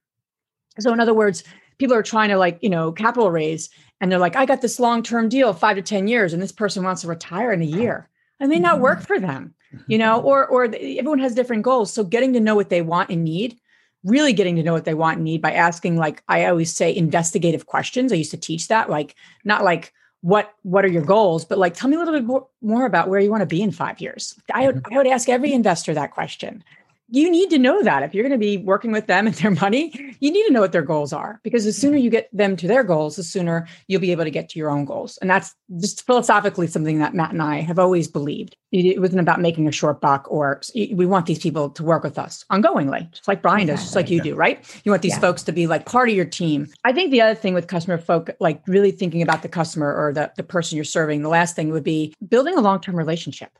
So 0.80 0.92
in 0.92 0.98
other 0.98 1.14
words, 1.14 1.44
people 1.78 1.96
are 1.96 2.02
trying 2.02 2.28
to 2.30 2.36
like, 2.36 2.58
you 2.62 2.70
know, 2.70 2.92
capital 2.92 3.30
raise 3.30 3.70
and 4.00 4.10
they're 4.10 4.18
like, 4.18 4.36
I 4.36 4.46
got 4.46 4.60
this 4.60 4.80
long 4.80 5.02
term 5.02 5.28
deal, 5.28 5.52
five 5.52 5.76
to 5.76 5.82
10 5.82 6.08
years, 6.08 6.32
and 6.32 6.42
this 6.42 6.52
person 6.52 6.84
wants 6.84 7.02
to 7.02 7.08
retire 7.08 7.52
in 7.52 7.62
a 7.62 7.66
year. 7.66 8.08
It 8.40 8.48
may 8.48 8.58
not 8.58 8.80
work 8.80 8.98
mm-hmm. 8.98 9.06
for 9.06 9.20
them, 9.20 9.54
you 9.86 9.96
know, 9.96 10.20
or, 10.20 10.46
or 10.46 10.64
everyone 10.64 11.20
has 11.20 11.34
different 11.34 11.62
goals. 11.62 11.92
So 11.92 12.04
getting 12.04 12.32
to 12.34 12.40
know 12.40 12.54
what 12.54 12.68
they 12.68 12.82
want 12.82 13.10
and 13.10 13.24
need, 13.24 13.58
really 14.02 14.32
getting 14.32 14.56
to 14.56 14.62
know 14.62 14.72
what 14.72 14.84
they 14.84 14.94
want 14.94 15.16
and 15.16 15.24
need 15.24 15.40
by 15.40 15.52
asking, 15.52 15.96
like 15.96 16.22
I 16.28 16.46
always 16.46 16.74
say, 16.74 16.94
investigative 16.94 17.66
questions. 17.66 18.12
I 18.12 18.16
used 18.16 18.32
to 18.32 18.36
teach 18.36 18.68
that, 18.68 18.90
like, 18.90 19.14
not 19.44 19.64
like, 19.64 19.92
what 20.20 20.54
what 20.62 20.86
are 20.86 20.88
your 20.88 21.04
goals 21.04 21.44
but 21.44 21.58
like 21.58 21.74
tell 21.74 21.90
me 21.90 21.96
a 21.96 21.98
little 21.98 22.14
bit 22.14 22.24
more, 22.24 22.48
more 22.62 22.86
about 22.86 23.10
where 23.10 23.20
you 23.20 23.30
want 23.30 23.42
to 23.42 23.46
be 23.46 23.60
in 23.60 23.70
five 23.70 24.00
years 24.00 24.34
I 24.54 24.64
would, 24.64 24.76
mm-hmm. 24.76 24.94
I 24.94 24.96
would 24.96 25.06
ask 25.06 25.28
every 25.28 25.52
investor 25.52 25.92
that 25.92 26.12
question 26.12 26.64
you 27.08 27.30
need 27.30 27.50
to 27.50 27.58
know 27.58 27.82
that 27.82 28.02
if 28.02 28.14
you're 28.14 28.22
going 28.22 28.38
to 28.38 28.44
be 28.44 28.56
working 28.56 28.90
with 28.90 29.06
them 29.06 29.26
and 29.26 29.36
their 29.36 29.50
money, 29.50 29.92
you 30.20 30.30
need 30.30 30.46
to 30.46 30.52
know 30.52 30.60
what 30.60 30.72
their 30.72 30.82
goals 30.82 31.12
are 31.12 31.40
because 31.42 31.64
the 31.64 31.72
sooner 31.72 31.96
mm-hmm. 31.96 32.04
you 32.04 32.10
get 32.10 32.28
them 32.32 32.56
to 32.56 32.66
their 32.66 32.82
goals, 32.82 33.16
the 33.16 33.22
sooner 33.22 33.66
you'll 33.88 34.00
be 34.00 34.12
able 34.12 34.24
to 34.24 34.30
get 34.30 34.48
to 34.48 34.58
your 34.58 34.70
own 34.70 34.84
goals. 34.84 35.18
And 35.18 35.28
that's 35.28 35.54
just 35.78 36.06
philosophically 36.06 36.66
something 36.66 36.98
that 36.98 37.14
Matt 37.14 37.32
and 37.32 37.42
I 37.42 37.60
have 37.60 37.78
always 37.78 38.08
believed. 38.08 38.56
It 38.72 39.00
wasn't 39.00 39.20
about 39.20 39.40
making 39.40 39.68
a 39.68 39.72
short 39.72 40.00
buck 40.00 40.26
or 40.28 40.60
we 40.74 41.06
want 41.06 41.26
these 41.26 41.38
people 41.38 41.70
to 41.70 41.84
work 41.84 42.02
with 42.02 42.18
us 42.18 42.44
ongoingly, 42.50 43.08
just 43.12 43.28
like 43.28 43.42
Brian 43.42 43.68
does, 43.68 43.80
just 43.80 43.94
like 43.94 44.10
you 44.10 44.20
do, 44.20 44.34
right? 44.34 44.64
You 44.84 44.90
want 44.90 45.02
these 45.02 45.12
yeah. 45.12 45.20
folks 45.20 45.44
to 45.44 45.52
be 45.52 45.68
like 45.68 45.86
part 45.86 46.08
of 46.08 46.14
your 46.16 46.24
team. 46.24 46.68
I 46.84 46.92
think 46.92 47.12
the 47.12 47.20
other 47.20 47.36
thing 47.36 47.54
with 47.54 47.68
customer 47.68 47.98
folk, 47.98 48.30
like 48.40 48.62
really 48.66 48.90
thinking 48.90 49.22
about 49.22 49.42
the 49.42 49.48
customer 49.48 49.94
or 49.94 50.12
the, 50.12 50.32
the 50.36 50.42
person 50.42 50.74
you're 50.74 50.84
serving, 50.84 51.22
the 51.22 51.28
last 51.28 51.54
thing 51.54 51.70
would 51.70 51.84
be 51.84 52.14
building 52.26 52.56
a 52.56 52.60
long-term 52.60 52.96
relationship 52.96 53.56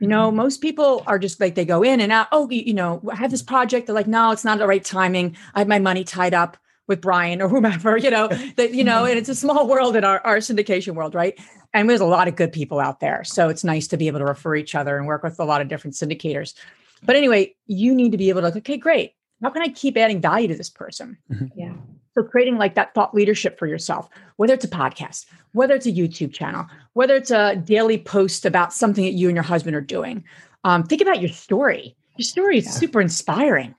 you 0.00 0.06
know, 0.06 0.28
mm-hmm. 0.28 0.36
most 0.36 0.60
people 0.60 1.02
are 1.06 1.18
just 1.18 1.40
like 1.40 1.54
they 1.54 1.64
go 1.64 1.82
in 1.82 2.00
and 2.00 2.12
out. 2.12 2.28
Oh, 2.32 2.48
you 2.50 2.74
know, 2.74 3.00
I 3.10 3.16
have 3.16 3.30
this 3.30 3.42
project. 3.42 3.86
They're 3.86 3.94
like, 3.94 4.06
no, 4.06 4.30
it's 4.30 4.44
not 4.44 4.58
the 4.58 4.66
right 4.66 4.84
timing. 4.84 5.36
I 5.54 5.60
have 5.60 5.68
my 5.68 5.78
money 5.78 6.04
tied 6.04 6.34
up 6.34 6.56
with 6.86 7.00
Brian 7.00 7.42
or 7.42 7.48
whomever, 7.48 7.96
you 7.96 8.10
know, 8.10 8.28
that, 8.56 8.74
you 8.74 8.84
know, 8.84 9.04
and 9.04 9.18
it's 9.18 9.28
a 9.28 9.34
small 9.34 9.66
world 9.66 9.96
in 9.96 10.04
our, 10.04 10.20
our 10.20 10.38
syndication 10.38 10.94
world, 10.94 11.14
right? 11.14 11.38
And 11.72 11.88
there's 11.88 12.00
a 12.00 12.06
lot 12.06 12.28
of 12.28 12.36
good 12.36 12.52
people 12.52 12.78
out 12.78 13.00
there. 13.00 13.24
So 13.24 13.48
it's 13.48 13.64
nice 13.64 13.86
to 13.88 13.96
be 13.96 14.06
able 14.06 14.20
to 14.20 14.24
refer 14.24 14.54
each 14.56 14.74
other 14.74 14.96
and 14.96 15.06
work 15.06 15.22
with 15.22 15.38
a 15.40 15.44
lot 15.44 15.60
of 15.60 15.68
different 15.68 15.94
syndicators. 15.94 16.54
But 17.02 17.16
anyway, 17.16 17.54
you 17.66 17.94
need 17.94 18.12
to 18.12 18.18
be 18.18 18.28
able 18.28 18.42
to, 18.42 18.58
okay, 18.58 18.76
great. 18.76 19.14
How 19.42 19.50
can 19.50 19.62
I 19.62 19.68
keep 19.68 19.96
adding 19.96 20.20
value 20.20 20.48
to 20.48 20.54
this 20.54 20.70
person? 20.70 21.18
Mm-hmm. 21.30 21.46
Yeah. 21.58 21.74
So 22.16 22.22
creating 22.22 22.56
like 22.56 22.74
that 22.76 22.94
thought 22.94 23.14
leadership 23.14 23.58
for 23.58 23.66
yourself, 23.66 24.08
whether 24.36 24.54
it's 24.54 24.64
a 24.64 24.68
podcast, 24.68 25.26
whether 25.52 25.74
it's 25.74 25.84
a 25.84 25.92
YouTube 25.92 26.32
channel, 26.32 26.66
whether 26.94 27.14
it's 27.14 27.30
a 27.30 27.56
daily 27.56 27.98
post 27.98 28.46
about 28.46 28.72
something 28.72 29.04
that 29.04 29.12
you 29.12 29.28
and 29.28 29.36
your 29.36 29.44
husband 29.44 29.76
are 29.76 29.82
doing. 29.82 30.24
Um, 30.64 30.82
think 30.82 31.02
about 31.02 31.20
your 31.20 31.28
story. 31.28 31.94
Your 32.16 32.24
story 32.24 32.56
is 32.56 32.64
yeah. 32.64 32.70
super 32.70 33.02
inspiring. 33.02 33.74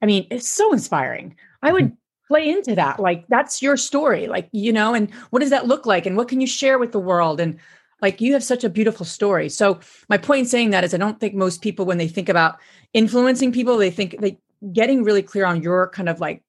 I 0.00 0.06
mean, 0.06 0.28
it's 0.30 0.48
so 0.48 0.72
inspiring. 0.72 1.34
I 1.60 1.72
would 1.72 1.86
mm-hmm. 1.86 1.94
play 2.28 2.48
into 2.50 2.76
that. 2.76 3.00
Like 3.00 3.26
that's 3.26 3.60
your 3.60 3.76
story. 3.76 4.28
Like, 4.28 4.48
you 4.52 4.72
know, 4.72 4.94
and 4.94 5.12
what 5.30 5.40
does 5.40 5.50
that 5.50 5.66
look 5.66 5.84
like? 5.84 6.06
And 6.06 6.16
what 6.16 6.28
can 6.28 6.40
you 6.40 6.46
share 6.46 6.78
with 6.78 6.92
the 6.92 7.00
world? 7.00 7.40
And 7.40 7.58
like 8.00 8.20
you 8.20 8.32
have 8.32 8.44
such 8.44 8.62
a 8.62 8.68
beautiful 8.68 9.06
story. 9.06 9.48
So 9.48 9.80
my 10.08 10.18
point 10.18 10.40
in 10.40 10.46
saying 10.46 10.70
that 10.70 10.84
is 10.84 10.94
I 10.94 10.98
don't 10.98 11.18
think 11.18 11.34
most 11.34 11.62
people, 11.62 11.84
when 11.84 11.98
they 11.98 12.08
think 12.08 12.28
about 12.28 12.58
influencing 12.92 13.52
people, 13.52 13.76
they 13.76 13.90
think 13.90 14.20
they 14.20 14.38
getting 14.72 15.02
really 15.02 15.22
clear 15.22 15.44
on 15.44 15.62
your 15.62 15.88
kind 15.88 16.08
of 16.08 16.20
like 16.20 16.42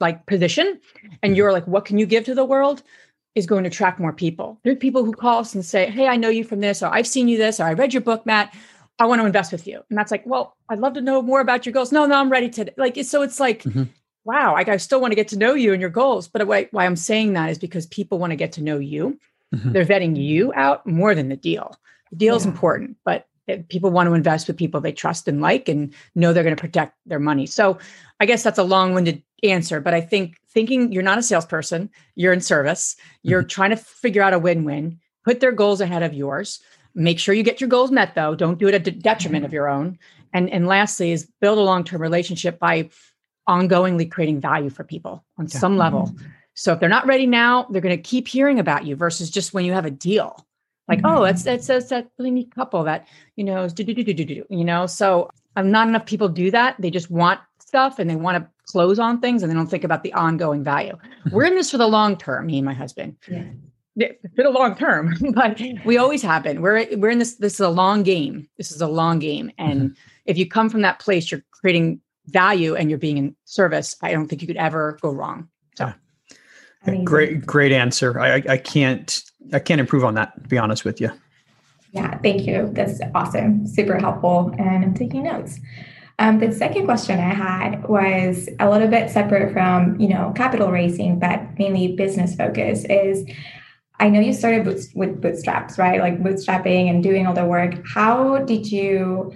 like 0.00 0.24
position 0.26 0.80
and 1.22 1.36
you're 1.36 1.52
like 1.52 1.66
what 1.66 1.84
can 1.84 1.98
you 1.98 2.06
give 2.06 2.24
to 2.24 2.34
the 2.34 2.44
world? 2.44 2.82
is 3.38 3.46
going 3.46 3.64
to 3.64 3.68
attract 3.68 4.00
more 4.00 4.12
people. 4.12 4.58
There's 4.64 4.78
people 4.78 5.04
who 5.04 5.12
call 5.12 5.38
us 5.38 5.54
and 5.54 5.64
say 5.64 5.88
hey 5.90 6.08
i 6.08 6.16
know 6.16 6.28
you 6.28 6.44
from 6.44 6.60
this 6.60 6.82
or 6.82 6.92
i've 6.92 7.06
seen 7.06 7.28
you 7.28 7.38
this 7.38 7.60
or 7.60 7.64
i 7.64 7.72
read 7.72 7.94
your 7.94 8.02
book 8.02 8.26
matt. 8.26 8.54
I 8.98 9.06
want 9.06 9.20
to 9.20 9.26
invest 9.26 9.52
with 9.52 9.66
you. 9.66 9.82
And 9.88 9.96
that's 9.96 10.10
like 10.10 10.24
well 10.26 10.56
i'd 10.68 10.80
love 10.80 10.94
to 10.94 11.00
know 11.00 11.22
more 11.22 11.40
about 11.40 11.64
your 11.64 11.72
goals. 11.72 11.92
No 11.92 12.04
no 12.04 12.16
i'm 12.16 12.30
ready 12.30 12.50
to 12.50 12.72
like 12.76 12.98
so 13.04 13.22
it's 13.22 13.40
like 13.40 13.62
mm-hmm. 13.62 13.84
wow 14.24 14.54
I, 14.54 14.64
I 14.66 14.76
still 14.76 15.00
want 15.00 15.12
to 15.12 15.16
get 15.16 15.28
to 15.28 15.38
know 15.38 15.54
you 15.54 15.72
and 15.72 15.80
your 15.80 15.90
goals. 15.90 16.28
But 16.28 16.46
why, 16.46 16.68
why 16.72 16.84
i'm 16.84 16.96
saying 16.96 17.32
that 17.34 17.50
is 17.50 17.58
because 17.58 17.86
people 17.86 18.18
want 18.18 18.32
to 18.32 18.36
get 18.36 18.52
to 18.52 18.62
know 18.62 18.78
you. 18.78 19.18
Mm-hmm. 19.54 19.72
they're 19.72 19.86
vetting 19.86 20.14
you 20.14 20.52
out 20.54 20.86
more 20.86 21.14
than 21.14 21.30
the 21.30 21.36
deal. 21.36 21.74
The 22.10 22.16
deal 22.16 22.36
is 22.36 22.44
yeah. 22.44 22.50
important 22.50 22.96
but 23.04 23.27
people 23.68 23.90
want 23.90 24.08
to 24.08 24.14
invest 24.14 24.46
with 24.46 24.56
people 24.56 24.80
they 24.80 24.92
trust 24.92 25.28
and 25.28 25.40
like 25.40 25.68
and 25.68 25.94
know 26.14 26.32
they're 26.32 26.42
going 26.42 26.56
to 26.56 26.60
protect 26.60 26.96
their 27.06 27.18
money. 27.18 27.46
So 27.46 27.78
I 28.20 28.26
guess 28.26 28.42
that's 28.42 28.58
a 28.58 28.64
long-winded 28.64 29.22
answer, 29.42 29.80
but 29.80 29.94
I 29.94 30.00
think 30.00 30.36
thinking 30.50 30.92
you're 30.92 31.02
not 31.02 31.18
a 31.18 31.22
salesperson, 31.22 31.90
you're 32.14 32.32
in 32.32 32.40
service, 32.40 32.96
you're 33.22 33.42
mm-hmm. 33.42 33.48
trying 33.48 33.70
to 33.70 33.76
figure 33.76 34.22
out 34.22 34.34
a 34.34 34.38
win-win, 34.38 34.98
put 35.24 35.40
their 35.40 35.52
goals 35.52 35.80
ahead 35.80 36.02
of 36.02 36.14
yours. 36.14 36.60
Make 36.94 37.18
sure 37.18 37.34
you 37.34 37.42
get 37.42 37.60
your 37.60 37.68
goals 37.68 37.90
met 37.90 38.14
though. 38.14 38.34
Don't 38.34 38.58
do 38.58 38.68
it 38.68 38.74
at 38.74 38.84
the 38.84 38.90
detriment 38.90 39.44
of 39.44 39.52
your 39.52 39.68
own. 39.68 39.98
And 40.32 40.50
and 40.50 40.66
lastly 40.66 41.12
is 41.12 41.30
build 41.40 41.58
a 41.58 41.62
long-term 41.62 42.02
relationship 42.02 42.58
by 42.58 42.90
ongoingly 43.48 44.10
creating 44.10 44.40
value 44.40 44.70
for 44.70 44.84
people 44.84 45.24
on 45.38 45.46
yeah. 45.46 45.58
some 45.58 45.76
level. 45.76 46.08
Mm-hmm. 46.08 46.26
So 46.54 46.72
if 46.72 46.80
they're 46.80 46.88
not 46.88 47.06
ready 47.06 47.26
now, 47.26 47.66
they're 47.70 47.80
going 47.80 47.96
to 47.96 48.02
keep 48.02 48.26
hearing 48.26 48.58
about 48.58 48.84
you 48.84 48.96
versus 48.96 49.30
just 49.30 49.54
when 49.54 49.64
you 49.64 49.72
have 49.72 49.86
a 49.86 49.92
deal 49.92 50.44
like 50.88 51.00
mm-hmm. 51.00 51.18
oh 51.18 51.24
that's 51.24 51.42
that's 51.42 51.66
that's 51.66 51.88
that 51.90 52.08
really 52.18 52.30
neat 52.30 52.54
couple 52.54 52.82
that 52.84 53.06
you 53.36 53.44
know 53.44 53.64
is 53.64 53.72
do 53.72 53.84
do 53.84 53.94
do 53.94 54.02
do 54.02 54.14
do 54.14 54.24
do 54.24 54.44
you 54.48 54.64
know? 54.64 54.86
So 54.86 55.30
um, 55.56 55.70
not 55.70 55.88
enough 55.88 56.06
people 56.06 56.28
do 56.28 56.50
that. 56.50 56.76
They 56.78 56.90
just 56.90 57.10
want 57.10 57.40
stuff 57.60 57.98
and 57.98 58.08
they 58.08 58.16
want 58.16 58.38
to 58.38 58.50
close 58.70 58.98
on 58.98 59.20
things 59.20 59.42
and 59.42 59.50
they 59.50 59.54
don't 59.54 59.66
think 59.66 59.84
about 59.84 60.02
the 60.02 60.12
ongoing 60.14 60.64
value. 60.64 60.94
Mm-hmm. 60.94 61.34
we're 61.34 61.44
in 61.44 61.54
this 61.54 61.70
for 61.70 61.78
the 61.78 61.86
long 61.86 62.16
term 62.16 62.46
me 62.46 62.58
and 62.58 62.64
my 62.64 62.74
husband. 62.74 63.16
Yeah. 63.28 64.12
for 64.36 64.44
the 64.44 64.50
long 64.50 64.76
term 64.76 65.14
but 65.34 65.60
we 65.84 65.98
always 65.98 66.22
have 66.22 66.42
been. 66.42 66.62
We're 66.62 66.86
we're 66.96 67.10
in 67.10 67.18
this 67.18 67.34
this 67.34 67.54
is 67.54 67.60
a 67.60 67.68
long 67.68 68.02
game. 68.02 68.48
This 68.56 68.72
is 68.72 68.80
a 68.80 68.88
long 68.88 69.18
game. 69.18 69.50
And 69.58 69.80
mm-hmm. 69.80 69.94
if 70.24 70.38
you 70.38 70.48
come 70.48 70.70
from 70.70 70.82
that 70.82 71.00
place 71.00 71.30
you're 71.30 71.44
creating 71.50 72.00
value 72.26 72.74
and 72.74 72.90
you're 72.90 72.98
being 72.98 73.16
in 73.16 73.34
service 73.46 73.96
i 74.02 74.12
don't 74.12 74.28
think 74.28 74.42
you 74.42 74.48
could 74.48 74.56
ever 74.56 74.98
go 75.02 75.10
wrong. 75.10 75.48
So. 75.76 75.92
Yeah. 76.86 77.02
great 77.04 77.44
great 77.44 77.72
answer. 77.72 78.18
I, 78.18 78.42
I 78.48 78.56
can't 78.58 79.22
I 79.52 79.58
can't 79.58 79.80
improve 79.80 80.04
on 80.04 80.14
that, 80.14 80.34
to 80.42 80.48
be 80.48 80.58
honest 80.58 80.84
with 80.84 81.00
you. 81.00 81.10
Yeah, 81.92 82.18
thank 82.18 82.46
you. 82.46 82.70
That's 82.72 83.00
awesome. 83.14 83.66
Super 83.66 83.98
helpful. 83.98 84.54
And 84.58 84.84
I'm 84.84 84.94
taking 84.94 85.22
notes. 85.22 85.58
Um, 86.18 86.38
the 86.38 86.52
second 86.52 86.84
question 86.84 87.18
I 87.18 87.32
had 87.32 87.88
was 87.88 88.48
a 88.58 88.68
little 88.68 88.88
bit 88.88 89.08
separate 89.08 89.52
from, 89.52 89.98
you 90.00 90.08
know, 90.08 90.32
capital 90.34 90.70
raising, 90.70 91.18
but 91.18 91.40
mainly 91.58 91.94
business 91.94 92.34
focus 92.34 92.84
is 92.84 93.24
I 94.00 94.08
know 94.10 94.20
you 94.20 94.32
started 94.32 94.66
with 94.94 95.20
bootstraps, 95.20 95.78
right? 95.78 96.00
Like 96.00 96.22
bootstrapping 96.22 96.90
and 96.90 97.02
doing 97.02 97.26
all 97.26 97.34
the 97.34 97.44
work. 97.44 97.74
How 97.86 98.38
did 98.38 98.70
you 98.70 99.32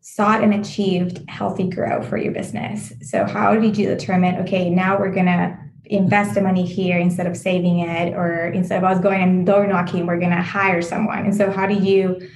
sought 0.00 0.42
and 0.42 0.54
achieved 0.54 1.28
healthy 1.28 1.68
growth 1.68 2.06
for 2.06 2.16
your 2.16 2.32
business? 2.32 2.92
So 3.02 3.24
how 3.24 3.56
did 3.56 3.76
you 3.76 3.88
determine, 3.88 4.36
okay, 4.36 4.70
now 4.70 4.98
we're 4.98 5.12
going 5.12 5.26
to 5.26 5.58
invest 5.86 6.34
the 6.34 6.40
money 6.40 6.64
here 6.64 6.98
instead 6.98 7.26
of 7.26 7.36
saving 7.36 7.80
it 7.80 8.14
or 8.14 8.46
instead 8.48 8.78
of 8.78 8.84
us 8.84 9.00
going 9.02 9.22
and 9.22 9.46
door 9.46 9.66
knocking 9.66 10.06
we're 10.06 10.18
going 10.18 10.30
to 10.30 10.42
hire 10.42 10.82
someone. 10.82 11.24
And 11.24 11.34
so 11.34 11.50
how 11.50 11.66
do 11.66 11.74
you 11.74 12.28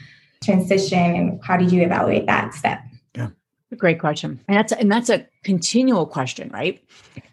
transition 0.43 0.99
and 0.99 1.41
how 1.45 1.57
did 1.57 1.71
you 1.73 1.83
evaluate 1.83 2.27
that 2.27 2.55
step 2.55 2.81
great 3.77 4.01
question. 4.01 4.41
And 4.49 4.57
that's 4.57 4.73
and 4.73 4.91
that's 4.91 5.09
a 5.09 5.27
continual 5.45 6.07
question 6.07 6.51
right? 6.51 6.83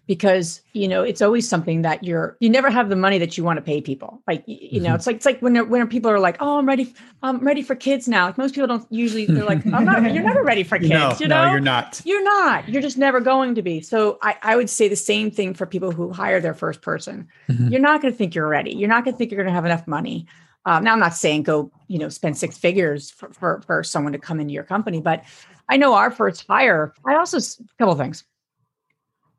Because 0.05 0.61
you 0.73 0.87
know 0.87 1.03
it's 1.03 1.21
always 1.21 1.47
something 1.49 1.81
that 1.81 2.03
you're 2.03 2.37
you 2.39 2.49
never 2.49 2.69
have 2.69 2.89
the 2.89 2.95
money 2.95 3.17
that 3.17 3.37
you 3.37 3.43
want 3.43 3.57
to 3.57 3.61
pay 3.61 3.81
people. 3.81 4.21
Like 4.27 4.43
you 4.45 4.79
know 4.79 4.89
mm-hmm. 4.89 4.95
it's 4.95 5.07
like 5.07 5.15
it's 5.17 5.25
like 5.25 5.41
when 5.41 5.69
when 5.69 5.87
people 5.87 6.09
are 6.09 6.19
like 6.19 6.37
oh 6.39 6.59
i'm 6.59 6.65
ready 6.65 6.93
i'm 7.23 7.39
ready 7.39 7.61
for 7.61 7.75
kids 7.75 8.07
now. 8.07 8.27
Like 8.27 8.37
most 8.37 8.55
people 8.55 8.67
don't 8.67 8.85
usually 8.89 9.25
they're 9.25 9.43
like 9.43 9.65
i'm 9.65 9.83
not 9.83 10.13
you're 10.13 10.23
never 10.23 10.43
ready 10.43 10.63
for 10.63 10.77
kids 10.79 10.91
no, 10.91 11.15
you 11.19 11.27
know? 11.27 11.45
no, 11.45 11.51
you're 11.51 11.59
not. 11.59 12.01
You're 12.05 12.23
not. 12.23 12.69
You're 12.69 12.81
just 12.81 12.97
never 12.97 13.19
going 13.19 13.55
to 13.55 13.61
be. 13.61 13.81
So 13.81 14.17
i 14.21 14.37
i 14.43 14.55
would 14.55 14.69
say 14.69 14.87
the 14.87 14.95
same 14.95 15.31
thing 15.31 15.53
for 15.53 15.65
people 15.65 15.91
who 15.91 16.13
hire 16.13 16.39
their 16.39 16.53
first 16.53 16.81
person. 16.81 17.27
Mm-hmm. 17.49 17.69
you're 17.69 17.81
not 17.81 18.01
going 18.01 18.13
to 18.13 18.17
think 18.17 18.35
you're 18.35 18.47
ready. 18.47 18.73
You're 18.73 18.89
not 18.89 19.03
going 19.03 19.13
to 19.13 19.17
think 19.17 19.31
you're 19.31 19.43
going 19.43 19.53
to 19.53 19.55
have 19.55 19.65
enough 19.65 19.87
money. 19.87 20.27
Um, 20.65 20.83
now 20.83 20.91
i'm 20.91 20.99
not 20.99 21.15
saying 21.15 21.43
go 21.43 21.71
you 21.87 21.97
know 21.97 22.09
spend 22.09 22.37
six 22.37 22.57
figures 22.57 23.09
for, 23.09 23.31
for 23.31 23.61
for 23.61 23.83
someone 23.83 24.11
to 24.11 24.19
come 24.19 24.41
into 24.41 24.53
your 24.53 24.65
company 24.65 24.99
but 24.99 25.23
i 25.69 25.77
know 25.77 25.93
our 25.93 26.11
first 26.11 26.45
hire 26.47 26.93
i 27.05 27.15
also 27.15 27.37
a 27.37 27.77
couple 27.77 27.95
things 27.95 28.23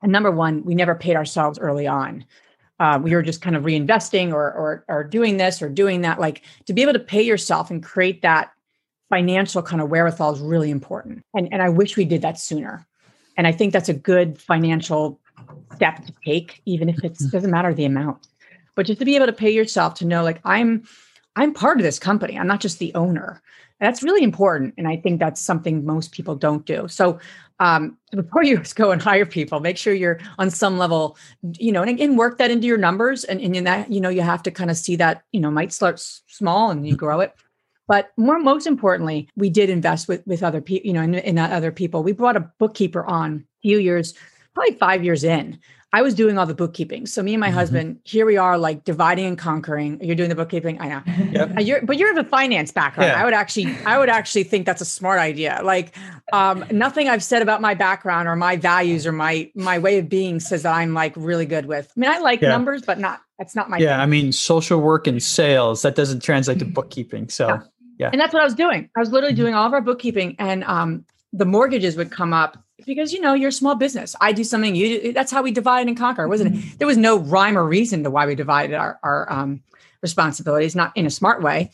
and 0.02 0.12
number 0.12 0.30
one, 0.30 0.64
we 0.64 0.74
never 0.74 0.94
paid 0.94 1.16
ourselves 1.16 1.58
early 1.58 1.86
on. 1.86 2.24
Uh, 2.80 3.00
we 3.02 3.12
were 3.14 3.22
just 3.22 3.42
kind 3.42 3.56
of 3.56 3.64
reinvesting 3.64 4.32
or, 4.32 4.52
or 4.52 4.84
or 4.88 5.02
doing 5.02 5.36
this 5.36 5.60
or 5.60 5.68
doing 5.68 6.02
that. 6.02 6.20
Like 6.20 6.42
to 6.66 6.72
be 6.72 6.82
able 6.82 6.92
to 6.92 7.00
pay 7.00 7.22
yourself 7.22 7.70
and 7.70 7.82
create 7.82 8.22
that 8.22 8.52
financial 9.08 9.62
kind 9.62 9.82
of 9.82 9.88
wherewithal 9.88 10.34
is 10.34 10.40
really 10.40 10.70
important. 10.70 11.24
And 11.34 11.52
and 11.52 11.60
I 11.60 11.68
wish 11.70 11.96
we 11.96 12.04
did 12.04 12.22
that 12.22 12.38
sooner. 12.38 12.86
And 13.36 13.46
I 13.46 13.52
think 13.52 13.72
that's 13.72 13.88
a 13.88 13.94
good 13.94 14.40
financial 14.40 15.20
step 15.74 16.04
to 16.06 16.12
take, 16.24 16.60
even 16.66 16.88
if 16.88 17.02
it 17.04 17.14
mm-hmm. 17.14 17.28
doesn't 17.28 17.50
matter 17.50 17.74
the 17.74 17.84
amount. 17.84 18.26
But 18.76 18.86
just 18.86 19.00
to 19.00 19.04
be 19.04 19.16
able 19.16 19.26
to 19.26 19.32
pay 19.32 19.50
yourself 19.50 19.94
to 19.94 20.04
know, 20.04 20.22
like 20.22 20.40
I'm 20.44 20.84
I'm 21.34 21.52
part 21.52 21.78
of 21.78 21.84
this 21.84 21.98
company. 21.98 22.38
I'm 22.38 22.46
not 22.46 22.60
just 22.60 22.78
the 22.78 22.94
owner. 22.94 23.42
That's 23.80 24.02
really 24.02 24.24
important. 24.24 24.74
And 24.76 24.88
I 24.88 24.96
think 24.96 25.20
that's 25.20 25.40
something 25.40 25.84
most 25.84 26.12
people 26.12 26.34
don't 26.34 26.64
do. 26.66 26.88
So 26.88 27.18
um, 27.60 27.96
before 28.12 28.42
you 28.42 28.60
go 28.74 28.90
and 28.90 29.00
hire 29.00 29.26
people, 29.26 29.60
make 29.60 29.76
sure 29.76 29.94
you're 29.94 30.18
on 30.38 30.50
some 30.50 30.78
level, 30.78 31.16
you 31.58 31.72
know, 31.72 31.82
and 31.82 31.90
again, 31.90 32.16
work 32.16 32.38
that 32.38 32.50
into 32.50 32.66
your 32.66 32.78
numbers. 32.78 33.24
And, 33.24 33.40
and 33.40 33.56
in 33.56 33.64
that, 33.64 33.90
you 33.90 34.00
know, 34.00 34.08
you 34.08 34.22
have 34.22 34.42
to 34.44 34.50
kind 34.50 34.70
of 34.70 34.76
see 34.76 34.96
that, 34.96 35.22
you 35.32 35.40
know, 35.40 35.50
might 35.50 35.72
start 35.72 36.00
small 36.00 36.70
and 36.70 36.86
you 36.86 36.96
grow 36.96 37.20
it. 37.20 37.34
But 37.86 38.12
more, 38.18 38.38
most 38.38 38.66
importantly, 38.66 39.30
we 39.34 39.48
did 39.48 39.70
invest 39.70 40.08
with 40.08 40.24
with 40.26 40.42
other 40.42 40.60
people, 40.60 40.86
you 40.86 40.92
know, 40.92 41.00
in, 41.00 41.14
in 41.14 41.38
other 41.38 41.72
people. 41.72 42.02
We 42.02 42.12
brought 42.12 42.36
a 42.36 42.52
bookkeeper 42.58 43.04
on 43.06 43.36
a 43.36 43.60
few 43.62 43.78
years, 43.78 44.12
probably 44.58 44.76
five 44.76 45.04
years 45.04 45.24
in, 45.24 45.58
I 45.92 46.02
was 46.02 46.14
doing 46.14 46.36
all 46.36 46.44
the 46.44 46.54
bookkeeping. 46.54 47.06
So 47.06 47.22
me 47.22 47.32
and 47.32 47.40
my 47.40 47.46
mm-hmm. 47.46 47.56
husband, 47.56 48.00
here 48.04 48.26
we 48.26 48.36
are, 48.36 48.58
like 48.58 48.84
dividing 48.84 49.24
and 49.24 49.38
conquering. 49.38 49.98
You're 50.02 50.16
doing 50.16 50.28
the 50.28 50.34
bookkeeping. 50.34 50.78
I 50.80 50.88
know. 50.88 51.02
Yep. 51.32 51.60
You're, 51.60 51.82
but 51.82 51.96
you're 51.96 52.10
of 52.10 52.26
a 52.26 52.28
finance 52.28 52.72
background. 52.72 53.12
Yeah. 53.12 53.22
I 53.22 53.24
would 53.24 53.32
actually, 53.32 53.74
I 53.86 53.98
would 53.98 54.10
actually 54.10 54.44
think 54.44 54.66
that's 54.66 54.82
a 54.82 54.84
smart 54.84 55.18
idea. 55.18 55.60
Like, 55.64 55.96
um, 56.32 56.62
nothing 56.70 57.08
I've 57.08 57.22
said 57.22 57.40
about 57.40 57.62
my 57.62 57.72
background 57.72 58.28
or 58.28 58.36
my 58.36 58.56
values 58.56 59.06
or 59.06 59.12
my 59.12 59.50
my 59.54 59.78
way 59.78 59.98
of 59.98 60.10
being 60.10 60.40
says 60.40 60.64
that 60.64 60.74
I'm 60.74 60.92
like 60.92 61.14
really 61.16 61.46
good 61.46 61.64
with. 61.64 61.90
I 61.96 62.00
mean, 62.00 62.10
I 62.10 62.18
like 62.18 62.42
yeah. 62.42 62.50
numbers, 62.50 62.82
but 62.82 62.98
not. 62.98 63.22
That's 63.38 63.54
not 63.54 63.70
my. 63.70 63.78
Yeah, 63.78 63.94
thing. 63.94 64.00
I 64.00 64.06
mean, 64.06 64.32
social 64.32 64.80
work 64.80 65.06
and 65.06 65.22
sales 65.22 65.80
that 65.82 65.94
doesn't 65.94 66.22
translate 66.22 66.58
to 66.58 66.66
bookkeeping. 66.66 67.30
So 67.30 67.48
yeah. 67.48 67.60
yeah. 67.98 68.10
and 68.12 68.20
that's 68.20 68.34
what 68.34 68.42
I 68.42 68.44
was 68.44 68.54
doing. 68.54 68.90
I 68.94 69.00
was 69.00 69.10
literally 69.10 69.32
mm-hmm. 69.32 69.42
doing 69.42 69.54
all 69.54 69.66
of 69.66 69.72
our 69.72 69.80
bookkeeping, 69.80 70.36
and 70.38 70.64
um, 70.64 71.06
the 71.32 71.46
mortgages 71.46 71.96
would 71.96 72.10
come 72.10 72.34
up 72.34 72.58
because 72.86 73.12
you 73.12 73.20
know 73.20 73.34
you're 73.34 73.48
a 73.48 73.52
small 73.52 73.74
business. 73.74 74.14
I 74.20 74.32
do 74.32 74.44
something 74.44 74.74
you 74.74 75.00
do. 75.00 75.12
That's 75.12 75.30
how 75.30 75.42
we 75.42 75.50
divide 75.50 75.88
and 75.88 75.96
conquer. 75.96 76.28
wasn't 76.28 76.54
mm-hmm. 76.54 76.76
There 76.78 76.86
was 76.86 76.96
no 76.96 77.18
rhyme 77.18 77.58
or 77.58 77.64
reason 77.64 78.04
to 78.04 78.10
why 78.10 78.26
we 78.26 78.34
divided 78.34 78.74
our 78.74 78.98
our 79.02 79.30
um, 79.32 79.62
responsibilities, 80.02 80.74
not 80.74 80.96
in 80.96 81.06
a 81.06 81.10
smart 81.10 81.42
way 81.42 81.70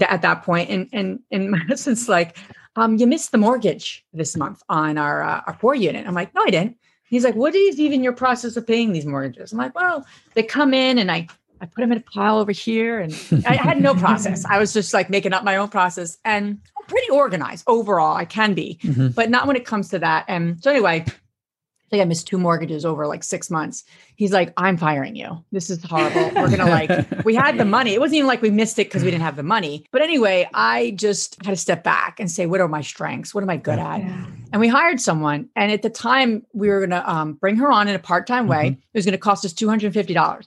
at 0.00 0.22
that 0.22 0.42
point. 0.42 0.70
And 0.70 0.88
and 0.92 1.20
and 1.30 1.50
my 1.50 1.58
husband's 1.68 2.08
like, 2.08 2.36
um, 2.76 2.96
you 2.96 3.06
missed 3.06 3.32
the 3.32 3.38
mortgage 3.38 4.04
this 4.12 4.36
month 4.36 4.62
on 4.68 4.98
our 4.98 5.22
uh, 5.22 5.42
our 5.46 5.54
poor 5.54 5.74
unit. 5.74 6.06
I'm 6.06 6.14
like, 6.14 6.34
no, 6.34 6.42
I 6.42 6.50
didn't. 6.50 6.76
He's 7.08 7.24
like, 7.24 7.34
what 7.34 7.54
is 7.56 7.80
even 7.80 8.04
your 8.04 8.12
process 8.12 8.56
of 8.56 8.66
paying 8.66 8.92
these 8.92 9.04
mortgages? 9.04 9.50
I'm 9.50 9.58
like, 9.58 9.74
well, 9.74 10.06
they 10.34 10.44
come 10.44 10.72
in 10.72 10.98
and 10.98 11.10
I 11.10 11.26
I 11.60 11.66
put 11.66 11.82
them 11.82 11.92
in 11.92 11.98
a 11.98 12.00
pile 12.00 12.38
over 12.38 12.52
here, 12.52 13.00
and 13.00 13.12
I 13.46 13.54
had 13.54 13.80
no 13.82 13.94
process. 13.94 14.44
I 14.46 14.58
was 14.58 14.72
just 14.72 14.94
like 14.94 15.10
making 15.10 15.32
up 15.32 15.44
my 15.44 15.56
own 15.56 15.68
process, 15.68 16.18
and 16.24 16.58
pretty 16.90 17.10
organized 17.10 17.64
overall. 17.66 18.16
I 18.16 18.24
can 18.24 18.54
be, 18.54 18.78
mm-hmm. 18.82 19.08
but 19.08 19.30
not 19.30 19.46
when 19.46 19.56
it 19.56 19.64
comes 19.64 19.88
to 19.90 19.98
that. 20.00 20.24
And 20.28 20.62
so 20.62 20.70
anyway, 20.70 21.04
I 21.06 21.96
think 21.96 22.02
I 22.02 22.04
missed 22.04 22.28
two 22.28 22.38
mortgages 22.38 22.84
over 22.84 23.06
like 23.08 23.24
six 23.24 23.50
months. 23.50 23.82
He's 24.14 24.30
like, 24.30 24.52
I'm 24.56 24.76
firing 24.76 25.16
you. 25.16 25.44
This 25.50 25.70
is 25.70 25.82
horrible. 25.82 26.30
We're 26.40 26.56
gonna 26.56 26.66
like, 26.66 26.90
we 27.24 27.34
had 27.34 27.58
the 27.58 27.64
money. 27.64 27.94
It 27.94 28.00
wasn't 28.00 28.18
even 28.18 28.28
like 28.28 28.42
we 28.42 28.50
missed 28.50 28.78
it 28.78 28.86
because 28.86 29.02
we 29.02 29.10
didn't 29.10 29.24
have 29.24 29.34
the 29.34 29.42
money. 29.42 29.86
But 29.90 30.02
anyway, 30.02 30.48
I 30.54 30.92
just 30.92 31.44
had 31.44 31.50
to 31.50 31.56
step 31.56 31.82
back 31.82 32.20
and 32.20 32.30
say, 32.30 32.46
what 32.46 32.60
are 32.60 32.68
my 32.68 32.80
strengths? 32.80 33.34
What 33.34 33.42
am 33.42 33.50
I 33.50 33.56
good 33.56 33.80
at? 33.80 34.00
Yeah. 34.00 34.26
And 34.52 34.60
we 34.60 34.68
hired 34.68 35.00
someone. 35.00 35.48
And 35.56 35.72
at 35.72 35.82
the 35.82 35.90
time, 35.90 36.46
we 36.52 36.68
were 36.68 36.80
gonna 36.80 37.02
um, 37.06 37.32
bring 37.34 37.56
her 37.56 37.72
on 37.72 37.88
in 37.88 37.96
a 37.96 37.98
part-time 37.98 38.44
mm-hmm. 38.44 38.50
way. 38.50 38.66
It 38.68 38.98
was 38.98 39.04
gonna 39.04 39.18
cost 39.18 39.44
us 39.44 39.52
$250. 39.52 40.46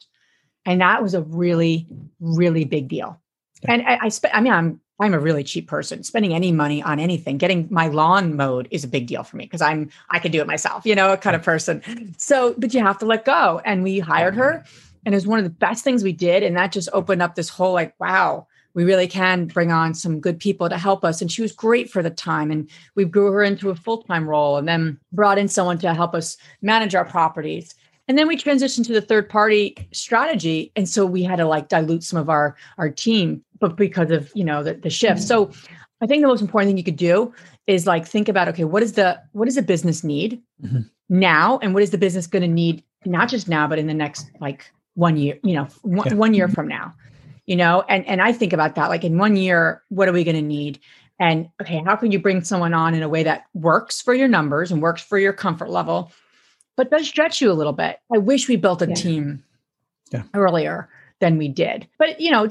And 0.66 0.80
that 0.80 1.04
was 1.04 1.14
a 1.14 1.24
really, 1.24 1.88
really 2.22 2.64
big 2.64 2.88
deal. 2.88 3.20
Yeah. 3.64 3.74
And 3.74 3.82
I, 3.82 4.00
I 4.04 4.10
spent, 4.10 4.34
I 4.34 4.40
mean, 4.40 4.54
I'm 4.54 4.80
I'm 5.00 5.14
a 5.14 5.20
really 5.20 5.44
cheap 5.44 5.68
person. 5.68 6.04
Spending 6.04 6.34
any 6.34 6.52
money 6.52 6.82
on 6.82 7.00
anything, 7.00 7.38
getting 7.38 7.68
my 7.72 7.88
lawn 7.88 8.36
mowed 8.36 8.68
is 8.72 8.84
a 8.84 8.88
big 8.88 9.08
deal 9.08 9.24
for 9.24 9.38
me 9.38 9.46
because 9.46 9.62
I'm 9.62 9.90
I 10.10 10.20
can 10.20 10.32
do 10.32 10.40
it 10.40 10.48
myself, 10.48 10.86
you 10.86 10.96
know, 10.96 11.14
a 11.14 11.18
kind 11.18 11.36
of 11.36 11.42
mm. 11.42 11.46
person. 11.46 12.16
So, 12.18 12.54
but 12.58 12.74
you 12.74 12.80
have 12.82 13.00
to 13.00 13.06
let 13.06 13.26
go. 13.26 13.62
And 13.66 13.84
we 13.84 14.00
hired 14.00 14.36
her, 14.36 14.64
mm-hmm. 14.66 14.98
and 15.06 15.14
it 15.14 15.18
was 15.18 15.28
one 15.28 15.40
of 15.40 15.46
the 15.46 15.50
best 15.50 15.84
things 15.84 16.04
we 16.04 16.14
did. 16.14 16.44
And 16.44 16.56
that 16.56 16.72
just 16.72 16.90
opened 16.94 17.22
up 17.22 17.36
this 17.36 17.50
whole 17.50 17.74
like, 17.74 17.96
wow, 18.00 18.48
we 18.76 18.84
really 18.84 19.08
can 19.08 19.48
bring 19.48 19.72
on 19.72 19.94
some 19.94 20.20
good 20.20 20.40
people 20.40 20.70
to 20.70 20.78
help 20.78 21.04
us. 21.04 21.22
And 21.22 21.32
she 21.32 21.42
was 21.42 21.52
great 21.52 21.90
for 21.90 22.04
the 22.04 22.10
time. 22.10 22.52
And 22.52 22.70
we 22.96 23.06
grew 23.06 23.32
her 23.32 23.44
into 23.44 23.70
a 23.70 23.76
full 23.76 24.04
time 24.04 24.30
role, 24.30 24.58
and 24.58 24.68
then 24.68 25.00
brought 25.12 25.40
in 25.40 25.48
someone 25.48 25.80
to 25.80 25.94
help 25.94 26.14
us 26.14 26.38
manage 26.62 26.94
our 26.94 27.06
properties. 27.06 27.74
And 28.08 28.18
then 28.18 28.28
we 28.28 28.36
transitioned 28.36 28.86
to 28.88 28.94
the 28.94 29.02
third 29.02 29.30
party 29.30 29.88
strategy. 29.92 30.72
And 30.76 30.88
so 30.90 31.06
we 31.06 31.24
had 31.24 31.38
to 31.38 31.46
like 31.46 31.70
dilute 31.70 32.04
some 32.04 32.20
of 32.20 32.30
our 32.30 32.56
our 32.78 32.90
team 32.90 33.44
but 33.64 33.78
because 33.78 34.12
of 34.12 34.30
you 34.36 34.44
know 34.44 34.62
the, 34.62 34.74
the 34.74 34.90
shift. 34.90 35.22
Mm-hmm. 35.22 35.28
So 35.28 35.52
I 36.02 36.06
think 36.06 36.22
the 36.22 36.28
most 36.28 36.42
important 36.42 36.70
thing 36.70 36.78
you 36.78 36.84
could 36.84 36.98
do 36.98 37.34
is 37.66 37.88
like 37.88 38.06
think 38.06 38.28
about 38.28 38.50
okay, 38.50 38.66
what 38.66 38.84
is 38.84 38.94
the 38.94 39.18
what 39.32 39.46
does 39.46 39.56
the 39.56 39.62
business 39.62 40.04
need 40.04 40.42
mm-hmm. 40.62 40.82
now, 41.08 41.60
and 41.60 41.74
what 41.74 41.82
is 41.82 41.92
the 41.92 41.98
business 41.98 42.28
going 42.28 42.42
to 42.42 42.48
need 42.48 42.84
not 43.06 43.30
just 43.30 43.48
now, 43.48 43.66
but 43.66 43.80
in 43.80 43.88
the 43.88 43.94
next 43.94 44.30
like 44.42 44.70
one 44.96 45.16
year, 45.16 45.40
you 45.44 45.56
know, 45.56 45.68
one, 45.82 46.08
yeah. 46.08 46.14
one 46.14 46.34
year 46.34 46.50
from 46.50 46.68
now, 46.68 46.94
you 47.46 47.56
know, 47.56 47.86
and 47.88 48.06
and 48.06 48.22
I 48.22 48.34
think 48.34 48.52
about 48.52 48.76
that 48.76 48.90
like 48.90 49.06
in 49.06 49.18
one 49.18 49.38
year, 49.38 49.82
what 49.88 50.10
are 50.10 50.14
we 50.14 50.26
going 50.26 50.36
to 50.36 50.42
need? 50.42 50.80
And 51.20 51.48
okay, 51.62 51.82
how 51.86 51.96
can 51.96 52.12
you 52.12 52.20
bring 52.20 52.44
someone 52.44 52.74
on 52.74 52.94
in 52.94 53.02
a 53.02 53.08
way 53.08 53.24
that 53.24 53.46
works 53.54 54.02
for 54.02 54.14
your 54.14 54.28
numbers 54.28 54.74
and 54.74 54.82
works 54.82 55.02
for 55.02 55.18
your 55.18 55.32
comfort 55.32 55.70
level, 55.70 56.12
but 56.76 56.92
does 56.92 57.08
stretch 57.08 57.40
you 57.40 57.50
a 57.50 57.54
little 57.54 57.72
bit? 57.72 58.00
I 58.14 58.18
wish 58.18 58.50
we 58.50 58.58
built 58.58 58.82
a 58.82 58.90
yeah. 58.90 58.96
team 58.96 59.44
yeah. 60.12 60.24
earlier 60.34 60.90
than 61.22 61.38
we 61.38 61.48
did. 61.48 61.88
But 61.98 62.20
you 62.20 62.30
know, 62.30 62.50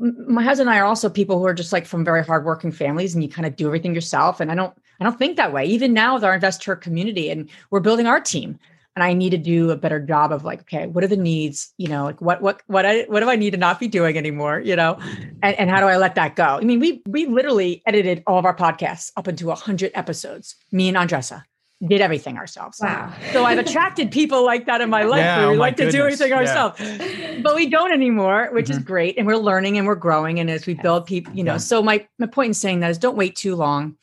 my 0.00 0.42
husband 0.42 0.68
and 0.68 0.76
I 0.76 0.80
are 0.80 0.86
also 0.86 1.10
people 1.10 1.38
who 1.38 1.46
are 1.46 1.54
just 1.54 1.72
like 1.72 1.86
from 1.86 2.04
very 2.04 2.24
hardworking 2.24 2.72
families, 2.72 3.14
and 3.14 3.22
you 3.22 3.28
kind 3.28 3.46
of 3.46 3.56
do 3.56 3.66
everything 3.66 3.94
yourself. 3.94 4.40
And 4.40 4.50
I 4.50 4.54
don't, 4.54 4.74
I 5.00 5.04
don't 5.04 5.18
think 5.18 5.36
that 5.36 5.52
way. 5.52 5.66
Even 5.66 5.92
now 5.92 6.14
with 6.14 6.24
our 6.24 6.34
investor 6.34 6.74
community, 6.76 7.30
and 7.30 7.48
we're 7.70 7.80
building 7.80 8.06
our 8.06 8.20
team, 8.20 8.58
and 8.96 9.04
I 9.04 9.12
need 9.12 9.30
to 9.30 9.38
do 9.38 9.70
a 9.70 9.76
better 9.76 10.00
job 10.00 10.32
of 10.32 10.44
like, 10.44 10.60
okay, 10.62 10.86
what 10.86 11.04
are 11.04 11.08
the 11.08 11.16
needs? 11.16 11.72
You 11.76 11.88
know, 11.88 12.04
like 12.04 12.20
what, 12.20 12.42
what, 12.42 12.62
what, 12.66 12.84
I, 12.84 13.02
what 13.02 13.20
do 13.20 13.30
I 13.30 13.36
need 13.36 13.50
to 13.50 13.56
not 13.56 13.78
be 13.78 13.88
doing 13.88 14.16
anymore? 14.16 14.60
You 14.60 14.74
know, 14.74 14.98
and, 15.42 15.56
and 15.58 15.70
how 15.70 15.80
do 15.80 15.86
I 15.86 15.96
let 15.96 16.16
that 16.16 16.34
go? 16.34 16.44
I 16.44 16.60
mean, 16.60 16.80
we 16.80 17.02
we 17.06 17.26
literally 17.26 17.82
edited 17.86 18.22
all 18.26 18.38
of 18.38 18.44
our 18.44 18.56
podcasts 18.56 19.12
up 19.16 19.28
into 19.28 19.50
a 19.50 19.54
hundred 19.54 19.92
episodes. 19.94 20.56
Me 20.72 20.88
and 20.88 20.96
Andresa 20.96 21.44
did 21.86 22.00
everything 22.02 22.36
ourselves. 22.36 22.78
Wow. 22.80 23.12
So 23.32 23.44
I've 23.44 23.58
attracted 23.58 24.10
people 24.10 24.44
like 24.44 24.66
that 24.66 24.82
in 24.82 24.90
my 24.90 25.02
life 25.02 25.20
yeah, 25.20 25.48
we 25.48 25.56
oh 25.56 25.58
like 25.58 25.76
goodness. 25.76 25.94
to 25.94 25.98
do 25.98 26.04
everything 26.04 26.32
ourselves. 26.32 26.78
Yeah. 26.78 27.40
But 27.42 27.56
we 27.56 27.66
don't 27.66 27.90
anymore, 27.90 28.50
which 28.52 28.66
mm-hmm. 28.66 28.78
is 28.78 28.84
great. 28.84 29.16
And 29.16 29.26
we're 29.26 29.38
learning 29.38 29.78
and 29.78 29.86
we're 29.86 29.94
growing. 29.94 30.38
And 30.40 30.50
as 30.50 30.66
we 30.66 30.74
yes. 30.74 30.82
build 30.82 31.06
people, 31.06 31.32
you 31.34 31.42
know, 31.42 31.52
yeah. 31.52 31.58
so 31.58 31.82
my, 31.82 32.06
my 32.18 32.26
point 32.26 32.48
in 32.48 32.54
saying 32.54 32.80
that 32.80 32.90
is 32.90 32.98
don't 32.98 33.16
wait 33.16 33.34
too 33.34 33.56
long. 33.56 33.96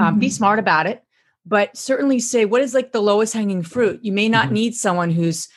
Um, 0.00 0.12
mm-hmm. 0.12 0.18
Be 0.18 0.30
smart 0.30 0.58
about 0.58 0.86
it, 0.86 1.04
but 1.46 1.76
certainly 1.76 2.18
say 2.18 2.46
what 2.46 2.62
is 2.62 2.74
like 2.74 2.90
the 2.90 3.02
lowest 3.02 3.32
hanging 3.32 3.62
fruit. 3.62 4.00
You 4.02 4.12
may 4.12 4.28
not 4.28 4.46
mm-hmm. 4.46 4.54
need 4.54 4.74
someone 4.74 5.10
who's 5.10 5.48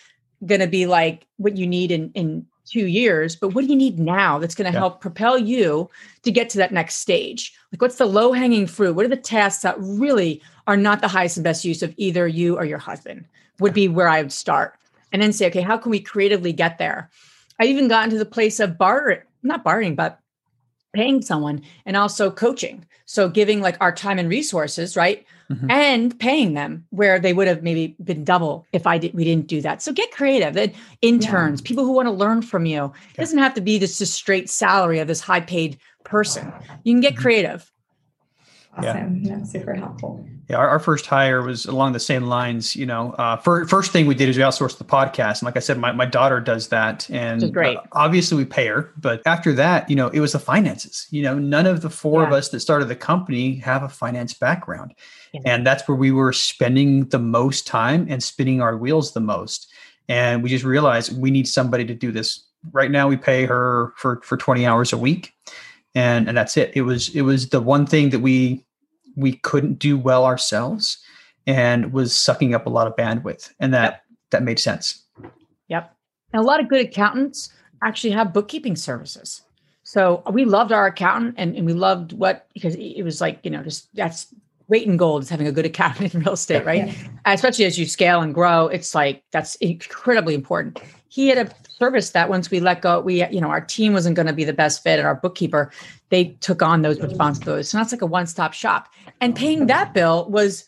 going 0.46 0.62
to 0.62 0.68
be 0.68 0.86
like 0.86 1.26
what 1.38 1.58
you 1.58 1.66
need 1.66 1.92
in, 1.92 2.12
in 2.14 2.46
two 2.66 2.86
years, 2.86 3.36
but 3.36 3.50
what 3.50 3.64
do 3.66 3.68
you 3.72 3.76
need 3.76 4.00
now 4.00 4.38
that's 4.38 4.56
going 4.56 4.72
to 4.72 4.78
help 4.78 5.02
propel 5.02 5.38
you 5.38 5.90
to 6.22 6.32
get 6.32 6.50
to 6.50 6.58
that 6.60 6.72
next 6.72 6.96
stage? 6.96 7.54
Like, 7.72 7.82
what's 7.82 7.98
the 7.98 8.06
low 8.06 8.32
hanging 8.32 8.68
fruit? 8.68 8.94
What 8.94 9.06
are 9.06 9.10
the 9.10 9.18
tasks 9.18 9.64
that 9.64 9.76
really 9.80 10.42
are 10.68 10.78
not 10.78 11.02
the 11.02 11.08
highest 11.08 11.38
and 11.38 11.44
best 11.44 11.66
use 11.66 11.84
of 11.84 11.94
either 11.98 12.28
you 12.28 12.58
or 12.58 12.66
your 12.66 12.78
husband? 12.78 13.26
Would 13.60 13.74
be 13.74 13.88
where 13.88 14.08
I 14.08 14.22
would 14.22 14.32
start. 14.32 14.76
And 15.12 15.22
then 15.22 15.34
say, 15.34 15.48
okay, 15.48 15.62
how 15.62 15.78
can 15.78 15.92
we 15.92 16.00
creatively 16.00 16.54
get 16.54 16.80
there? 16.80 17.10
I 17.60 17.66
even 17.66 17.88
gotten 17.88 18.10
to 18.10 18.18
the 18.18 18.26
place 18.26 18.60
of 18.60 18.78
bartering, 18.78 19.22
not 19.44 19.64
bartering, 19.64 19.96
but 19.96 20.20
paying 20.94 21.22
someone 21.22 21.62
and 21.86 21.98
also 21.98 22.32
coaching. 22.32 22.86
So 23.06 23.30
giving 23.30 23.62
like 23.62 23.78
our 23.82 23.92
time 23.92 24.18
and 24.18 24.30
resources, 24.30 24.96
right? 24.96 25.26
Mm-hmm. 25.52 25.70
And 25.70 26.20
paying 26.20 26.54
them 26.54 26.86
where 26.90 27.20
they 27.20 27.34
would 27.34 27.48
have 27.48 27.62
maybe 27.62 27.96
been 28.04 28.24
double 28.24 28.66
if 28.72 28.88
I 28.88 28.98
did 28.98 29.14
we 29.14 29.24
didn't 29.24 29.48
do 29.48 29.62
that. 29.62 29.82
So 29.82 29.92
get 29.92 30.12
creative. 30.12 30.56
And 30.56 30.74
interns, 31.02 31.62
yeah. 31.62 31.68
people 31.68 31.84
who 31.84 31.92
want 31.92 32.08
to 32.08 32.14
learn 32.14 32.42
from 32.42 32.66
you. 32.66 32.94
It 33.14 33.18
doesn't 33.18 33.38
have 33.38 33.54
to 33.56 33.62
be 33.62 33.78
this 33.78 33.98
just 33.98 34.14
straight 34.14 34.50
salary 34.50 35.00
of 35.00 35.08
this 35.08 35.20
high 35.20 35.42
paid 35.42 35.78
person. 36.04 36.52
You 36.84 36.94
can 36.94 37.02
get 37.02 37.14
mm-hmm. 37.14 37.22
creative. 37.22 37.72
Awesome. 38.78 39.24
Yeah. 39.24 39.36
That's 39.36 39.52
super 39.52 39.74
helpful. 39.74 40.26
Yeah, 40.50 40.58
our, 40.58 40.68
our, 40.68 40.80
first 40.80 41.06
hire 41.06 41.42
was 41.42 41.66
along 41.66 41.94
the 41.94 42.00
same 42.00 42.24
lines. 42.24 42.76
You 42.76 42.86
know, 42.86 43.12
uh, 43.14 43.38
for, 43.38 43.66
first 43.68 43.92
thing 43.92 44.08
we 44.08 44.16
did 44.16 44.30
is 44.30 44.38
we 44.38 44.44
outsourced 44.44 44.78
the 44.78 44.84
podcast, 44.84 45.40
and 45.40 45.44
like 45.44 45.56
I 45.56 45.60
said, 45.60 45.78
my, 45.78 45.92
my 45.92 46.06
daughter 46.06 46.40
does 46.40 46.70
that, 46.70 47.10
and 47.10 47.54
great. 47.54 47.78
Uh, 47.78 47.82
obviously 47.94 48.38
we 48.38 48.46
pay 48.46 48.68
her. 48.68 48.92
But 48.98 49.22
after 49.26 49.54
that, 49.54 49.90
you 49.90 49.96
know, 49.96 50.10
it 50.10 50.20
was 50.20 50.34
the 50.34 50.40
finances. 50.40 51.08
You 51.12 51.22
know, 51.22 51.38
none 51.38 51.66
of 51.66 51.82
the 51.82 51.90
four 51.90 52.22
yeah. 52.22 52.28
of 52.28 52.34
us 52.34 52.50
that 52.50 52.60
started 52.60 52.86
the 52.86 52.96
company 52.96 53.56
have 53.58 53.84
a 53.84 53.90
finance 53.90 54.34
background, 54.34 54.96
yeah. 55.34 55.42
and 55.46 55.66
that's 55.66 55.88
where 55.88 55.96
we 55.96 56.12
were 56.12 56.34
spending 56.34 57.06
the 57.10 57.20
most 57.20 57.68
time 57.68 58.08
and 58.10 58.22
spinning 58.22 58.62
our 58.62 58.76
wheels 58.76 59.14
the 59.14 59.22
most. 59.22 59.72
And 60.10 60.44
we 60.44 60.50
just 60.50 60.66
realized 60.66 61.18
we 61.18 61.32
need 61.32 61.48
somebody 61.48 61.86
to 61.86 61.94
do 61.94 62.12
this. 62.12 62.44
Right 62.72 62.92
now, 62.92 63.08
we 63.08 63.18
pay 63.18 63.46
her 63.46 63.94
for 63.98 64.20
for 64.24 64.36
twenty 64.36 64.66
hours 64.66 64.92
a 64.94 64.98
week 64.98 65.34
and 65.96 66.28
and 66.28 66.38
that's 66.38 66.58
it. 66.58 66.72
It 66.76 66.82
was 66.82 67.10
it 67.16 67.22
was 67.22 67.50
the 67.50 67.62
one 67.62 67.86
thing 67.86 68.10
that 68.10 68.20
we 68.20 68.66
we 69.16 69.34
couldn't 69.34 69.80
do 69.80 69.98
well 69.98 70.26
ourselves 70.26 70.98
and 71.46 71.94
was 71.94 72.16
sucking 72.16 72.54
up 72.54 72.66
a 72.66 72.70
lot 72.70 72.88
of 72.88 72.96
bandwidth 72.96 73.52
and 73.60 73.74
that 73.74 73.92
yep. 73.92 74.04
that 74.32 74.44
made 74.44 74.60
sense. 74.60 75.04
Yep. 75.68 75.96
And 76.32 76.42
a 76.42 76.46
lot 76.46 76.60
of 76.60 76.68
good 76.68 76.86
accountants 76.86 77.52
actually 77.84 78.12
have 78.12 78.34
bookkeeping 78.34 78.76
services. 78.76 79.42
So 79.84 80.24
we 80.32 80.46
loved 80.46 80.72
our 80.72 80.88
accountant 80.88 81.36
and, 81.38 81.56
and 81.56 81.66
we 81.66 81.74
loved 81.74 82.14
what 82.14 82.48
because 82.54 82.76
it 82.76 83.04
was 83.04 83.22
like 83.22 83.40
you 83.44 83.52
know 83.52 83.62
just 83.62 83.94
that's 83.96 84.34
weight 84.70 84.88
in 84.88 84.98
gold 84.98 85.22
is 85.22 85.30
having 85.30 85.46
a 85.46 85.52
good 85.52 85.66
accountant 85.66 86.16
in 86.16 86.22
real 86.22 86.34
estate 86.34 86.66
right? 86.66 86.88
Yeah. 86.88 86.94
especially 87.26 87.66
as 87.66 87.78
you 87.78 87.86
scale 87.86 88.22
and 88.22 88.34
grow 88.34 88.68
it's 88.68 88.96
like 88.96 89.22
that's 89.32 89.56
incredibly 89.56 90.34
important 90.34 90.80
he 91.14 91.28
had 91.28 91.38
a 91.38 91.52
service 91.78 92.10
that 92.10 92.28
once 92.28 92.50
we 92.50 92.60
let 92.60 92.82
go, 92.82 93.00
we, 93.00 93.24
you 93.28 93.40
know, 93.40 93.50
our 93.50 93.62
team 93.62 93.94
wasn't 93.94 94.16
going 94.16 94.26
to 94.26 94.34
be 94.34 94.44
the 94.44 94.52
best 94.52 94.82
fit 94.82 94.98
and 94.98 95.08
our 95.08 95.14
bookkeeper, 95.14 95.72
they 96.10 96.36
took 96.42 96.64
on 96.64 96.82
those 96.82 97.00
responsibilities. 97.00 97.70
So 97.70 97.78
that's 97.78 97.92
like 97.92 98.02
a 98.02 98.08
one-stop 98.08 98.52
shop. 98.52 98.92
And 99.22 99.36
paying 99.36 99.68
that 99.68 99.94
bill 99.94 100.28
was 100.28 100.66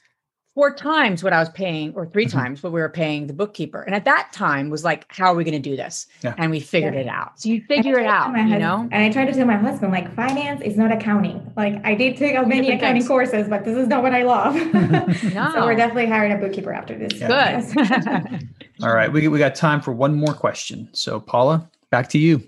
four 0.56 0.74
times 0.74 1.22
what 1.22 1.34
I 1.34 1.40
was 1.40 1.50
paying, 1.50 1.94
or 1.96 2.06
3 2.06 2.26
mm-hmm. 2.26 2.38
times 2.38 2.64
what 2.64 2.72
we 2.72 2.80
were 2.80 2.90
paying 2.90 3.28
the 3.28 3.34
bookkeeper. 3.34 3.82
And 3.82 3.94
at 3.94 4.06
that 4.06 4.32
time 4.32 4.70
was 4.70 4.86
like, 4.86 5.06
how 5.10 5.34
are 5.34 5.36
we 5.36 5.44
going 5.44 5.62
to 5.62 5.70
do 5.70 5.76
this? 5.76 6.08
Yeah. 6.24 6.34
And 6.38 6.50
we 6.50 6.62
figured 6.62 6.94
yeah. 6.96 7.02
it 7.02 7.08
out. 7.08 7.40
So 7.40 7.50
you 7.50 7.62
figure 7.62 8.00
it 8.00 8.08
out, 8.08 8.36
you 8.38 8.58
know? 8.58 8.88
And 8.90 9.04
I 9.04 9.12
tried 9.12 9.26
to 9.26 9.34
tell 9.34 9.46
my 9.46 9.58
husband, 9.58 9.92
like, 9.92 10.16
finance 10.16 10.62
is 10.62 10.78
not 10.78 10.94
accounting. 10.94 11.52
Like, 11.58 11.86
I 11.86 11.94
did 11.94 12.16
take 12.16 12.36
many 12.48 12.72
accounting 12.72 13.02
things. 13.02 13.08
courses, 13.08 13.50
but 13.50 13.66
this 13.66 13.78
is 13.78 13.90
not 13.90 14.02
what 14.02 14.14
I 14.14 14.24
love. 14.24 14.56
no. 14.56 15.52
So 15.56 15.64
we're 15.66 15.76
definitely 15.76 16.08
hiring 16.08 16.32
a 16.32 16.38
bookkeeper 16.38 16.74
after 16.74 16.98
this. 16.98 17.14
Yeah. 17.20 17.62
Good. 17.62 18.50
All 18.82 18.94
right. 18.94 19.12
We, 19.12 19.28
we 19.28 19.38
got 19.38 19.56
time 19.56 19.82
for 19.82 19.92
one 19.92 20.16
more 20.16 20.34
question. 20.34 20.90
So, 20.94 21.20
Paula, 21.20 21.70
back 21.92 22.10
to 22.10 22.18
you. 22.18 22.42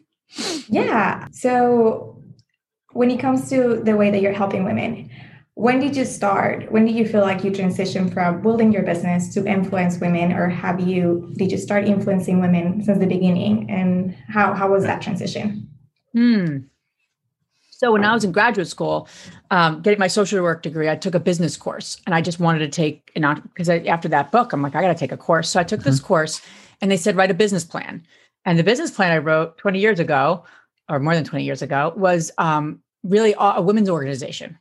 Yeah. 0.68 1.28
So, 1.32 2.22
when 2.93 3.12
it 3.12 3.20
comes 3.20 3.49
to 3.49 3.82
the 3.84 3.95
way 3.95 4.10
that 4.10 4.22
you're 4.22 4.34
helping 4.34 4.64
women, 4.64 5.10
when 5.58 5.80
did 5.80 5.97
you 5.97 6.05
start 6.05 6.72
when 6.72 6.86
did 6.86 6.95
you 6.95 7.03
feel 7.03 7.22
like 7.22 7.43
you 7.43 7.49
transitioned 7.49 8.14
from 8.14 8.43
building 8.43 8.72
your 8.72 8.84
business 8.84 9.34
to 9.34 9.43
influence 9.43 9.97
women 9.97 10.32
or 10.32 10.47
have 10.47 10.80
you 10.80 11.34
did 11.36 11.51
you 11.51 11.58
start 11.58 11.86
influencing 11.86 12.39
women 12.39 12.84
since 12.84 12.99
the 12.99 13.08
beginning 13.08 13.68
and 13.68 14.16
how 14.30 14.53
how 14.53 14.70
was 14.72 14.84
that 14.84 15.01
transition 15.01 15.68
hmm 16.14 16.58
So 17.72 17.91
when 17.91 18.03
I 18.03 18.14
was 18.14 18.24
in 18.24 18.32
graduate 18.32 18.68
school, 18.68 19.08
um, 19.51 19.82
getting 19.84 19.99
my 19.99 20.08
social 20.08 20.41
work 20.41 20.64
degree, 20.64 20.89
I 20.89 20.95
took 20.95 21.14
a 21.14 21.20
business 21.20 21.58
course, 21.58 21.89
and 22.05 22.16
I 22.18 22.22
just 22.28 22.39
wanted 22.39 22.62
to 22.66 22.70
take 22.70 23.12
an 23.16 23.24
because 23.49 23.70
after 23.70 24.10
that 24.10 24.32
book, 24.32 24.51
I'm 24.51 24.64
like, 24.64 24.76
I 24.76 24.82
got 24.82 24.93
to 24.95 25.01
take 25.03 25.12
a 25.12 25.24
course. 25.28 25.47
So 25.51 25.60
I 25.60 25.64
took 25.64 25.82
mm-hmm. 25.82 25.89
this 25.91 25.99
course, 25.99 26.41
and 26.82 26.89
they 26.89 26.97
said 26.97 27.16
write 27.16 27.30
a 27.30 27.36
business 27.43 27.66
plan. 27.74 28.01
And 28.45 28.58
the 28.58 28.64
business 28.72 28.89
plan 28.89 29.12
I 29.12 29.20
wrote 29.20 29.60
20 29.60 29.78
years 29.80 29.99
ago, 29.99 30.43
or 30.89 30.99
more 30.99 31.14
than 31.14 31.24
20 31.24 31.45
years 31.45 31.62
ago, 31.62 31.93
was 31.95 32.32
um, 32.39 32.82
really 33.03 33.36
a 33.38 33.62
women's 33.62 33.89
organization. 33.89 34.58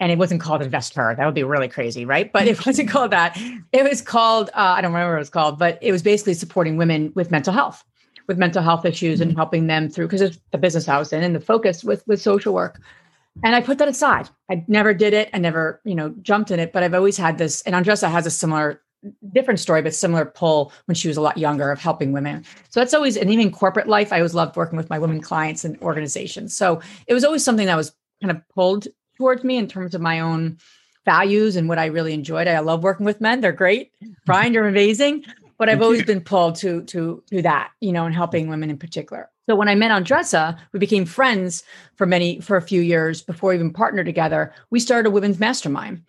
And 0.00 0.12
it 0.12 0.18
wasn't 0.18 0.40
called 0.40 0.62
InvestHer. 0.62 1.16
That 1.16 1.24
would 1.24 1.34
be 1.34 1.42
really 1.42 1.68
crazy, 1.68 2.04
right? 2.04 2.32
But 2.32 2.46
it 2.46 2.64
wasn't 2.66 2.88
called 2.88 3.10
that. 3.10 3.36
It 3.72 3.88
was 3.88 4.00
called, 4.00 4.50
uh, 4.50 4.74
I 4.76 4.80
don't 4.80 4.92
remember 4.92 5.12
what 5.12 5.18
it 5.18 5.20
was 5.20 5.30
called, 5.30 5.58
but 5.58 5.78
it 5.80 5.92
was 5.92 6.02
basically 6.02 6.34
supporting 6.34 6.76
women 6.76 7.12
with 7.14 7.30
mental 7.30 7.52
health, 7.52 7.84
with 8.26 8.38
mental 8.38 8.62
health 8.62 8.84
issues 8.84 9.20
and 9.20 9.30
mm-hmm. 9.30 9.38
helping 9.38 9.66
them 9.66 9.88
through, 9.88 10.06
because 10.06 10.20
it's 10.20 10.38
the 10.52 10.58
business 10.58 10.88
I 10.88 10.98
was 10.98 11.12
in 11.12 11.22
and 11.22 11.34
the 11.34 11.40
focus 11.40 11.82
with, 11.82 12.06
with 12.06 12.20
social 12.20 12.54
work. 12.54 12.80
And 13.44 13.54
I 13.54 13.60
put 13.60 13.78
that 13.78 13.88
aside. 13.88 14.28
I 14.50 14.64
never 14.66 14.92
did 14.92 15.14
it. 15.14 15.30
I 15.32 15.38
never, 15.38 15.80
you 15.84 15.94
know, 15.94 16.14
jumped 16.22 16.50
in 16.50 16.58
it, 16.58 16.72
but 16.72 16.82
I've 16.82 16.94
always 16.94 17.16
had 17.16 17.38
this, 17.38 17.62
and 17.62 17.74
Andresa 17.74 18.10
has 18.10 18.26
a 18.26 18.30
similar 18.30 18.82
different 19.32 19.60
story, 19.60 19.82
but 19.82 19.94
similar 19.94 20.24
pull 20.24 20.72
when 20.86 20.94
she 20.94 21.08
was 21.08 21.16
a 21.16 21.20
lot 21.20 21.38
younger 21.38 21.70
of 21.70 21.78
helping 21.78 22.12
women. 22.12 22.44
So 22.68 22.80
that's 22.80 22.94
always, 22.94 23.16
and 23.16 23.30
even 23.30 23.52
corporate 23.52 23.86
life, 23.86 24.12
I 24.12 24.16
always 24.16 24.34
loved 24.34 24.56
working 24.56 24.76
with 24.76 24.90
my 24.90 24.98
women 24.98 25.20
clients 25.20 25.64
and 25.64 25.80
organizations. 25.82 26.56
So 26.56 26.80
it 27.06 27.14
was 27.14 27.24
always 27.24 27.44
something 27.44 27.66
that 27.66 27.76
was 27.76 27.92
kind 28.20 28.30
of 28.30 28.42
pulled 28.48 28.88
towards 29.18 29.44
me 29.44 29.58
in 29.58 29.68
terms 29.68 29.94
of 29.94 30.00
my 30.00 30.20
own 30.20 30.58
values 31.04 31.56
and 31.56 31.68
what 31.68 31.78
I 31.78 31.86
really 31.86 32.14
enjoyed. 32.14 32.48
I 32.48 32.58
love 32.60 32.82
working 32.82 33.04
with 33.04 33.20
men; 33.20 33.40
they're 33.40 33.52
great. 33.52 33.92
Brian, 34.24 34.54
you're 34.54 34.68
amazing. 34.68 35.24
But 35.58 35.68
I've 35.68 35.82
always 35.82 36.04
been 36.04 36.20
pulled 36.20 36.54
to 36.56 36.82
to 36.84 37.22
to 37.30 37.42
that, 37.42 37.70
you 37.80 37.92
know, 37.92 38.06
and 38.06 38.14
helping 38.14 38.48
women 38.48 38.70
in 38.70 38.78
particular. 38.78 39.28
So 39.46 39.56
when 39.56 39.68
I 39.68 39.74
met 39.74 39.90
Andresa, 39.90 40.58
we 40.72 40.78
became 40.78 41.04
friends 41.04 41.64
for 41.96 42.06
many 42.06 42.40
for 42.40 42.56
a 42.56 42.62
few 42.62 42.80
years 42.80 43.22
before 43.22 43.50
we 43.50 43.56
even 43.56 43.72
partnered 43.72 44.06
together. 44.06 44.52
We 44.70 44.78
started 44.78 45.08
a 45.08 45.10
women's 45.10 45.40
mastermind 45.40 46.04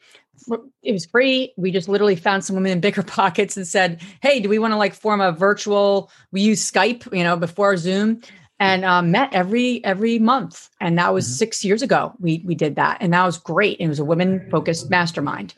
it 0.84 0.92
was 0.92 1.06
free. 1.06 1.54
We 1.58 1.72
just 1.72 1.90
literally 1.90 2.16
found 2.16 2.44
some 2.44 2.56
women 2.56 2.72
in 2.72 2.80
bigger 2.80 3.04
pockets 3.18 3.58
and 3.58 3.68
said, 3.68 4.02
"Hey, 4.22 4.40
do 4.40 4.50
we 4.50 4.60
want 4.60 4.74
to 4.74 4.78
like 4.78 4.94
form 4.94 5.22
a 5.22 5.32
virtual? 5.32 6.12
We 6.32 6.42
use 6.42 6.70
Skype, 6.70 7.14
you 7.16 7.24
know, 7.24 7.38
before 7.38 7.76
Zoom, 7.78 8.22
and 8.60 8.84
um, 8.86 9.12
met 9.12 9.30
every 9.34 9.84
every 9.86 10.20
month. 10.20 10.70
And 10.82 10.98
that 10.98 11.14
was 11.14 11.26
mm-hmm. 11.26 11.34
six 11.34 11.64
years 11.64 11.82
ago. 11.82 12.14
We 12.20 12.44
we 12.46 12.56
did 12.56 12.76
that, 12.76 12.98
and 13.02 13.14
that 13.14 13.26
was 13.26 13.38
great. 13.38 13.78
It 13.80 13.88
was 13.88 14.00
a 14.00 14.06
women 14.06 14.48
focused 14.50 14.90
mastermind, 14.90 15.54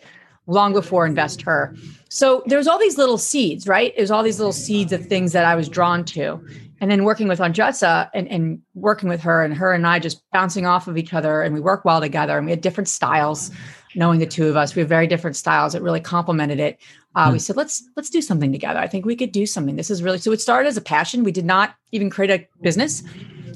long 0.48 0.74
before 0.74 1.08
InvestHer 1.08 1.78
So 2.10 2.44
there 2.46 2.58
was 2.58 2.68
all 2.68 2.80
these 2.80 2.98
little 2.98 3.18
seeds, 3.18 3.68
right? 3.68 3.94
It 3.96 4.02
was 4.02 4.12
all 4.12 4.24
these 4.24 4.40
little 4.40 4.54
seeds 4.54 4.92
of 4.92 5.06
things 5.06 5.32
that 5.34 5.46
I 5.46 5.56
was 5.56 5.70
drawn 5.70 6.04
to. 6.06 6.46
And 6.80 6.90
then 6.90 7.04
working 7.04 7.28
with 7.28 7.40
Andresa 7.40 8.10
and, 8.16 8.28
and 8.28 8.60
working 8.74 9.08
with 9.08 9.22
her 9.22 9.44
and 9.44 9.54
her 9.54 9.72
and 9.72 9.86
I 9.86 10.00
just 10.00 10.24
bouncing 10.32 10.66
off 10.66 10.88
of 10.88 10.98
each 10.98 11.14
other 11.14 11.44
and 11.44 11.54
we 11.54 11.62
work 11.62 11.86
well 11.86 12.02
together 12.02 12.38
and 12.38 12.46
we 12.46 12.52
had 12.52 12.62
different 12.62 12.88
styles 12.88 13.52
knowing 13.94 14.20
the 14.20 14.26
two 14.26 14.48
of 14.48 14.58
us. 14.58 14.76
We 14.76 14.80
have 14.80 14.90
very 14.90 15.06
different 15.06 15.36
styles. 15.36 15.76
It 15.76 15.84
really 15.84 16.00
complemented 16.00 16.60
it. 16.60 16.80
Uh, 17.16 17.30
mm. 17.30 17.34
We 17.34 17.40
said, 17.40 17.58
let's 17.58 17.84
let's 17.96 18.10
do 18.10 18.22
something 18.22 18.52
together. 18.52 18.80
I 18.80 18.88
think 18.88 19.06
we 19.06 19.16
could 19.16 19.32
do 19.32 19.46
something. 19.46 19.76
This 19.76 19.90
is 19.90 20.02
really 20.04 20.18
so. 20.18 20.32
It 20.32 20.42
started 20.42 20.68
as 20.68 20.78
a 20.78 20.82
passion. 20.82 21.24
We 21.24 21.32
did 21.32 21.46
not 21.46 21.76
even 21.92 22.10
create 22.10 22.32
a 22.32 22.48
business 22.62 23.04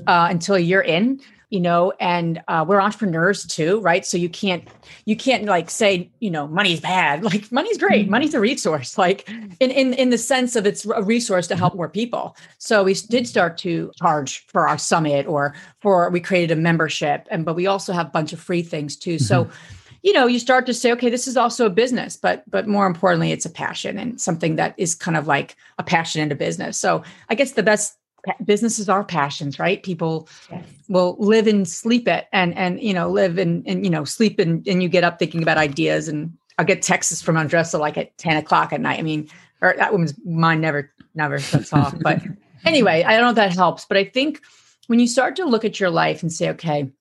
uh, 0.07 0.27
until 0.29 0.55
a 0.55 0.59
year 0.59 0.81
in. 0.81 1.21
You 1.51 1.59
know, 1.61 1.93
and 1.99 2.41
uh, 2.47 2.65
we're 2.67 2.81
entrepreneurs 2.81 3.45
too, 3.45 3.79
right? 3.79 4.03
So 4.05 4.17
you 4.17 4.27
can't 4.27 4.67
you 5.05 5.15
can't 5.15 5.45
like 5.45 5.69
say 5.69 6.09
you 6.19 6.29
know 6.29 6.47
money's 6.47 6.81
bad. 6.81 7.23
Like 7.35 7.49
money's 7.51 7.77
great. 7.77 8.07
Mm. 8.07 8.09
Money's 8.09 8.33
a 8.33 8.39
resource. 8.39 8.97
Like 9.05 9.29
in 9.59 9.71
in 9.71 9.93
in 9.93 10.09
the 10.09 10.17
sense 10.17 10.55
of 10.55 10.65
it's 10.65 10.85
a 10.85 11.03
resource 11.03 11.47
to 11.47 11.55
help 11.55 11.75
more 11.75 11.87
people. 11.87 12.35
So 12.57 12.83
we 12.83 12.95
did 12.95 13.27
start 13.27 13.57
to 13.59 13.91
charge 13.97 14.45
for 14.47 14.67
our 14.67 14.79
summit, 14.79 15.27
or 15.27 15.55
for 15.81 16.09
we 16.09 16.19
created 16.19 16.57
a 16.57 16.59
membership, 16.59 17.27
and 17.29 17.45
but 17.45 17.55
we 17.55 17.67
also 17.67 17.93
have 17.93 18.07
a 18.07 18.11
bunch 18.11 18.33
of 18.33 18.39
free 18.39 18.63
things 18.63 18.97
too. 18.97 19.15
Mm-hmm. 19.15 19.23
You 20.05 20.13
know 20.13 20.27
you 20.27 20.37
start 20.37 20.67
to 20.67 20.73
say 20.73 20.91
okay 20.91 21.09
this 21.09 21.27
is 21.27 21.35
also 21.35 21.65
a 21.65 21.69
business 21.71 22.15
but 22.15 22.43
but 22.47 22.67
more 22.67 22.85
importantly 22.85 23.31
it's 23.31 23.45
a 23.45 23.49
passion 23.49 23.97
and 23.97 24.21
something 24.21 24.55
that 24.55 24.75
is 24.77 24.93
kind 24.93 25.17
of 25.17 25.25
like 25.25 25.55
a 25.79 25.83
passion 25.83 26.21
into 26.21 26.35
business. 26.35 26.77
So 26.77 27.03
i 27.29 27.33
guess 27.35 27.53
the 27.53 27.63
best 27.63 27.97
businesses 28.45 28.87
are 28.87 29.03
passions 29.03 29.57
right? 29.57 29.81
People 29.81 30.29
yes. 30.51 30.63
will 30.87 31.15
live 31.17 31.47
and 31.47 31.67
sleep 31.67 32.07
it 32.07 32.27
and 32.31 32.55
and 32.55 32.79
you 32.79 32.93
know 32.93 33.09
live 33.09 33.39
and 33.39 33.67
and 33.67 33.83
you 33.83 33.89
know 33.89 34.03
sleep 34.03 34.37
and, 34.37 34.67
and 34.67 34.83
you 34.83 34.89
get 34.89 35.03
up 35.03 35.17
thinking 35.17 35.41
about 35.41 35.57
ideas. 35.57 36.07
And 36.07 36.31
i'll 36.59 36.65
get 36.65 36.83
texts 36.83 37.21
from 37.21 37.35
andresa 37.35 37.79
like 37.79 37.97
at 37.97 38.15
10 38.19 38.37
o'clock 38.37 38.71
at 38.73 38.81
night. 38.81 38.99
I 38.99 39.01
mean 39.01 39.27
or 39.61 39.73
that 39.77 39.91
woman's 39.91 40.13
mind 40.23 40.61
never 40.61 40.91
never 41.15 41.39
shuts 41.39 41.73
off. 41.73 41.95
But 41.99 42.21
anyway 42.65 43.03
i 43.03 43.13
don't 43.13 43.21
know 43.21 43.29
if 43.29 43.35
that 43.35 43.53
helps 43.53 43.85
but 43.85 43.97
i 43.97 44.03
think 44.03 44.41
when 44.87 44.99
you 44.99 45.07
start 45.07 45.35
to 45.35 45.45
look 45.45 45.63
at 45.63 45.79
your 45.79 45.89
life 45.89 46.21
and 46.21 46.31
say 46.31 46.49
okay 46.49 46.91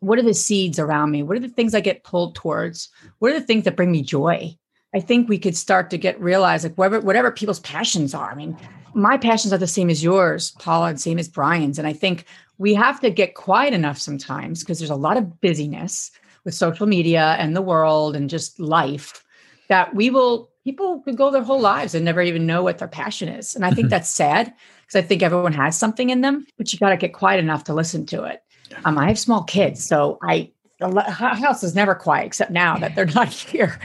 what 0.00 0.18
are 0.18 0.22
the 0.22 0.34
seeds 0.34 0.78
around 0.78 1.10
me? 1.10 1.22
What 1.22 1.36
are 1.36 1.40
the 1.40 1.48
things 1.48 1.74
I 1.74 1.80
get 1.80 2.04
pulled 2.04 2.34
towards? 2.34 2.88
What 3.18 3.32
are 3.32 3.38
the 3.38 3.46
things 3.46 3.64
that 3.64 3.76
bring 3.76 3.92
me 3.92 4.02
joy? 4.02 4.56
I 4.94 5.00
think 5.00 5.28
we 5.28 5.38
could 5.38 5.56
start 5.56 5.90
to 5.90 5.98
get 5.98 6.20
realize 6.20 6.64
like 6.64 6.76
whatever 6.76 7.00
whatever 7.00 7.30
people's 7.30 7.60
passions 7.60 8.12
are. 8.12 8.30
I 8.30 8.34
mean, 8.34 8.56
my 8.94 9.16
passions 9.16 9.52
are 9.52 9.58
the 9.58 9.66
same 9.66 9.88
as 9.88 10.02
yours, 10.02 10.50
Paula, 10.58 10.88
and 10.88 11.00
same 11.00 11.18
as 11.18 11.28
Brian's. 11.28 11.78
And 11.78 11.86
I 11.86 11.92
think 11.92 12.24
we 12.58 12.74
have 12.74 12.98
to 13.00 13.10
get 13.10 13.34
quiet 13.34 13.72
enough 13.72 13.98
sometimes 13.98 14.60
because 14.60 14.78
there's 14.78 14.90
a 14.90 14.96
lot 14.96 15.16
of 15.16 15.40
busyness 15.40 16.10
with 16.44 16.54
social 16.54 16.86
media 16.86 17.36
and 17.38 17.54
the 17.54 17.62
world 17.62 18.16
and 18.16 18.28
just 18.28 18.58
life 18.58 19.24
that 19.68 19.94
we 19.94 20.10
will 20.10 20.50
people 20.64 21.00
could 21.02 21.16
go 21.16 21.30
their 21.30 21.42
whole 21.42 21.60
lives 21.60 21.94
and 21.94 22.04
never 22.04 22.20
even 22.20 22.46
know 22.46 22.62
what 22.62 22.78
their 22.78 22.88
passion 22.88 23.28
is. 23.28 23.54
And 23.54 23.64
I 23.64 23.70
think 23.70 23.88
that's 23.90 24.10
sad 24.10 24.52
because 24.82 24.96
I 24.96 25.06
think 25.06 25.22
everyone 25.22 25.52
has 25.52 25.78
something 25.78 26.10
in 26.10 26.20
them, 26.20 26.46
but 26.58 26.72
you 26.72 26.78
got 26.78 26.90
to 26.90 26.96
get 26.96 27.14
quiet 27.14 27.38
enough 27.38 27.64
to 27.64 27.74
listen 27.74 28.06
to 28.06 28.24
it. 28.24 28.42
Um, 28.84 28.98
I 28.98 29.08
have 29.08 29.18
small 29.18 29.42
kids, 29.44 29.84
so 29.84 30.18
I 30.22 30.50
the 30.80 31.02
house 31.02 31.62
is 31.62 31.74
never 31.74 31.94
quiet 31.94 32.26
except 32.26 32.50
now 32.50 32.76
that 32.78 32.94
they're 32.94 33.06
not 33.14 33.28
here, 33.28 33.78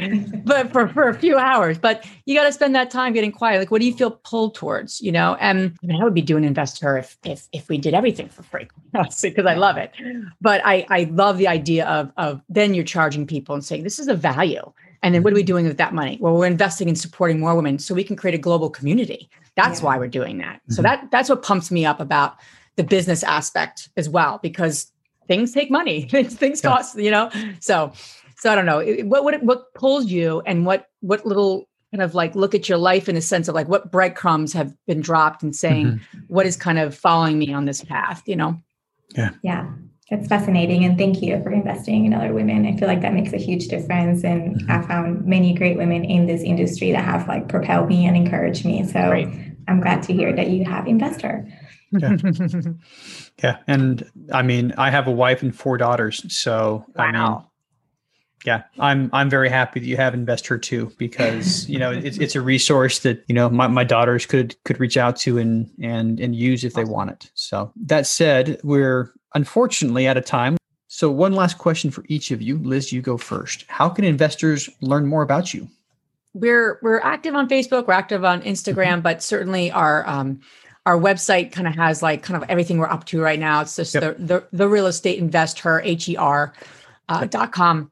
but 0.46 0.72
for, 0.72 0.88
for 0.88 1.10
a 1.10 1.14
few 1.14 1.38
hours. 1.38 1.78
But 1.78 2.06
you 2.26 2.36
got 2.36 2.46
to 2.46 2.52
spend 2.52 2.74
that 2.76 2.90
time 2.90 3.14
getting 3.14 3.32
quiet. 3.32 3.60
Like, 3.60 3.72
what 3.72 3.82
do 3.82 3.88
you 3.88 3.94
feel 3.94 4.12
pulled 4.12 4.56
towards? 4.56 5.02
You 5.02 5.12
know, 5.12 5.36
and 5.40 5.78
I, 5.84 5.86
mean, 5.86 6.02
I 6.02 6.04
would 6.04 6.14
be 6.14 6.22
doing 6.22 6.44
InvestHer 6.44 7.00
if 7.00 7.18
if 7.24 7.48
if 7.52 7.68
we 7.70 7.78
did 7.78 7.94
everything 7.94 8.30
for 8.30 8.44
free, 8.44 8.68
because 8.94 9.46
I 9.46 9.56
love 9.56 9.78
it. 9.78 9.92
But 10.42 10.62
I 10.64 10.86
I 10.90 11.04
love 11.12 11.38
the 11.38 11.48
idea 11.48 11.86
of 11.86 12.12
of 12.18 12.42
then 12.50 12.74
you're 12.74 12.86
charging 12.86 13.28
people 13.28 13.56
and 13.56 13.64
saying 13.64 13.84
this 13.84 14.00
is 14.00 14.08
a 14.08 14.16
value. 14.16 14.72
And 15.04 15.14
then 15.14 15.22
what 15.22 15.34
are 15.34 15.36
we 15.36 15.44
doing 15.44 15.68
with 15.68 15.78
that 15.78 15.94
money? 15.94 16.18
Well, 16.20 16.34
we're 16.34 16.48
investing 16.48 16.90
in 16.90 16.96
supporting 16.96 17.40
more 17.40 17.56
women 17.56 17.78
so 17.78 17.94
we 17.94 18.04
can 18.04 18.16
create 18.16 18.34
a 18.34 18.40
global 18.40 18.72
community. 18.72 19.30
That's 19.56 19.80
yeah. 19.80 19.86
why 19.86 19.98
we're 20.00 20.08
doing 20.08 20.40
that. 20.40 20.56
Mm-hmm. 20.56 20.74
So 20.74 20.82
that 20.82 21.12
that's 21.12 21.30
what 21.30 21.44
pumps 21.44 21.70
me 21.70 21.86
up 21.86 22.00
about 22.00 22.38
the 22.76 22.84
business 22.84 23.24
aspect 23.24 23.90
as 23.98 24.10
well 24.10 24.40
because 24.42 24.92
things 25.28 25.52
take 25.52 25.72
money 25.72 26.04
things 26.10 26.62
yeah. 26.64 26.70
cost 26.70 26.98
you 26.98 27.12
know 27.12 27.30
so 27.60 27.92
so 28.38 28.52
i 28.52 28.56
don't 28.56 28.66
know 28.66 28.84
what 29.06 29.24
what 29.24 29.42
what 29.44 29.74
pulls 29.74 30.08
you 30.08 30.42
and 30.46 30.66
what 30.66 30.88
what 31.02 31.26
little 31.26 31.68
kind 31.92 32.02
of 32.02 32.14
like 32.14 32.36
look 32.36 32.54
at 32.54 32.68
your 32.68 32.78
life 32.78 33.08
in 33.08 33.16
a 33.16 33.22
sense 33.22 33.48
of 33.48 33.56
like 33.56 33.68
what 33.68 33.92
breadcrumbs 33.92 34.54
have 34.54 34.74
been 34.86 35.02
dropped 35.02 35.44
and 35.44 35.56
saying 35.56 35.88
mm-hmm. 35.88 36.20
what 36.28 36.46
is 36.46 36.58
kind 36.58 36.78
of 36.78 36.96
following 36.96 37.40
me 37.40 37.54
on 37.54 37.66
this 37.66 37.84
path 37.84 38.22
you 38.26 38.36
know 38.36 38.60
yeah 39.16 39.32
yeah 39.44 39.70
that's 40.10 40.28
fascinating 40.28 40.84
and 40.86 41.00
thank 41.00 41.22
you 41.22 41.42
for 41.42 41.52
investing 41.52 42.06
in 42.06 42.14
other 42.14 42.34
women 42.34 42.66
i 42.66 42.76
feel 42.78 42.88
like 42.88 43.02
that 43.02 43.14
makes 43.14 43.34
a 43.34 43.38
huge 43.38 43.68
difference 43.68 44.24
and 44.24 44.58
mm-hmm. 44.58 44.72
i 44.72 44.82
found 44.86 45.26
many 45.26 45.54
great 45.54 45.78
women 45.78 46.04
in 46.04 46.28
this 46.28 46.42
industry 46.42 46.92
that 46.92 47.04
have 47.04 47.28
like 47.28 47.48
propelled 47.48 47.88
me 47.88 48.06
and 48.06 48.18
encouraged 48.18 48.66
me 48.66 48.84
so 48.84 49.10
Great. 49.10 49.55
I'm 49.68 49.82
glad 49.82 50.04
to 50.04 50.14
hear 50.14 50.34
that 50.36 50.50
you 50.50 50.66
have 50.66 50.86
InvestHer. 50.86 51.52
yeah. 51.92 52.18
yeah. 53.44 53.58
And 53.68 54.10
I 54.32 54.42
mean, 54.42 54.74
I 54.78 54.90
have 54.90 55.08
a 55.08 55.12
wife 55.12 55.42
and 55.42 55.56
four 55.56 55.78
daughters. 55.78 56.26
So 56.36 56.86
wow. 56.96 57.04
I 57.04 57.12
mean, 57.12 57.46
yeah, 58.46 58.64
I'm 58.80 59.10
I'm 59.12 59.30
very 59.30 59.50
happy 59.50 59.80
that 59.80 59.86
you 59.86 59.98
have 59.98 60.14
InvestHer 60.14 60.62
too, 60.62 60.92
because 60.98 61.68
you 61.68 61.80
know 61.80 61.92
it's 61.92 62.18
it's 62.18 62.36
a 62.36 62.42
resource 62.42 63.00
that 63.00 63.24
you 63.28 63.34
know 63.34 63.50
my, 63.50 63.68
my 63.68 63.84
daughters 63.84 64.26
could 64.28 64.56
could 64.66 64.80
reach 64.80 64.98
out 64.98 65.16
to 65.18 65.40
and 65.40 65.72
and 65.82 66.20
and 66.20 66.36
use 66.36 66.64
if 66.64 66.74
they 66.74 66.84
want 66.84 67.10
it. 67.10 67.32
So 67.34 67.72
that 67.88 68.06
said, 68.06 68.60
we're 68.64 69.12
unfortunately 69.34 70.08
out 70.08 70.18
of 70.18 70.26
time. 70.26 70.58
So 70.88 71.10
one 71.10 71.34
last 71.34 71.58
question 71.58 71.90
for 71.90 72.06
each 72.08 72.30
of 72.32 72.42
you, 72.42 72.60
Liz, 72.60 72.94
you 72.94 73.02
go 73.02 73.18
first. 73.18 73.66
How 73.68 73.90
can 73.90 74.06
investors 74.06 74.70
learn 74.80 75.08
more 75.08 75.24
about 75.24 75.54
you? 75.54 75.68
We're 76.36 76.80
we're 76.82 77.00
active 77.00 77.34
on 77.34 77.48
Facebook, 77.48 77.88
we're 77.88 77.94
active 77.94 78.26
on 78.26 78.42
Instagram, 78.42 78.96
mm-hmm. 78.96 79.02
but 79.02 79.24
certainly 79.24 79.72
our 79.72 80.06
um, 80.06 80.42
our 80.86 81.00
website 81.00 81.54
kind 81.54 81.66
of 81.66 81.76
has 81.76 82.04
like 82.04 82.24
kind 82.24 82.36
of 82.36 82.50
everything 82.50 82.78
we're 82.78 82.90
up 82.90 83.06
to 83.06 83.22
right 83.22 83.40
now. 83.40 83.62
It's 83.62 83.78
just 83.78 83.94
yep. 83.94 84.18
the, 84.18 84.24
the, 84.26 84.48
the 84.52 84.68
real 84.68 84.86
estate 84.86 85.18
investor 85.18 85.80
H 85.80 86.10
E 86.10 86.18
R 86.18 86.54
uh, 87.08 87.26
dot 87.26 87.54
com. 87.54 87.90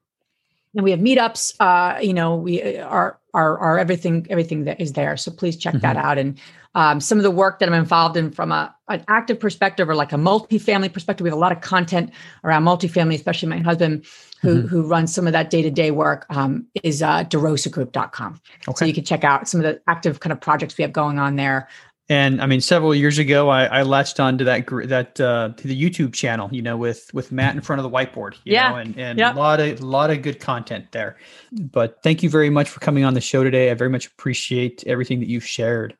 And 0.75 0.83
we 0.83 0.91
have 0.91 0.99
meetups. 0.99 1.55
Uh, 1.59 1.99
you 2.01 2.13
know, 2.13 2.35
we 2.35 2.77
are 2.79 3.17
are 3.33 3.57
are 3.57 3.79
everything 3.79 4.27
everything 4.29 4.65
that 4.65 4.81
is 4.81 4.91
there. 4.91 5.15
So 5.15 5.31
please 5.31 5.55
check 5.55 5.75
mm-hmm. 5.75 5.81
that 5.81 5.95
out. 5.95 6.17
And 6.17 6.37
um, 6.75 6.99
some 6.99 7.17
of 7.17 7.23
the 7.23 7.31
work 7.31 7.59
that 7.59 7.69
I'm 7.69 7.75
involved 7.75 8.17
in 8.17 8.31
from 8.31 8.51
a 8.51 8.73
an 8.89 9.03
active 9.07 9.39
perspective 9.39 9.89
or 9.89 9.95
like 9.95 10.11
a 10.11 10.17
multifamily 10.17 10.91
perspective. 10.91 11.23
We 11.23 11.29
have 11.29 11.37
a 11.37 11.41
lot 11.41 11.51
of 11.51 11.61
content 11.61 12.11
around 12.43 12.63
multifamily, 12.63 13.15
especially 13.15 13.49
my 13.49 13.59
husband 13.59 14.05
who 14.41 14.57
mm-hmm. 14.57 14.67
who 14.67 14.87
runs 14.87 15.13
some 15.13 15.25
of 15.27 15.33
that 15.33 15.49
day-to-day 15.49 15.91
work 15.91 16.25
um, 16.29 16.67
is 16.83 17.01
uh, 17.01 17.23
derosagroup.com. 17.23 18.41
Okay. 18.67 18.77
So 18.77 18.85
you 18.85 18.93
can 18.93 19.03
check 19.03 19.23
out 19.23 19.47
some 19.47 19.59
of 19.59 19.63
the 19.63 19.81
active 19.87 20.19
kind 20.19 20.33
of 20.33 20.41
projects 20.41 20.77
we 20.77 20.81
have 20.81 20.93
going 20.93 21.19
on 21.19 21.35
there 21.37 21.69
And 22.09 22.41
I 22.41 22.47
mean, 22.47 22.59
several 22.59 22.93
years 22.93 23.17
ago, 23.17 23.47
I, 23.47 23.65
I 23.65 23.83
latched 23.83 24.19
onto 24.19 24.43
that 24.43 24.67
that 24.87 25.21
uh, 25.21 25.53
to 25.55 25.67
the 25.67 25.81
YouTube 25.81 26.13
channel, 26.13 26.49
you 26.51 26.61
know, 26.61 26.75
with 26.75 27.09
with 27.13 27.31
Matt 27.31 27.55
in 27.55 27.61
front 27.61 27.79
of 27.79 27.89
the 27.89 27.97
whiteboard, 27.97 28.35
yeah, 28.43 28.69
know, 28.69 28.75
and 28.75 28.97
and 28.99 29.19
yep. 29.19 29.35
a 29.35 29.39
lot 29.39 29.61
of 29.61 29.79
a 29.79 29.85
lot 29.85 30.11
of 30.11 30.21
good 30.21 30.41
content 30.41 30.91
there. 30.91 31.15
But 31.53 32.03
thank 32.03 32.21
you 32.21 32.29
very 32.29 32.49
much 32.49 32.67
for 32.67 32.81
coming 32.81 33.05
on 33.05 33.13
the 33.13 33.21
show 33.21 33.43
today. 33.43 33.71
I 33.71 33.73
very 33.73 33.89
much 33.89 34.07
appreciate 34.07 34.83
everything 34.85 35.21
that 35.21 35.29
you've 35.29 35.47
shared. 35.47 35.95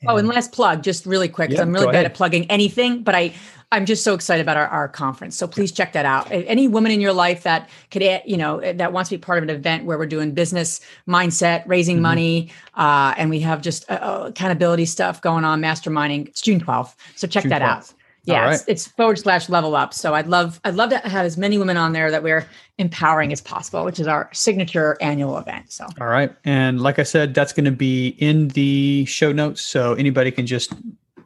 And 0.00 0.10
oh, 0.10 0.16
and 0.16 0.28
last 0.28 0.52
plug, 0.52 0.82
just 0.82 1.06
really 1.06 1.28
quick. 1.28 1.50
Yeah, 1.50 1.62
I'm 1.62 1.72
really 1.72 1.90
bad 1.90 2.04
at 2.04 2.14
plugging 2.14 2.50
anything, 2.50 3.02
but 3.02 3.14
I 3.14 3.34
I'm 3.72 3.86
just 3.86 4.04
so 4.04 4.14
excited 4.14 4.40
about 4.40 4.56
our, 4.56 4.68
our 4.68 4.88
conference. 4.88 5.36
So 5.36 5.48
please 5.48 5.72
check 5.72 5.94
that 5.94 6.06
out. 6.06 6.30
Any 6.30 6.68
woman 6.68 6.92
in 6.92 7.00
your 7.00 7.12
life 7.12 7.42
that 7.42 7.68
could, 7.90 8.02
you 8.24 8.36
know, 8.36 8.60
that 8.60 8.92
wants 8.92 9.10
to 9.10 9.16
be 9.16 9.20
part 9.20 9.38
of 9.38 9.44
an 9.44 9.50
event 9.50 9.84
where 9.84 9.98
we're 9.98 10.06
doing 10.06 10.32
business 10.32 10.80
mindset, 11.08 11.64
raising 11.66 11.96
mm-hmm. 11.96 12.02
money, 12.02 12.52
uh, 12.74 13.14
and 13.16 13.30
we 13.30 13.40
have 13.40 13.62
just 13.62 13.90
uh 13.90 14.24
accountability 14.26 14.86
stuff 14.86 15.20
going 15.20 15.44
on, 15.44 15.60
masterminding. 15.60 16.28
It's 16.28 16.40
June 16.40 16.60
12th. 16.60 16.94
So 17.16 17.26
check 17.26 17.42
June 17.42 17.50
that 17.50 17.62
12th. 17.62 17.64
out. 17.64 17.94
Yeah, 18.26 18.44
right. 18.44 18.54
it's, 18.54 18.64
it's, 18.66 18.86
forward 18.86 19.18
slash 19.18 19.48
level 19.48 19.76
up. 19.76 19.92
So 19.92 20.14
I'd 20.14 20.26
love 20.26 20.60
I'd 20.64 20.74
love 20.74 20.90
to 20.90 20.98
have 20.98 21.26
as 21.26 21.36
many 21.36 21.58
women 21.58 21.76
on 21.76 21.92
there 21.92 22.10
that 22.10 22.22
we're 22.22 22.46
empowering 22.78 23.32
as 23.32 23.40
possible, 23.40 23.84
which 23.84 24.00
is 24.00 24.06
our 24.06 24.30
signature 24.32 24.96
annual 25.00 25.36
event. 25.36 25.72
So 25.72 25.86
all 26.00 26.06
right, 26.06 26.34
and 26.44 26.80
like 26.80 26.98
I 26.98 27.02
said, 27.02 27.34
that's 27.34 27.52
going 27.52 27.66
to 27.66 27.70
be 27.70 28.08
in 28.18 28.48
the 28.48 29.04
show 29.04 29.32
notes, 29.32 29.60
so 29.60 29.94
anybody 29.94 30.30
can 30.30 30.46
just 30.46 30.72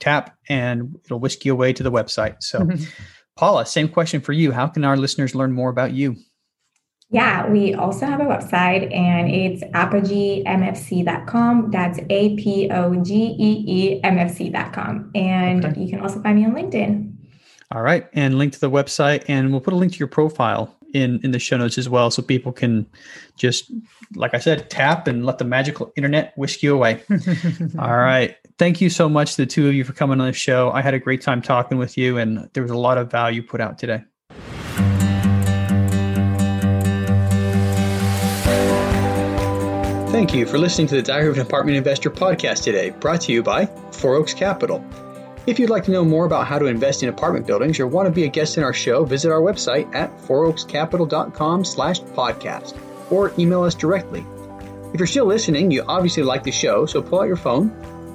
tap 0.01 0.36
and 0.49 0.99
it'll 1.05 1.20
whisk 1.20 1.44
you 1.44 1.53
away 1.53 1.72
to 1.72 1.82
the 1.82 1.90
website. 1.90 2.42
So, 2.42 2.61
mm-hmm. 2.61 2.84
Paula, 3.36 3.66
same 3.66 3.88
question 3.88 4.20
for 4.20 4.32
you. 4.32 4.53
How 4.53 4.66
can 4.66 4.84
our 4.84 4.96
listeners 4.96 5.34
learn 5.34 5.53
more 5.53 5.70
about 5.70 5.92
you? 5.92 6.16
Yeah, 7.11 7.49
we 7.49 7.73
also 7.75 8.07
have 8.07 8.21
a 8.21 8.25
website 8.25 8.95
and 8.95 9.31
it's 9.31 9.65
apogeemfc.com. 9.65 11.71
That's 11.71 11.99
A 12.11 12.37
P 12.37 12.71
O 12.71 13.03
G 13.03 13.35
E 13.39 13.65
E 13.67 13.99
M 14.05 14.19
F 14.19 14.37
C.com. 14.37 15.11
And 15.15 15.65
okay. 15.65 15.81
you 15.81 15.89
can 15.89 16.01
also 16.01 16.21
find 16.21 16.39
me 16.39 16.45
on 16.45 16.53
LinkedIn. 16.53 17.15
All 17.73 17.81
right. 17.83 18.07
And 18.13 18.37
link 18.37 18.53
to 18.55 18.61
the 18.61 18.71
website. 18.71 19.25
And 19.29 19.53
we'll 19.53 19.63
put 19.63 19.73
a 19.73 19.77
link 19.77 19.93
to 19.93 19.99
your 19.99 20.09
profile 20.09 20.77
in, 20.93 21.21
in 21.23 21.31
the 21.31 21.39
show 21.39 21.57
notes 21.57 21.79
as 21.79 21.89
well. 21.89 22.11
So 22.11 22.21
people 22.23 22.53
can 22.53 22.85
just, 23.37 23.71
like 24.15 24.35
I 24.35 24.39
said, 24.39 24.69
tap 24.69 25.07
and 25.07 25.25
let 25.25 25.39
the 25.39 25.45
magical 25.45 25.93
internet 25.97 26.37
whisk 26.37 26.63
you 26.63 26.75
away. 26.75 27.03
All 27.79 27.97
right 27.97 28.37
thank 28.59 28.81
you 28.81 28.91
so 28.91 29.09
much, 29.09 29.37
the 29.37 29.47
two 29.47 29.69
of 29.69 29.75
you, 29.75 29.85
for 29.85 29.93
coming 29.93 30.21
on 30.21 30.27
the 30.27 30.33
show. 30.33 30.71
I 30.73 30.83
had 30.83 30.95
a 30.95 30.99
great 30.99 31.23
time 31.23 31.41
talking 31.41 31.79
with 31.79 31.97
you, 31.97 32.19
and 32.19 32.51
there 32.53 32.63
was 32.63 32.73
a 32.73 32.77
lot 32.77 32.99
of 32.99 33.11
value 33.11 33.43
put 33.43 33.61
out 33.61 33.79
today. 33.79 34.03
Thank 40.19 40.35
you 40.35 40.47
for 40.47 40.59
listening 40.59 40.89
to 40.89 40.97
the 40.97 41.03
Diary 41.03 41.29
of 41.29 41.37
an 41.37 41.43
Apartment 41.43 41.77
Investor 41.77 42.11
podcast 42.11 42.64
today, 42.64 42.91
brought 42.91 43.21
to 43.21 43.33
you 43.33 43.41
by 43.41 43.66
Four 43.93 44.16
Oaks 44.16 44.35
Capital. 44.35 44.85
If 45.47 45.61
you'd 45.61 45.71
like 45.71 45.85
to 45.85 45.93
know 45.93 46.05
more 46.05 46.27
about 46.27 46.49
how 46.49 46.59
to 46.59 46.66
invest 46.66 47.05
in 47.05 47.09
apartment 47.09 47.47
buildings 47.47 47.79
or 47.79 47.87
want 47.87 48.07
to 48.07 48.11
be 48.11 48.25
a 48.25 48.29
guest 48.29 48.57
in 48.57 48.64
our 48.64 48.73
show, 48.73 49.05
visit 49.05 49.31
our 49.31 49.41
website 49.41 49.95
at 49.95 50.11
fouroakscapital.com 50.23 51.64
slash 51.64 52.01
podcast 52.01 52.77
or 53.12 53.33
email 53.39 53.62
us 53.62 53.77
directly. 53.77 54.27
If 54.93 54.99
you're 54.99 55.07
still 55.07 55.27
listening, 55.27 55.71
you 55.71 55.85
obviously 55.87 56.25
like 56.25 56.43
the 56.43 56.51
show, 56.51 56.85
so 56.85 57.01
pull 57.01 57.21
out 57.21 57.29
your 57.29 57.37
phone, 57.37 57.71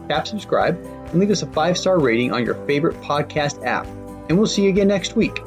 tap 0.09 0.27
subscribe, 0.27 0.75
and 0.83 1.21
leave 1.21 1.31
us 1.31 1.41
a 1.41 1.47
five 1.47 1.77
star 1.77 1.99
rating 1.99 2.33
on 2.33 2.43
your 2.43 2.55
favorite 2.65 2.99
podcast 2.99 3.65
app. 3.65 3.85
And 4.27 4.37
we'll 4.37 4.47
see 4.47 4.63
you 4.63 4.69
again 4.69 4.89
next 4.89 5.15
week. 5.15 5.39